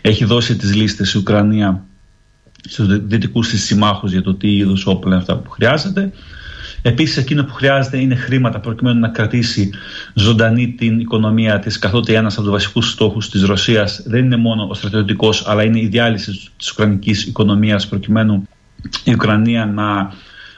έχει 0.00 0.24
δώσει 0.24 0.56
τις 0.56 0.74
λίστες 0.74 1.12
η 1.12 1.18
Ουκρανία 1.18 1.84
στους 2.68 3.06
δυτικούς 3.06 3.48
της 3.48 3.64
συμμάχους 3.64 4.12
για 4.12 4.22
το 4.22 4.34
τι 4.34 4.56
είδους 4.56 4.86
όπλα 4.86 5.12
είναι 5.12 5.20
αυτά 5.20 5.36
που 5.36 5.50
χρειάζεται. 5.50 6.12
Επίσης 6.82 7.16
εκείνο 7.16 7.44
που 7.44 7.52
χρειάζεται 7.52 7.98
είναι 7.98 8.14
χρήματα 8.14 8.60
προκειμένου 8.60 9.00
να 9.00 9.08
κρατήσει 9.08 9.70
ζωντανή 10.14 10.68
την 10.68 11.00
οικονομία 11.00 11.58
της 11.58 11.78
καθότι 11.78 12.12
ένας 12.14 12.34
από 12.34 12.42
τους 12.42 12.50
βασικούς 12.50 12.90
στόχους 12.90 13.30
της 13.30 13.42
Ρωσίας 13.42 14.02
δεν 14.06 14.24
είναι 14.24 14.36
μόνο 14.36 14.66
ο 14.70 14.74
στρατιωτικός 14.74 15.48
αλλά 15.48 15.62
είναι 15.62 15.80
η 15.80 15.86
διάλυση 15.86 16.50
της 16.56 16.70
ουκρανικής 16.70 17.26
οικονομίας 17.26 17.88
προκειμένου 17.88 18.48
η 19.04 19.12
Ουκρανία 19.12 19.66
να 19.66 20.12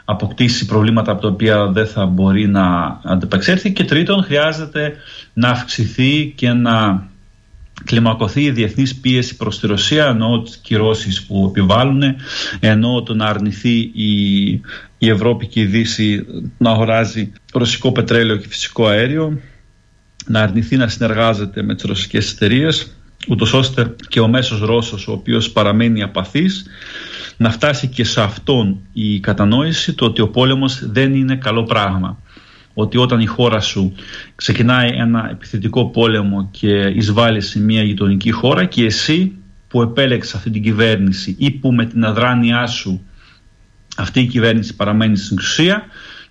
αποκτήσει 0.04 0.66
προβλήματα 0.66 1.12
από 1.12 1.20
τα 1.20 1.28
οποία 1.28 1.66
δεν 1.66 1.86
θα 1.86 2.06
μπορεί 2.06 2.48
να 2.48 2.98
αντεπεξέλθει 3.04 3.72
και 3.72 3.84
τρίτον 3.84 4.22
χρειάζεται 4.22 4.92
να 5.32 5.48
αυξηθεί 5.48 6.32
και 6.36 6.52
να 6.52 7.06
κλιμακωθεί 7.84 8.42
η 8.42 8.50
διεθνής 8.50 8.94
πίεση 8.94 9.36
προς 9.36 9.60
τη 9.60 9.66
Ρωσία 9.66 10.06
ενώ 10.06 10.42
τις 10.42 10.56
κυρώσεις 10.56 11.22
που 11.22 11.46
επιβάλλουν 11.48 12.02
ενώ 12.60 13.02
το 13.02 13.14
να 13.14 13.26
αρνηθεί 13.26 13.90
η, 13.94 14.50
η 14.98 15.08
Ευρώπη 15.08 15.46
και 15.46 15.60
η 15.60 15.64
Δύση 15.64 16.26
να 16.58 16.70
αγοράζει 16.70 17.32
ρωσικό 17.52 17.92
πετρέλαιο 17.92 18.36
και 18.36 18.48
φυσικό 18.48 18.86
αέριο 18.86 19.38
να 20.26 20.40
αρνηθεί 20.40 20.76
να 20.76 20.88
συνεργάζεται 20.88 21.62
με 21.62 21.74
τις 21.74 21.84
ρωσικές 21.84 22.32
εταιρείες, 22.32 22.96
ούτως 23.28 23.52
ώστε 23.52 23.96
και 24.08 24.20
ο 24.20 24.28
μέσος 24.28 24.60
Ρώσος 24.60 25.08
ο 25.08 25.12
οποίος 25.12 25.50
παραμένει 25.50 26.02
απαθής 26.02 26.66
να 27.36 27.50
φτάσει 27.50 27.86
και 27.86 28.04
σε 28.04 28.20
αυτόν 28.20 28.80
η 28.92 29.20
κατανόηση 29.20 29.92
το 29.92 30.04
ότι 30.04 30.20
ο 30.20 30.28
πόλεμος 30.28 30.90
δεν 30.90 31.14
είναι 31.14 31.36
καλό 31.36 31.62
πράγμα 31.62 32.18
ότι 32.74 32.96
όταν 32.98 33.20
η 33.20 33.26
χώρα 33.26 33.60
σου 33.60 33.94
ξεκινάει 34.34 34.88
ένα 34.88 35.28
επιθετικό 35.30 35.86
πόλεμο 35.86 36.48
και 36.50 36.76
εισβάλλει 36.76 37.40
σε 37.40 37.60
μια 37.60 37.82
γειτονική 37.82 38.30
χώρα 38.30 38.64
και 38.64 38.84
εσύ 38.84 39.32
που 39.68 39.82
επέλεξες 39.82 40.34
αυτή 40.34 40.50
την 40.50 40.62
κυβέρνηση 40.62 41.36
ή 41.38 41.50
που 41.50 41.72
με 41.72 41.86
την 41.86 42.04
αδράνειά 42.04 42.66
σου 42.66 43.02
αυτή 43.96 44.20
η 44.20 44.26
κυβέρνηση 44.26 44.76
παραμένει 44.76 45.16
στην 45.16 45.36
εξουσία 45.36 45.82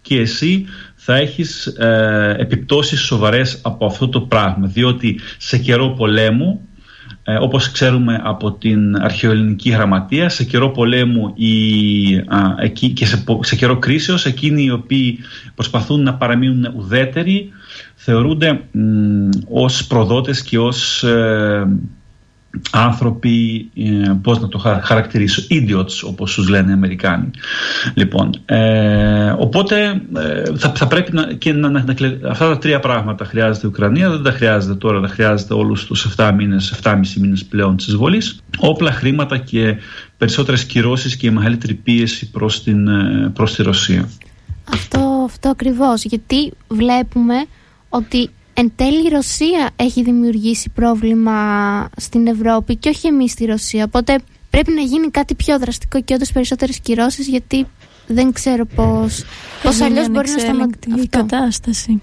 και 0.01 0.19
εσύ 0.19 0.65
θα 0.95 1.15
έχεις 1.15 1.65
ε, 1.65 2.35
επιπτώσεις 2.39 2.99
σοβαρές 2.99 3.59
από 3.61 3.85
αυτό 3.85 4.09
το 4.09 4.21
πράγμα. 4.21 4.67
Διότι 4.67 5.19
σε 5.37 5.57
καιρό 5.57 5.89
πολέμου 5.89 6.67
ε, 7.23 7.35
όπως 7.35 7.71
ξέρουμε 7.71 8.21
από 8.23 8.51
την 8.51 8.95
αρχαιοελληνική 8.95 9.69
γραμματεία 9.69 10.29
σε 10.29 10.43
καιρό 10.43 10.69
πολέμου 10.69 11.33
η, 11.35 12.15
α, 12.17 12.55
εκεί, 12.59 12.89
και 12.89 13.05
σε, 13.05 13.23
σε 13.39 13.55
καιρό 13.55 13.77
κρίσεως 13.77 14.25
εκείνοι 14.25 14.63
οι 14.63 14.71
οποίοι 14.71 15.19
προσπαθούν 15.55 16.03
να 16.03 16.13
παραμείνουν 16.13 16.73
ουδέτεροι 16.75 17.51
θεωρούνται 17.95 18.61
μ, 18.71 19.29
ως 19.49 19.87
προδότες 19.87 20.41
και 20.41 20.59
ως 20.59 21.03
ε, 21.03 21.67
άνθρωποι, 22.71 23.69
ε, 23.75 24.11
πώς 24.21 24.39
να 24.39 24.47
το 24.47 24.57
χαρακτηρίσω, 24.81 25.43
idiots 25.49 26.09
όπως 26.09 26.33
τους 26.33 26.47
λένε 26.47 26.69
οι 26.69 26.73
Αμερικάνοι. 26.73 27.29
Λοιπόν, 27.93 28.29
ε, 28.45 29.35
οπότε 29.37 30.01
ε, 30.15 30.43
θα, 30.55 30.71
θα 30.75 30.87
πρέπει 30.87 31.13
να, 31.13 31.33
και 31.33 31.53
να, 31.53 31.69
να, 31.69 31.83
αυτά 32.29 32.47
τα 32.47 32.57
τρία 32.57 32.79
πράγματα 32.79 33.25
χρειάζεται 33.25 33.67
η 33.67 33.69
Ουκρανία, 33.69 34.09
δεν 34.09 34.23
τα 34.23 34.31
χρειάζεται 34.31 34.75
τώρα, 34.75 35.01
τα 35.01 35.07
χρειάζεται 35.07 35.53
όλους 35.53 35.85
τους 35.85 36.15
7 36.17 36.31
μήνες, 36.35 36.79
7,5 36.83 36.95
μήνες 37.19 37.45
πλέον 37.45 37.77
της 37.77 37.87
εισβολής, 37.87 38.39
όπλα, 38.57 38.91
χρήματα 38.91 39.37
και 39.37 39.77
περισσότερες 40.17 40.65
κυρώσεις 40.65 41.15
και 41.15 41.31
μεγαλύτερη 41.31 41.73
πίεση 41.73 42.31
προς, 42.31 42.63
την, 42.63 42.87
ε, 42.87 43.31
προς 43.33 43.55
τη 43.55 43.63
Ρωσία. 43.63 44.09
Αυτό, 44.73 45.23
αυτό 45.25 45.49
ακριβώς, 45.49 46.03
γιατί 46.03 46.53
βλέπουμε 46.67 47.35
ότι 47.89 48.29
Εν 48.53 48.71
τέλει 48.75 49.05
η 49.05 49.09
Ρωσία 49.09 49.69
έχει 49.75 50.03
δημιουργήσει 50.03 50.69
πρόβλημα 50.69 51.37
στην 51.97 52.27
Ευρώπη 52.27 52.75
και 52.75 52.89
όχι 52.89 53.07
εμείς 53.07 53.31
στη 53.31 53.45
Ρωσία. 53.45 53.83
Οπότε 53.83 54.19
πρέπει 54.49 54.71
να 54.71 54.81
γίνει 54.81 55.07
κάτι 55.07 55.35
πιο 55.35 55.59
δραστικό 55.59 56.01
και 56.01 56.13
όντως 56.13 56.31
περισσότερες 56.31 56.79
κυρώσεις, 56.79 57.27
γιατί 57.27 57.67
δεν 58.07 58.31
ξέρω 58.31 58.65
πώ 58.65 59.09
πώς 59.63 59.81
αλλιώς 59.81 60.09
μπορεί 60.09 60.29
να 60.29 60.37
σταματήσει 60.37 61.01
η 61.01 61.07
κατάσταση. 61.07 62.01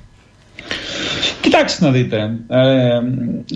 Κοιτάξτε 1.41 1.85
να 1.85 1.91
δείτε, 1.91 2.39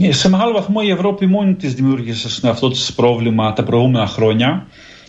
ε, 0.00 0.12
σε 0.12 0.28
μεγάλο 0.28 0.52
βαθμό 0.52 0.80
η 0.84 0.90
Ευρώπη 0.90 1.26
μόνη 1.26 1.54
της 1.54 1.74
δημιούργησε 1.74 2.48
αυτό 2.48 2.68
το 2.68 2.76
πρόβλημα 2.96 3.52
τα 3.52 3.62
προηγούμενα 3.62 4.06
χρόνια 4.06 4.66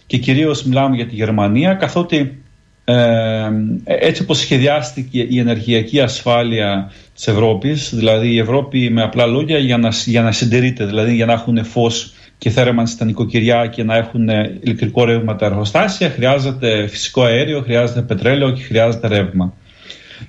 και 0.07 0.17
κυρίως 0.17 0.63
μιλάμε 0.63 0.95
για 0.95 1.07
τη 1.07 1.15
Γερμανία 1.15 1.73
καθότι 1.73 2.43
ε, 2.83 3.49
έτσι 3.83 4.21
όπως 4.21 4.39
σχεδιάστηκε 4.39 5.25
η 5.29 5.39
ενεργειακή 5.39 5.99
ασφάλεια 6.01 6.91
της 7.15 7.27
Ευρώπης 7.27 7.95
δηλαδή 7.95 8.27
η 8.27 8.37
Ευρώπη 8.37 8.89
με 8.89 9.01
απλά 9.01 9.25
λόγια 9.25 9.57
για 9.57 9.77
να, 9.77 9.89
για 10.05 10.21
να 10.21 10.31
συντηρείται 10.31 10.85
δηλαδή 10.85 11.13
για 11.13 11.25
να 11.25 11.33
έχουν 11.33 11.65
φως 11.65 12.13
και 12.37 12.49
θέρμανση 12.49 12.93
στα 12.93 13.05
νοικοκυριά 13.05 13.67
και 13.67 13.83
να 13.83 13.95
έχουν 13.95 14.29
ηλεκτρικό 14.61 15.05
ρεύμα 15.05 15.35
τα 15.35 15.45
εργοστάσια 15.45 16.09
χρειάζεται 16.09 16.87
φυσικό 16.87 17.23
αέριο, 17.23 17.61
χρειάζεται 17.61 18.01
πετρέλαιο 18.01 18.51
και 18.51 18.61
χρειάζεται 18.61 19.07
ρεύμα. 19.07 19.53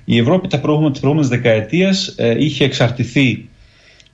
Η 0.05 0.17
Ευρώπη 0.17 0.47
τα 0.47 0.59
προηγούμενα, 0.59 0.91
τις 0.91 1.01
προηγούμενες 1.01 1.31
δεκαετίες 1.31 2.13
ε, 2.17 2.35
είχε 2.43 2.63
εξαρτηθεί 2.63 3.49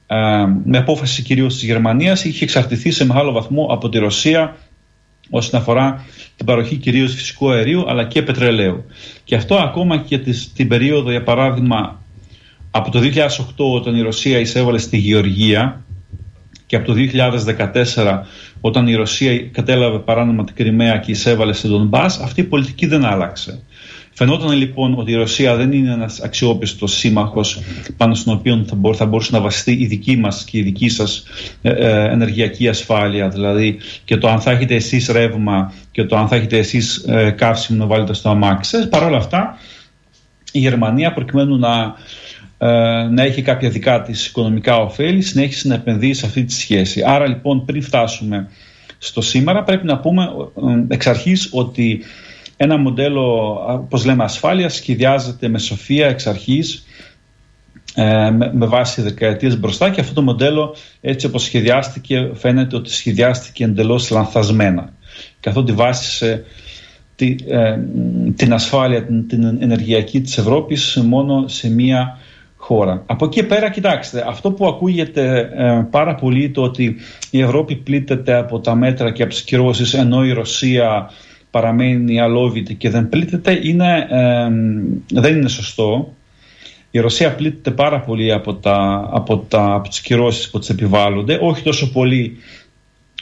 ε, 0.07 0.15
με 0.63 0.77
απόφαση 0.77 1.21
κυρίως 1.21 1.53
της 1.53 1.63
Γερμανίας 1.63 2.23
είχε 2.23 2.43
εξαρτηθεί 2.43 2.91
σε 2.91 3.05
μεγάλο 3.05 3.31
βαθμό 3.31 3.67
από 3.71 3.89
τη 3.89 3.97
Ρωσία 3.97 4.57
όσον 5.29 5.59
αφορά 5.59 6.05
την 6.37 6.45
παροχή 6.45 6.75
κυρίως 6.75 7.13
φυσικού 7.13 7.51
αερίου 7.51 7.89
αλλά 7.89 8.03
και 8.03 8.21
πετρελαίου. 8.21 8.85
Και 9.23 9.35
αυτό 9.35 9.55
ακόμα 9.55 9.97
και 9.97 10.19
την 10.55 10.67
περίοδο 10.67 11.11
για 11.11 11.23
παράδειγμα 11.23 12.02
από 12.75 12.91
το 12.91 12.99
2008 12.99 13.15
όταν 13.55 13.95
η 13.95 14.01
Ρωσία 14.01 14.39
εισέβαλε 14.39 14.77
στη 14.77 14.97
Γεωργία 14.97 15.83
και 16.65 16.75
από 16.75 16.85
το 16.85 16.93
2014 17.95 18.21
όταν 18.61 18.87
η 18.87 18.95
Ρωσία 18.95 19.39
κατέλαβε 19.39 19.97
παράνομα 19.97 20.43
την 20.43 20.55
Κρυμαία 20.55 20.97
και 20.97 21.11
εισέβαλε 21.11 21.53
σε 21.53 21.67
τον 21.67 21.87
Μπάς 21.87 22.19
αυτή 22.19 22.41
η 22.41 22.43
πολιτική 22.43 22.85
δεν 22.85 23.05
άλλαξε. 23.05 23.63
Φαινόταν 24.13 24.51
λοιπόν 24.51 24.99
ότι 24.99 25.11
η 25.11 25.15
Ρωσία 25.15 25.55
δεν 25.55 25.71
είναι 25.71 25.91
ένας 25.91 26.19
αξιόπιστος 26.19 26.97
σύμμαχος 26.97 27.59
πάνω 27.97 28.13
στον 28.15 28.33
οποίο 28.33 28.65
θα, 28.67 28.77
θα 28.93 29.05
μπορούσε 29.05 29.29
να 29.31 29.39
βασιστεί 29.39 29.71
η 29.71 29.85
δική 29.85 30.17
μας 30.17 30.43
και 30.43 30.57
η 30.57 30.61
δική 30.61 30.89
σας 30.89 31.23
ε, 31.61 31.69
ε, 31.69 32.11
ενεργειακή 32.11 32.67
ασφάλεια. 32.67 33.29
Δηλαδή 33.29 33.77
και 34.05 34.17
το 34.17 34.29
αν 34.29 34.41
θα 34.41 34.51
έχετε 34.51 34.75
εσείς 34.75 35.07
ρεύμα 35.07 35.73
και 35.91 36.03
το 36.03 36.17
αν 36.17 36.27
θα 36.27 36.35
έχετε 36.35 36.57
εσείς 36.57 36.95
ε, 37.07 37.29
καύσιμο 37.29 37.77
να 37.77 37.85
βάλετε 37.85 38.13
στο 38.13 38.29
αμάξι 38.29 38.69
σας. 38.69 38.89
Παρ' 38.89 39.03
όλα 39.03 39.17
αυτά 39.17 39.57
η 40.53 40.59
Γερμανία 40.59 41.13
προκειμένου 41.13 41.57
να, 41.57 41.95
να 43.09 43.23
έχει 43.23 43.41
κάποια 43.41 43.69
δικά 43.69 44.01
της 44.01 44.27
οικονομικά 44.27 44.77
ωφέλη 44.77 45.21
συνέχισε 45.21 45.67
να 45.67 45.75
επενδύει 45.75 46.13
σε 46.13 46.25
αυτή 46.25 46.43
τη 46.43 46.53
σχέση. 46.53 47.03
Άρα 47.05 47.27
λοιπόν 47.27 47.65
πριν 47.65 47.81
φτάσουμε 47.81 48.49
στο 48.97 49.21
σήμερα 49.21 49.63
πρέπει 49.63 49.85
να 49.85 49.99
πούμε 49.99 50.27
εξ 50.87 51.07
αρχής 51.07 51.49
ότι 51.51 52.01
ένα 52.57 52.77
μοντέλο, 52.77 53.53
όπως 53.67 54.05
λέμε, 54.05 54.23
ασφάλειας 54.23 54.73
σχεδιάζεται 54.75 55.47
με 55.47 55.59
σοφία 55.59 56.07
εξ 56.07 56.27
αρχής 56.27 56.85
ε, 57.95 58.29
με, 58.29 58.65
βάση 58.65 59.01
δεκαετίες 59.01 59.59
μπροστά 59.59 59.89
και 59.89 60.01
αυτό 60.01 60.13
το 60.13 60.21
μοντέλο 60.21 60.75
έτσι 61.01 61.25
όπως 61.25 61.43
σχεδιάστηκε 61.43 62.31
φαίνεται 62.33 62.75
ότι 62.75 62.91
σχεδιάστηκε 62.91 63.63
εντελώς 63.63 64.09
λανθασμένα 64.09 64.93
καθότι 65.39 65.71
βάσισε 65.71 66.43
τη, 67.15 67.35
ε, 67.47 67.77
την 68.35 68.53
ασφάλεια, 68.53 69.05
την, 69.05 69.27
την 69.27 69.43
ενεργειακή 69.61 70.21
της 70.21 70.37
Ευρώπης 70.37 71.01
μόνο 71.05 71.47
σε 71.47 71.69
μία 71.69 72.17
χώρα. 72.63 73.03
Από 73.05 73.25
εκεί 73.25 73.43
πέρα, 73.43 73.69
κοιτάξτε, 73.69 74.25
αυτό 74.27 74.51
που 74.51 74.67
ακούγεται 74.67 75.49
ε, 75.55 75.87
πάρα 75.91 76.15
πολύ 76.15 76.49
το 76.49 76.61
ότι 76.61 76.95
η 77.29 77.41
Ευρώπη 77.41 77.75
πλήττεται 77.75 78.33
από 78.35 78.59
τα 78.59 78.75
μέτρα 78.75 79.11
και 79.11 79.23
από 79.23 79.31
τις 79.31 79.41
κυρώσεις 79.41 79.93
ενώ 79.93 80.25
η 80.25 80.31
Ρωσία 80.31 81.09
παραμένει 81.51 82.19
αλόβητη 82.19 82.75
και 82.75 82.89
δεν 82.89 83.09
πλήττεται 83.09 83.59
είναι, 83.63 84.07
δεν 85.13 85.35
είναι 85.35 85.49
σωστό. 85.49 86.13
Η 86.91 86.99
Ρωσία 86.99 87.35
πλήττεται 87.35 87.71
πάρα 87.71 87.99
πολύ 87.99 88.33
από, 88.33 88.53
τα, 88.53 89.09
από, 89.11 89.37
τα, 89.37 89.73
από 89.73 89.89
τις 89.89 90.01
κυρώσεις 90.01 90.49
που 90.49 90.59
τις 90.59 90.69
επιβάλλονται, 90.69 91.37
όχι 91.41 91.63
τόσο 91.63 91.91
πολύ 91.91 92.37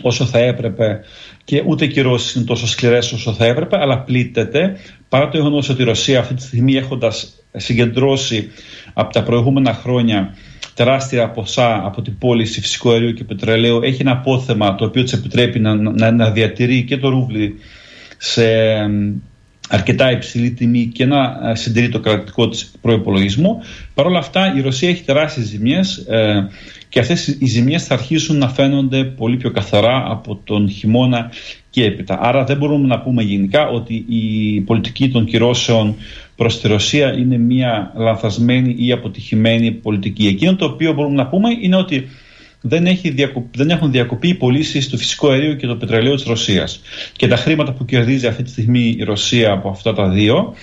όσο 0.01 0.25
θα 0.25 0.39
έπρεπε 0.39 0.99
και 1.43 1.63
ούτε 1.65 1.85
οι 1.85 1.87
κυρώσεις 1.87 2.33
είναι 2.35 2.45
τόσο 2.45 2.67
σκληρές 2.67 3.11
όσο 3.11 3.33
θα 3.33 3.45
έπρεπε, 3.45 3.77
αλλά 3.79 3.99
πλήττεται 3.99 4.77
παρά 5.11 5.29
το 5.29 5.37
γεγονός 5.37 5.69
ότι 5.69 5.81
η 5.81 5.85
Ρωσία 5.85 6.19
αυτή 6.19 6.33
τη 6.33 6.41
στιγμή 6.41 6.75
έχοντας 6.75 7.43
συγκεντρώσει 7.55 8.51
από 8.93 9.13
τα 9.13 9.23
προηγούμενα 9.23 9.73
χρόνια 9.73 10.35
τεράστια 10.73 11.29
ποσά 11.29 11.85
από 11.85 12.01
την 12.01 12.17
πώληση 12.17 12.61
φυσικού 12.61 12.91
αερίου 12.91 13.13
και 13.13 13.23
πετρελαίου 13.23 13.81
έχει 13.83 14.01
ένα 14.01 14.11
απόθεμα 14.11 14.75
το 14.75 14.85
οποίο 14.85 15.03
της 15.03 15.13
επιτρέπει 15.13 15.59
να, 15.59 15.75
να, 15.75 16.11
να 16.11 16.31
διατηρεί 16.31 16.83
και 16.83 16.97
το 16.97 17.09
ρούβλι 17.09 17.55
σε 18.17 18.43
αρκετά 19.71 20.11
υψηλή 20.11 20.51
τιμή 20.51 20.85
και 20.93 21.05
να 21.05 21.39
ε, 21.49 21.55
συντηρεί 21.55 21.89
το 21.89 21.99
κρατικό 21.99 22.49
της 22.49 22.71
προϋπολογισμό. 22.81 23.61
Παρ' 23.93 24.05
όλα 24.05 24.19
αυτά 24.19 24.53
η 24.57 24.61
Ρωσία 24.61 24.89
έχει 24.89 25.03
τεράστιες 25.03 25.45
ζημιές 25.45 25.97
ε, 25.97 26.47
και 26.89 26.99
αυτές 26.99 27.27
οι 27.27 27.45
ζημιές 27.45 27.85
θα 27.85 27.93
αρχίσουν 27.93 28.37
να 28.37 28.49
φαίνονται 28.49 29.03
πολύ 29.03 29.37
πιο 29.37 29.51
καθαρά 29.51 30.03
από 30.07 30.39
τον 30.43 30.69
χειμώνα 30.69 31.31
και 31.69 31.83
έπειτα. 31.85 32.19
Άρα 32.21 32.43
δεν 32.43 32.57
μπορούμε 32.57 32.87
να 32.87 32.99
πούμε 32.99 33.23
γενικά 33.23 33.67
ότι 33.67 34.05
η 34.07 34.61
πολιτική 34.61 35.09
των 35.09 35.25
κυρώσεων 35.25 35.95
προς 36.35 36.59
τη 36.61 36.67
Ρωσία 36.67 37.17
είναι 37.17 37.37
μια 37.37 37.91
λανθασμένη 37.95 38.75
ή 38.77 38.91
αποτυχημένη 38.91 39.71
πολιτική. 39.71 40.27
Εκείνο 40.27 40.55
το 40.55 40.65
οποίο 40.65 40.93
μπορούμε 40.93 41.15
να 41.15 41.27
πούμε 41.27 41.49
είναι 41.61 41.75
ότι 41.75 42.07
δεν, 42.61 42.85
έχει 42.85 43.15
δεν 43.55 43.69
έχουν 43.69 43.91
διακοπεί 43.91 44.27
οι 44.27 44.33
πωλήσεις 44.33 44.89
του 44.89 44.97
φυσικού 44.97 45.29
αερίου 45.29 45.55
και 45.55 45.67
του 45.67 45.77
πετρελαίου 45.77 46.15
της 46.15 46.23
Ρωσίας. 46.23 46.81
Και 47.15 47.27
τα 47.27 47.35
χρήματα 47.35 47.73
που 47.73 47.85
κερδίζει 47.85 48.27
αυτή 48.27 48.43
τη 48.43 48.49
στιγμή 48.49 48.95
η 48.99 49.03
Ρωσία 49.03 49.51
από 49.51 49.69
αυτά 49.69 49.93
τα 49.93 50.09
δύο 50.09 50.53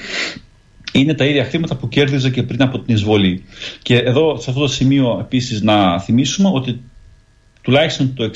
είναι 0.92 1.14
τα 1.14 1.24
ίδια 1.24 1.44
χρήματα 1.44 1.76
που 1.76 1.88
κέρδιζε 1.88 2.30
και 2.30 2.42
πριν 2.42 2.62
από 2.62 2.78
την 2.78 2.94
εισβολή. 2.94 3.44
Και 3.82 3.96
εδώ 3.96 4.36
σε 4.40 4.50
αυτό 4.50 4.62
το 4.62 4.68
σημείο 4.68 5.18
επίσης 5.20 5.62
να 5.62 6.00
θυμίσουμε 6.00 6.50
ότι 6.52 6.80
τουλάχιστον 7.62 8.14
το 8.14 8.24
65% 8.24 8.30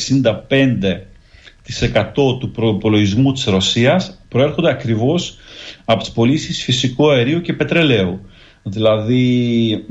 του 2.14 2.50
προπολογισμού 2.52 3.32
της 3.32 3.44
Ρωσίας 3.44 4.22
προέρχονται 4.28 4.70
ακριβώς 4.70 5.36
από 5.84 6.00
τις 6.00 6.10
πωλήσεις 6.10 6.64
φυσικού 6.64 7.10
αερίου 7.10 7.40
και 7.40 7.52
πετρελαίου. 7.52 8.20
Δηλαδή, 8.62 9.84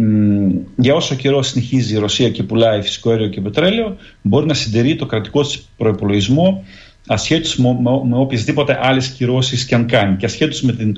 για 0.75 0.95
όσο 0.95 1.15
καιρό 1.15 1.41
συνεχίζει 1.41 1.95
η 1.95 1.97
Ρωσία 1.97 2.29
και 2.29 2.43
πουλάει 2.43 2.81
φυσικό 2.81 3.09
αέριο 3.09 3.27
και 3.27 3.41
πετρέλαιο, 3.41 3.97
μπορεί 4.21 4.45
να 4.45 4.53
συντηρεί 4.53 4.95
το 4.95 5.05
κρατικό 5.05 5.41
της 5.41 5.67
προπολογισμό 5.77 6.63
ασχέτως 7.07 7.57
με, 7.57 7.77
με, 7.81 7.89
με 8.03 8.17
οποιασδήποτε 8.17 8.79
άλλες 8.81 9.07
κυρώσεις 9.07 9.65
και 9.65 9.75
αν 9.75 9.85
κάνει 9.85 10.17
και 10.17 10.25
ασχέτως 10.25 10.61
με 10.61 10.73
την 10.73 10.97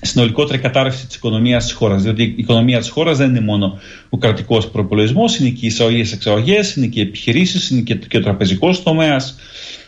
συνολικότερη 0.00 0.58
κατάρρευση 0.58 1.06
της 1.06 1.16
οικονομίας 1.16 1.64
της 1.64 1.72
χώρας. 1.72 2.02
Διότι 2.02 2.22
η 2.22 2.34
οικονομία 2.36 2.78
της 2.78 2.88
χώρας 2.88 3.18
δεν 3.18 3.28
είναι 3.28 3.40
μόνο 3.40 3.78
ο 4.08 4.18
κρατικός 4.18 4.70
προπολογισμό, 4.70 5.24
είναι 5.40 5.48
και 5.48 5.64
οι 5.64 5.66
εισαγωγέ-εξαγωγέ, 5.66 6.60
είναι 6.76 6.86
και 6.86 7.00
οι 7.00 7.02
επιχειρήσεις, 7.02 7.70
είναι 7.70 7.80
και, 7.80 7.94
και 7.94 8.16
ο 8.16 8.20
τραπεζικός 8.20 8.82
τομέας. 8.82 9.36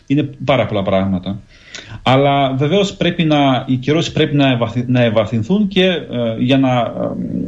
Είναι 0.06 0.30
πάρα 0.44 0.66
πολλά 0.66 0.82
πράγματα. 0.82 1.40
Αλλά 2.02 2.52
βεβαίως 2.52 2.94
πρέπει 2.94 3.24
να, 3.24 3.64
οι 3.66 3.76
κυρώσεις 3.76 4.12
πρέπει 4.12 4.36
να, 4.36 4.58
να 4.86 5.02
ευαθυνθούν 5.02 5.68
και 5.68 5.84
ε, 5.84 6.36
για 6.38 6.58
να 6.58 6.78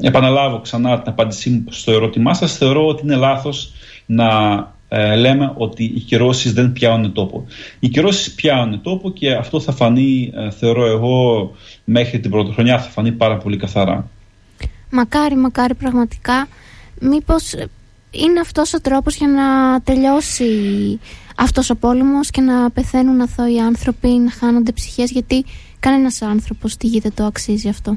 ε, 0.03 0.07
επαναλάβω 0.07 0.61
ξανά 0.61 1.01
την 1.01 1.12
απάντησή 1.12 1.51
μου 1.51 1.64
στο 1.68 1.93
ερώτημά 1.93 2.35
σας 2.35 2.57
θεωρώ 2.57 2.87
ότι 2.87 3.03
είναι 3.05 3.16
λάθος 3.16 3.72
να 4.07 4.29
ε, 4.89 5.14
λέμε 5.14 5.53
ότι 5.57 5.85
οι 5.85 6.01
κυρώσεις 6.01 6.53
δεν 6.53 6.72
πιάνουν 6.72 7.12
τόπο. 7.12 7.47
Οι 7.79 7.89
κυρώσεις 7.89 8.35
πιάνουν 8.35 8.83
τόπο 8.83 9.11
και 9.11 9.33
αυτό 9.33 9.61
θα 9.61 9.72
φανεί 9.72 10.33
θεωρώ 10.59 10.87
εγώ 10.87 11.51
μέχρι 11.85 12.20
την 12.20 12.31
πρώτη 12.31 12.53
χρονιά 12.53 12.79
θα 12.79 12.89
φανεί 12.89 13.12
πάρα 13.12 13.37
πολύ 13.37 13.57
καθαρά. 13.57 14.09
Μακάρι, 14.91 15.37
μακάρι 15.37 15.74
πραγματικά. 15.74 16.49
Μήπως 17.01 17.55
είναι 18.25 18.41
αυτός 18.41 18.75
ο 18.75 18.81
τρόπος 18.81 19.17
για 19.17 19.29
να 19.29 19.81
τελειώσει 19.81 20.49
αυτός 21.37 21.71
ο 21.71 21.77
πόλεμος 21.77 22.31
και 22.31 22.41
να 22.41 22.71
πεθαίνουν 22.71 23.21
αθώοι 23.21 23.61
άνθρωποι, 23.61 24.09
να 24.09 24.31
χάνονται 24.31 24.73
ψυχές 24.73 25.11
γιατί 25.11 25.45
κανένας 25.81 26.23
άνθρωπος 26.23 26.73
στη 26.73 26.87
γη 26.87 27.01
δεν 27.01 27.12
το 27.14 27.25
αξίζει 27.25 27.69
αυτό. 27.69 27.97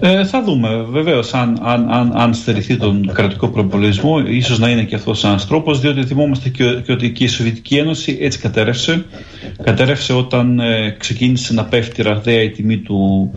Ε, 0.00 0.24
θα 0.24 0.42
δούμε 0.42 0.86
βεβαίως 0.90 1.34
αν, 1.34 1.58
αν, 1.62 1.90
αν, 1.90 2.12
αν 2.16 2.34
στερηθεί 2.34 2.76
τον 2.76 3.10
κρατικό 3.12 3.48
προπολογισμό 3.48 4.18
ίσως 4.18 4.58
να 4.58 4.68
είναι 4.68 4.82
και 4.82 4.94
αυτός 4.94 5.24
ένας 5.24 5.46
τρόπος 5.46 5.80
διότι 5.80 6.04
θυμόμαστε 6.04 6.48
και, 6.48 6.80
και 6.84 6.92
ότι 6.92 7.12
και 7.12 7.24
η 7.24 7.26
Σοβιετική 7.26 7.76
Ένωση 7.76 8.18
έτσι 8.20 8.38
κατέρευσε 8.38 9.04
κατέρευσε 9.62 10.12
όταν 10.12 10.60
ε, 10.60 10.96
ξεκίνησε 10.98 11.54
να 11.54 11.64
πέφτει 11.64 12.02
ραδέα 12.02 12.42
η 12.42 12.50
τιμή 12.50 12.78
του, 12.78 13.30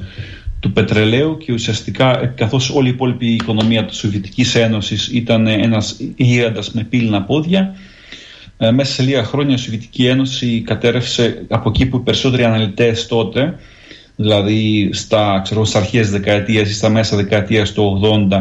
του 0.66 0.72
πετρελαίου 0.72 1.38
και 1.38 1.54
ουσιαστικά 1.54 2.22
ε, 2.22 2.34
καθώς 2.36 2.70
όλη 2.70 2.88
η 2.88 2.92
υπόλοιπη 2.92 3.28
οικονομία 3.28 3.86
της 3.86 3.98
Σοβιετικής 3.98 4.56
Ένωσης 4.56 5.08
ήταν 5.08 5.48
ένας 5.48 5.98
γίγαντας 6.16 6.72
με 6.72 6.84
πύληνα 6.84 7.22
πόδια 7.22 7.76
ε, 8.58 8.72
μέσα 8.72 8.94
σε 8.94 9.04
λίγα 9.04 9.24
χρόνια 9.24 9.56
η 9.56 9.58
Σοβιετική 9.58 10.06
Ένωση 10.06 10.62
κατέρευσε 10.62 11.46
από 11.50 11.70
εκεί 11.70 11.86
που 11.86 11.98
οι 11.98 12.00
περισσότεροι 12.00 12.44
αναλυτές 12.44 13.08
τότε 13.08 13.60
δηλαδή 14.16 14.90
στα, 14.94 15.42
ξέρω, 15.44 15.66
στις 15.66 15.82
αρχές 15.82 16.10
δεκαετίας 16.10 16.70
ή 16.70 16.74
στα 16.74 16.90
μέσα 16.90 17.16
δεκαετίας 17.16 17.72
του 17.72 18.02
80 18.30 18.40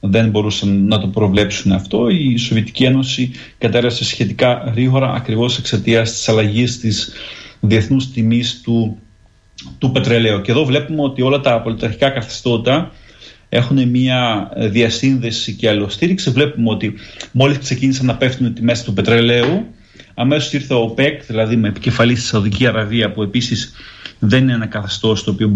δεν 0.00 0.30
μπορούσαν 0.30 0.86
να 0.86 1.00
το 1.00 1.06
προβλέψουν 1.06 1.72
αυτό. 1.72 2.08
Η 2.08 2.36
Σοβιετική 2.36 2.84
Ένωση 2.84 3.30
κατέρευσε 3.58 4.04
σχετικά 4.04 4.72
γρήγορα 4.74 5.12
ακριβώς 5.12 5.58
εξαιτίας 5.58 6.12
της 6.12 6.28
αλλαγής 6.28 6.78
της 6.78 7.12
διεθνούς 7.60 8.10
τιμής 8.10 8.60
του, 8.60 8.98
του 9.78 9.90
πετρελαίου. 9.90 10.40
Και 10.40 10.50
εδώ 10.50 10.64
βλέπουμε 10.64 11.02
ότι 11.02 11.22
όλα 11.22 11.40
τα 11.40 11.60
πολιταρχικά 11.60 12.10
καθεστώτα 12.10 12.92
έχουν 13.48 13.88
μια 13.88 14.50
διασύνδεση 14.56 15.54
και 15.54 15.68
αλλοστήριξη. 15.68 16.30
Βλέπουμε 16.30 16.70
ότι 16.70 16.94
μόλις 17.32 17.58
ξεκίνησαν 17.58 18.06
να 18.06 18.16
πέφτουν 18.16 18.46
οι 18.46 18.52
τιμές 18.52 18.82
του 18.82 18.92
πετρελαίου, 18.92 19.66
αμέσως 20.14 20.52
ήρθε 20.52 20.74
ο 20.74 20.86
ΠΕΚ, 20.86 21.24
δηλαδή 21.24 21.56
με 21.56 21.68
επικεφαλής 21.68 22.18
στη 22.18 22.28
Σαουδική 22.28 22.66
Αραβία, 22.66 23.12
που 23.12 23.22
επίσης 23.22 23.74
δεν 24.18 24.42
είναι 24.42 24.52
ένα 24.52 24.66
καθεστώς 24.66 25.24
το 25.24 25.30
οποίο 25.30 25.52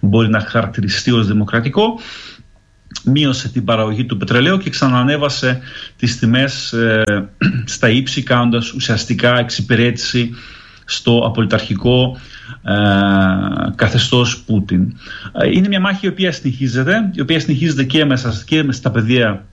μπορεί 0.00 0.28
να 0.28 0.40
χαρακτηριστεί 0.40 1.10
ως 1.10 1.26
δημοκρατικό 1.26 1.98
μείωσε 3.04 3.48
την 3.48 3.64
παραγωγή 3.64 4.04
του 4.04 4.16
πετρελαίου 4.16 4.58
και 4.58 4.70
ξανανέβασε 4.70 5.60
τις 5.96 6.18
τιμές 6.18 6.72
ε, 6.72 7.02
στα 7.74 7.88
ύψη 7.88 8.22
κάνοντας 8.22 8.72
ουσιαστικά 8.72 9.38
εξυπηρέτηση 9.38 10.34
στο 10.84 11.22
απολυταρχικό 11.26 12.16
ε, 12.16 12.20
καθεστώς 13.74 14.38
Πούτιν. 14.46 14.96
Ε, 15.32 15.50
είναι 15.50 15.68
μια 15.68 15.80
μάχη 15.80 16.06
η 16.06 16.08
οποία 16.08 16.32
συνεχίζεται, 16.32 17.10
η 17.14 17.20
οποία 17.20 17.40
συνεχίζεται 17.40 17.84
και 17.84 18.04
μέσα, 18.04 18.42
και 18.46 18.62
μέσα 18.62 18.78
στα 18.78 18.90
πεδία 18.90 19.46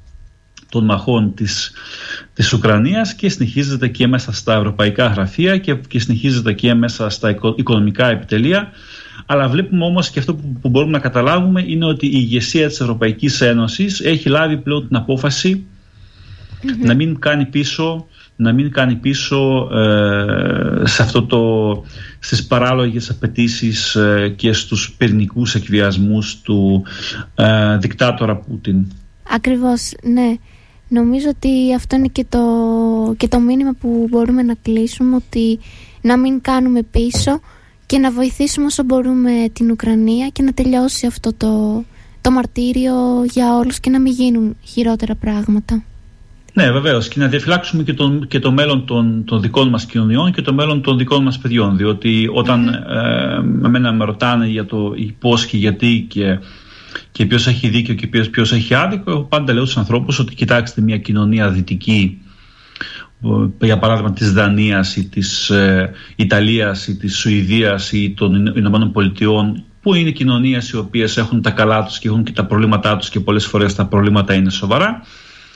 των 0.69 0.85
μαχών 0.85 1.33
της, 1.33 1.71
της 2.33 2.53
Ουκρανίας 2.53 3.13
και 3.13 3.29
συνεχίζεται 3.29 3.87
και 3.87 4.07
μέσα 4.07 4.31
στα 4.31 4.55
ευρωπαϊκά 4.55 5.07
γραφεία 5.07 5.57
και, 5.57 5.75
και 5.75 5.99
συνεχίζεται 5.99 6.53
και 6.53 6.73
μέσα 6.73 7.09
στα 7.09 7.29
οικονομικά 7.55 8.09
επιτελεία 8.09 8.71
αλλά 9.25 9.47
βλέπουμε 9.47 9.85
όμως 9.85 10.09
και 10.09 10.19
αυτό 10.19 10.35
που, 10.35 10.69
μπορούμε 10.69 10.91
να 10.91 10.99
καταλάβουμε 10.99 11.63
είναι 11.67 11.85
ότι 11.85 12.05
η 12.05 12.11
ηγεσία 12.13 12.67
της 12.67 12.79
Ευρωπαϊκής 12.79 13.41
Ένωσης 13.41 13.99
έχει 13.99 14.29
λάβει 14.29 14.57
πλέον 14.57 14.87
την 14.87 14.95
αποφαση 14.95 15.65
να 16.79 16.93
μην 16.93 17.19
κάνει 17.19 17.45
πίσω 17.45 18.07
να 18.35 18.53
μην 18.53 18.71
κάνει 18.71 18.95
πίσω 18.95 19.69
ε, 19.73 20.85
σε 20.85 21.01
αυτό 21.01 21.23
το, 21.25 21.41
στις 22.19 22.45
παράλογες 22.45 23.09
απαιτήσεις 23.09 23.95
ε, 23.95 24.33
και 24.35 24.53
στους 24.53 24.95
πυρηνικούς 24.97 25.55
εκβιασμούς 25.55 26.41
του 26.41 26.83
ε, 27.35 27.77
δικτάτορα 27.77 28.35
Πούτιν. 28.35 28.85
Ακριβώς, 29.29 29.91
ναι. 30.03 30.35
Νομίζω 30.87 31.29
ότι 31.29 31.73
αυτό 31.75 31.95
είναι 31.95 32.07
και 32.07 32.25
το, 32.29 32.39
και 33.17 33.27
το 33.27 33.39
μήνυμα 33.39 33.73
που 33.79 34.07
μπορούμε 34.09 34.43
να 34.43 34.55
κλείσουμε 34.61 35.15
ότι 35.15 35.59
να 36.01 36.17
μην 36.17 36.41
κάνουμε 36.41 36.81
πίσω 36.83 37.39
και 37.85 37.97
να 37.97 38.11
βοηθήσουμε 38.11 38.65
όσο 38.65 38.83
μπορούμε 38.83 39.31
την 39.53 39.71
Ουκρανία 39.71 40.27
και 40.27 40.43
να 40.43 40.53
τελειώσει 40.53 41.05
αυτό 41.05 41.33
το, 41.33 41.83
το 42.21 42.31
μαρτύριο 42.31 43.23
για 43.31 43.57
όλους 43.57 43.79
και 43.79 43.89
να 43.89 43.99
μην 43.99 44.13
γίνουν 44.13 44.57
χειρότερα 44.63 45.15
πράγματα. 45.15 45.83
Ναι, 46.53 46.71
βεβαίως. 46.71 47.07
Και 47.07 47.19
να 47.19 47.27
διαφυλάξουμε 47.27 47.83
και, 47.83 47.93
τον, 47.93 48.27
και 48.27 48.39
το 48.39 48.51
μέλλον 48.51 48.85
των, 48.85 49.23
των 49.25 49.41
δικών 49.41 49.69
μας 49.69 49.85
κοινωνιών 49.85 50.31
και 50.31 50.41
το 50.41 50.53
μέλλον 50.53 50.81
των 50.81 50.97
δικών 50.97 51.23
μας 51.23 51.37
παιδιών. 51.37 51.77
Διότι 51.77 52.29
όταν 52.33 52.69
mm-hmm. 52.69 53.63
ε, 53.63 53.65
εμένα 53.65 53.91
με 53.91 54.05
ρωτάνε 54.05 54.47
για 54.47 54.65
το 54.65 54.93
πώς 55.19 55.45
και 55.45 55.57
γιατί 55.57 56.05
και, 56.09 56.39
και 57.11 57.25
ποιος 57.25 57.47
έχει 57.47 57.67
δίκιο 57.67 57.93
και 57.93 58.07
ποιος 58.07 58.51
έχει 58.51 58.73
άδικο, 58.73 59.11
εγώ 59.11 59.23
πάντα 59.23 59.53
λέω 59.53 59.63
στους 59.63 59.77
ανθρώπους 59.77 60.19
ότι 60.19 60.35
κοιτάξτε 60.35 60.81
μια 60.81 60.97
κοινωνία 60.97 61.49
δυτική 61.49 62.17
για 63.61 63.79
παράδειγμα 63.79 64.13
της 64.13 64.33
Δανίας 64.33 64.95
ή 64.95 65.09
της 65.09 65.49
ε, 65.49 65.91
Ιταλίας 66.15 66.87
ή 66.87 66.97
της 66.97 67.17
Σουηδίας 67.17 67.91
ή 67.91 68.13
των 68.17 68.45
Ηνωμένων 68.45 68.91
Πολιτειών 68.91 69.63
που 69.81 69.93
είναι 69.93 70.11
κοινωνίες 70.11 70.69
οι 70.69 70.77
οποίες 70.77 71.17
έχουν 71.17 71.41
τα 71.41 71.51
καλά 71.51 71.83
τους 71.83 71.99
και 71.99 72.07
έχουν 72.07 72.23
και 72.23 72.31
τα 72.31 72.45
προβλήματά 72.45 72.97
τους 72.97 73.09
και 73.09 73.19
πολλές 73.19 73.45
φορές 73.45 73.75
τα 73.75 73.85
προβλήματα 73.85 74.33
είναι 74.33 74.49
σοβαρά 74.49 75.01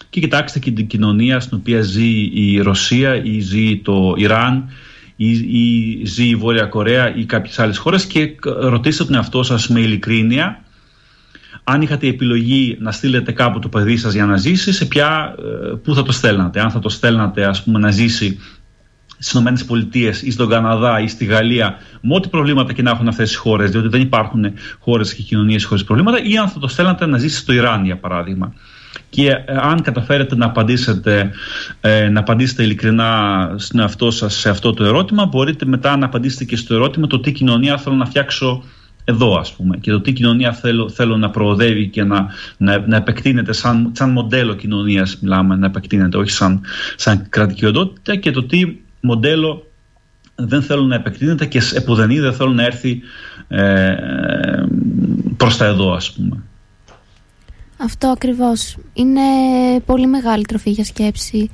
και 0.10 0.20
κοιτάξτε 0.20 0.60
και 0.60 0.72
την 0.72 0.88
κοινωνία 0.88 1.40
στην 1.40 1.58
οποία 1.58 1.82
ζει 1.82 2.30
η 2.34 2.60
Ρωσία 2.62 3.24
ή 3.24 3.40
ζει 3.40 3.78
το 3.78 4.14
Ιράν 4.18 4.70
ή, 5.16 5.30
ή 5.32 6.06
ζει 6.06 6.28
η 6.28 6.36
Βόρεια 6.36 6.66
Κορέα 6.66 7.16
ή 7.16 7.26
κάποιες 7.26 7.60
άλλες 7.60 7.78
χώρες 7.78 8.06
και 8.06 8.36
ρωτήστε 8.44 9.04
τον 9.04 9.14
εαυτό 9.14 9.44
σας 9.44 9.68
με 9.68 9.80
ειλικρίνεια 9.80 10.62
αν 11.70 11.82
είχατε 11.82 12.08
επιλογή 12.08 12.78
να 12.80 12.92
στείλετε 12.92 13.32
κάπου 13.32 13.60
το 13.60 13.70
παιδί 13.70 13.98
σας 13.98 14.14
για 14.14 14.26
να 14.26 14.38
ζήσει, 14.38 14.72
σε 14.72 14.86
ποια, 14.86 15.36
ε, 15.40 15.76
πού 15.84 15.96
θα 15.96 16.04
το 16.04 16.12
στέλνατε. 16.12 16.60
Αν 16.60 16.72
θα 16.72 16.80
το 16.80 16.90
στέλνατε 16.90 17.46
ας 17.46 17.64
πούμε 17.64 17.80
να 17.80 17.92
ζήσει 17.92 18.40
στις 19.18 19.42
ΗΠΑ 19.62 20.18
ή 20.24 20.32
στον 20.32 20.50
Καναδά 20.50 21.00
ή 21.00 21.08
στη 21.08 21.26
Γαλλία, 21.26 21.78
με 22.02 22.16
ό,τι 22.16 22.28
προβλήματα 22.28 22.74
και 22.74 22.82
να 22.82 22.92
έχουν 22.92 23.08
αυτές 23.08 23.34
οι 23.34 23.36
χώρες, 23.36 23.72
διότι 23.72 23.88
δεν 23.88 24.02
υπάρχουν 24.02 24.46
χώρες 24.80 25.14
και 25.14 25.24
κοινωνίες 25.24 25.66
χωρίς 25.66 25.84
προβλήματα, 25.84 26.24
ή 26.24 26.38
αν 26.38 26.48
θα 26.48 26.60
το 26.60 26.68
στέλνατε 26.68 27.06
να 27.06 27.18
ζήσει 27.18 27.38
στο 27.38 27.54
Ιράν, 27.54 27.86
για 27.86 27.98
παράδειγμα. 27.98 28.54
Και 29.10 29.28
ε, 29.28 29.44
αν 29.62 29.82
καταφέρετε 29.82 30.36
να 30.36 30.46
απαντήσετε, 30.46 31.32
ε, 31.82 32.10
να 32.10 32.20
απαντήσετε 32.20 32.64
ειλικρινά 32.64 33.54
στην 33.58 33.80
εαυτό 33.80 34.12
σας 34.12 34.34
σε 34.34 34.50
αυτό 34.50 34.74
το 34.74 34.84
ερώτημα, 34.84 35.26
μπορείτε 35.26 35.66
μετά 35.66 35.98
να 35.98 36.06
απαντήσετε 36.06 36.44
και 36.44 36.56
στο 36.56 36.74
ερώτημα 36.74 37.08
το 37.08 37.20
τι 37.20 37.32
κοινωνία 37.32 37.78
θέλω 37.78 37.96
να 37.96 38.06
φτιάξω 38.06 38.64
εδώ 39.10 39.36
ας 39.40 39.54
πούμε 39.54 39.78
και 39.78 39.92
το 39.92 40.02
τι 40.02 40.14
κοινωνία 40.14 40.54
θέλω, 40.54 40.90
θέλω 40.90 41.18
να 41.18 41.30
προοδεύει 41.30 41.88
και 41.88 42.04
να, 42.04 42.28
να, 42.58 42.88
να 42.88 42.96
επεκτείνεται 42.96 43.54
σαν, 43.54 43.92
σαν 43.94 44.10
μοντέλο 44.12 44.54
κοινωνίας 44.54 45.18
μιλάμε 45.20 45.56
να 45.56 45.66
επεκτείνεται 45.66 46.18
όχι 46.18 46.32
σαν, 46.32 46.62
σαν 46.96 47.26
κρατική 47.30 47.66
οντότητα 47.66 48.16
και 48.16 48.32
το 48.32 48.44
τι 48.44 48.76
μοντέλο 49.02 49.68
δεν 50.36 50.62
θέλω 50.62 50.82
να 50.82 50.96
επεκτείνεται 50.96 51.46
και 51.46 51.62
επουδενή 51.74 52.20
δεν 52.20 52.34
θέλω 52.34 52.52
να 52.52 52.64
έρθει 52.64 53.02
ε, 53.48 53.96
προς 55.38 55.58
τα 55.58 55.66
εδώ 55.66 55.94
ας 55.94 56.12
πούμε. 56.12 56.44
Αυτό 57.78 58.08
ακριβώς. 58.08 58.78
Είναι 58.94 59.22
πολύ 59.86 60.08
μεγάλη 60.08 60.44
τροφή 60.46 60.70
για 60.70 60.86
σκέψη 60.86 61.50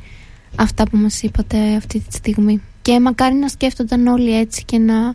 αυτά 0.56 0.84
που 0.84 0.98
μας 0.98 1.22
είπατε 1.22 1.76
αυτή 1.76 2.00
τη 2.00 2.14
στιγμή. 2.16 2.62
Και 2.82 3.00
μακάρι 3.00 3.36
να 3.36 3.48
σκέφτονταν 3.48 4.08
όλοι 4.08 4.38
έτσι 4.40 4.64
και 4.66 4.78
να 4.78 5.14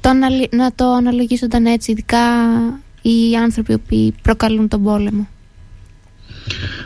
το 0.00 0.10
να 0.50 0.72
το 0.74 0.92
αναλογίζονταν 0.92 1.66
έτσι, 1.66 1.90
ειδικά 1.90 2.18
οι 3.02 3.36
άνθρωποι 3.42 3.78
που 3.78 4.14
προκαλούν 4.22 4.68
τον 4.68 4.82
πόλεμο. 4.82 5.28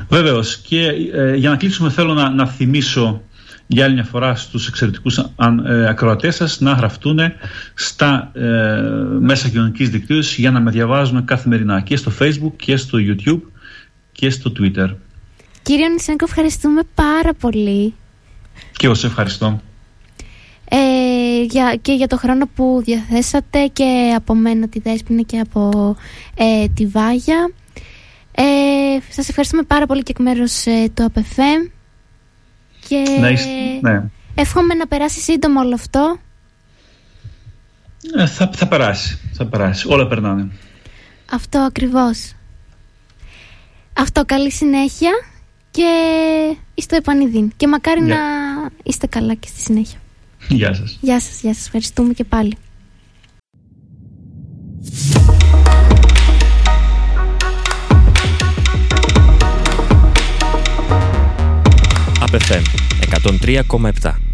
Βεβαίως. 0.09 0.59
Και 0.59 0.87
ε, 1.13 1.35
για 1.35 1.51
να 1.51 1.57
κλείσουμε, 1.57 1.91
θέλω 1.91 2.15
να, 2.15 2.31
να 2.31 2.47
θυμίσω 2.47 3.23
για 3.67 3.85
άλλη 3.85 3.95
μια 3.95 4.05
φορά 4.05 4.35
στους 4.35 4.69
εξαιρετικούς 4.69 5.19
ε, 5.19 5.89
ακροατές 5.89 6.35
σας 6.35 6.61
να 6.61 6.73
γραφτούν 6.73 7.19
στα 7.75 8.31
ε, 8.35 8.41
μέσα 9.21 9.49
κοινωνικής 9.49 9.91
δικτύωσης 9.91 10.37
για 10.37 10.51
να 10.51 10.61
με 10.61 10.71
διαβάζουν 10.71 11.25
καθημερινά 11.25 11.81
και 11.81 11.97
στο 11.97 12.13
facebook 12.21 12.53
και 12.57 12.77
στο 12.77 12.99
youtube 12.99 13.41
και 14.15 14.31
στο 14.31 14.53
twitter. 14.59 14.95
Κύριε 15.63 15.89
Νησένκο, 15.89 16.25
ευχαριστούμε 16.29 16.83
πάρα 16.95 17.35
πολύ. 17.35 17.95
Και 18.77 18.87
εγώ 18.87 18.95
σε 18.95 19.07
ευχαριστώ 19.07 19.61
ε, 20.69 21.43
για, 21.43 21.79
και 21.83 21.93
για 21.93 22.07
το 22.07 22.17
χρόνο 22.17 22.47
που 22.55 22.81
διαθέσατε 22.85 23.67
και 23.73 24.13
από 24.17 24.35
μένα 24.35 24.69
τη 24.69 24.81
Δέσποινα 24.81 25.23
και 25.23 25.39
από 25.39 25.97
ε, 26.35 26.69
τη 26.75 26.87
Βάγια. 26.87 27.51
Ε, 28.33 28.43
σας 29.09 29.29
ευχαριστούμε 29.29 29.63
πάρα 29.63 29.87
πολύ 29.87 30.03
και 30.03 30.13
εκ 30.17 30.25
μέρους 30.25 30.67
ε, 30.67 30.89
του 30.95 31.05
ΑΠΕΦΕ 31.05 31.71
και 32.89 33.05
να 33.21 33.31
ναι. 33.91 34.11
εύχομαι 34.35 34.75
να 34.75 34.87
περάσει 34.87 35.21
σύντομα 35.21 35.61
όλο 35.61 35.75
αυτό. 35.75 36.19
Ε, 38.17 38.27
θα, 38.27 38.51
θα 38.55 38.69
περάσει, 38.69 39.19
θα 39.33 39.47
περάσει. 39.47 39.87
Όλα 39.89 40.07
περνάνε. 40.07 40.49
Αυτό 41.33 41.59
ακριβώς. 41.59 42.33
Αυτό 43.97 44.25
καλή 44.25 44.51
συνέχεια 44.51 45.11
και 45.71 45.89
είστε 46.75 46.97
επανειδήν. 46.97 47.53
Και 47.57 47.69
μακάρι 47.69 48.03
να 48.03 48.17
είστε 48.83 49.07
καλά 49.07 49.35
και 49.35 49.49
στη 49.49 49.61
συνέχεια. 49.61 49.99
Γεια 50.49 50.75
σας. 50.75 50.99
Γεια 51.01 51.21
σας, 51.21 51.41
γεια 51.41 51.55
σας. 51.55 51.65
Ευχαριστούμε 51.65 52.13
και 52.13 52.25
πάλι. 52.25 52.57
ΑΠΕΦΕΜ 62.21 62.63
103,7 63.43 64.34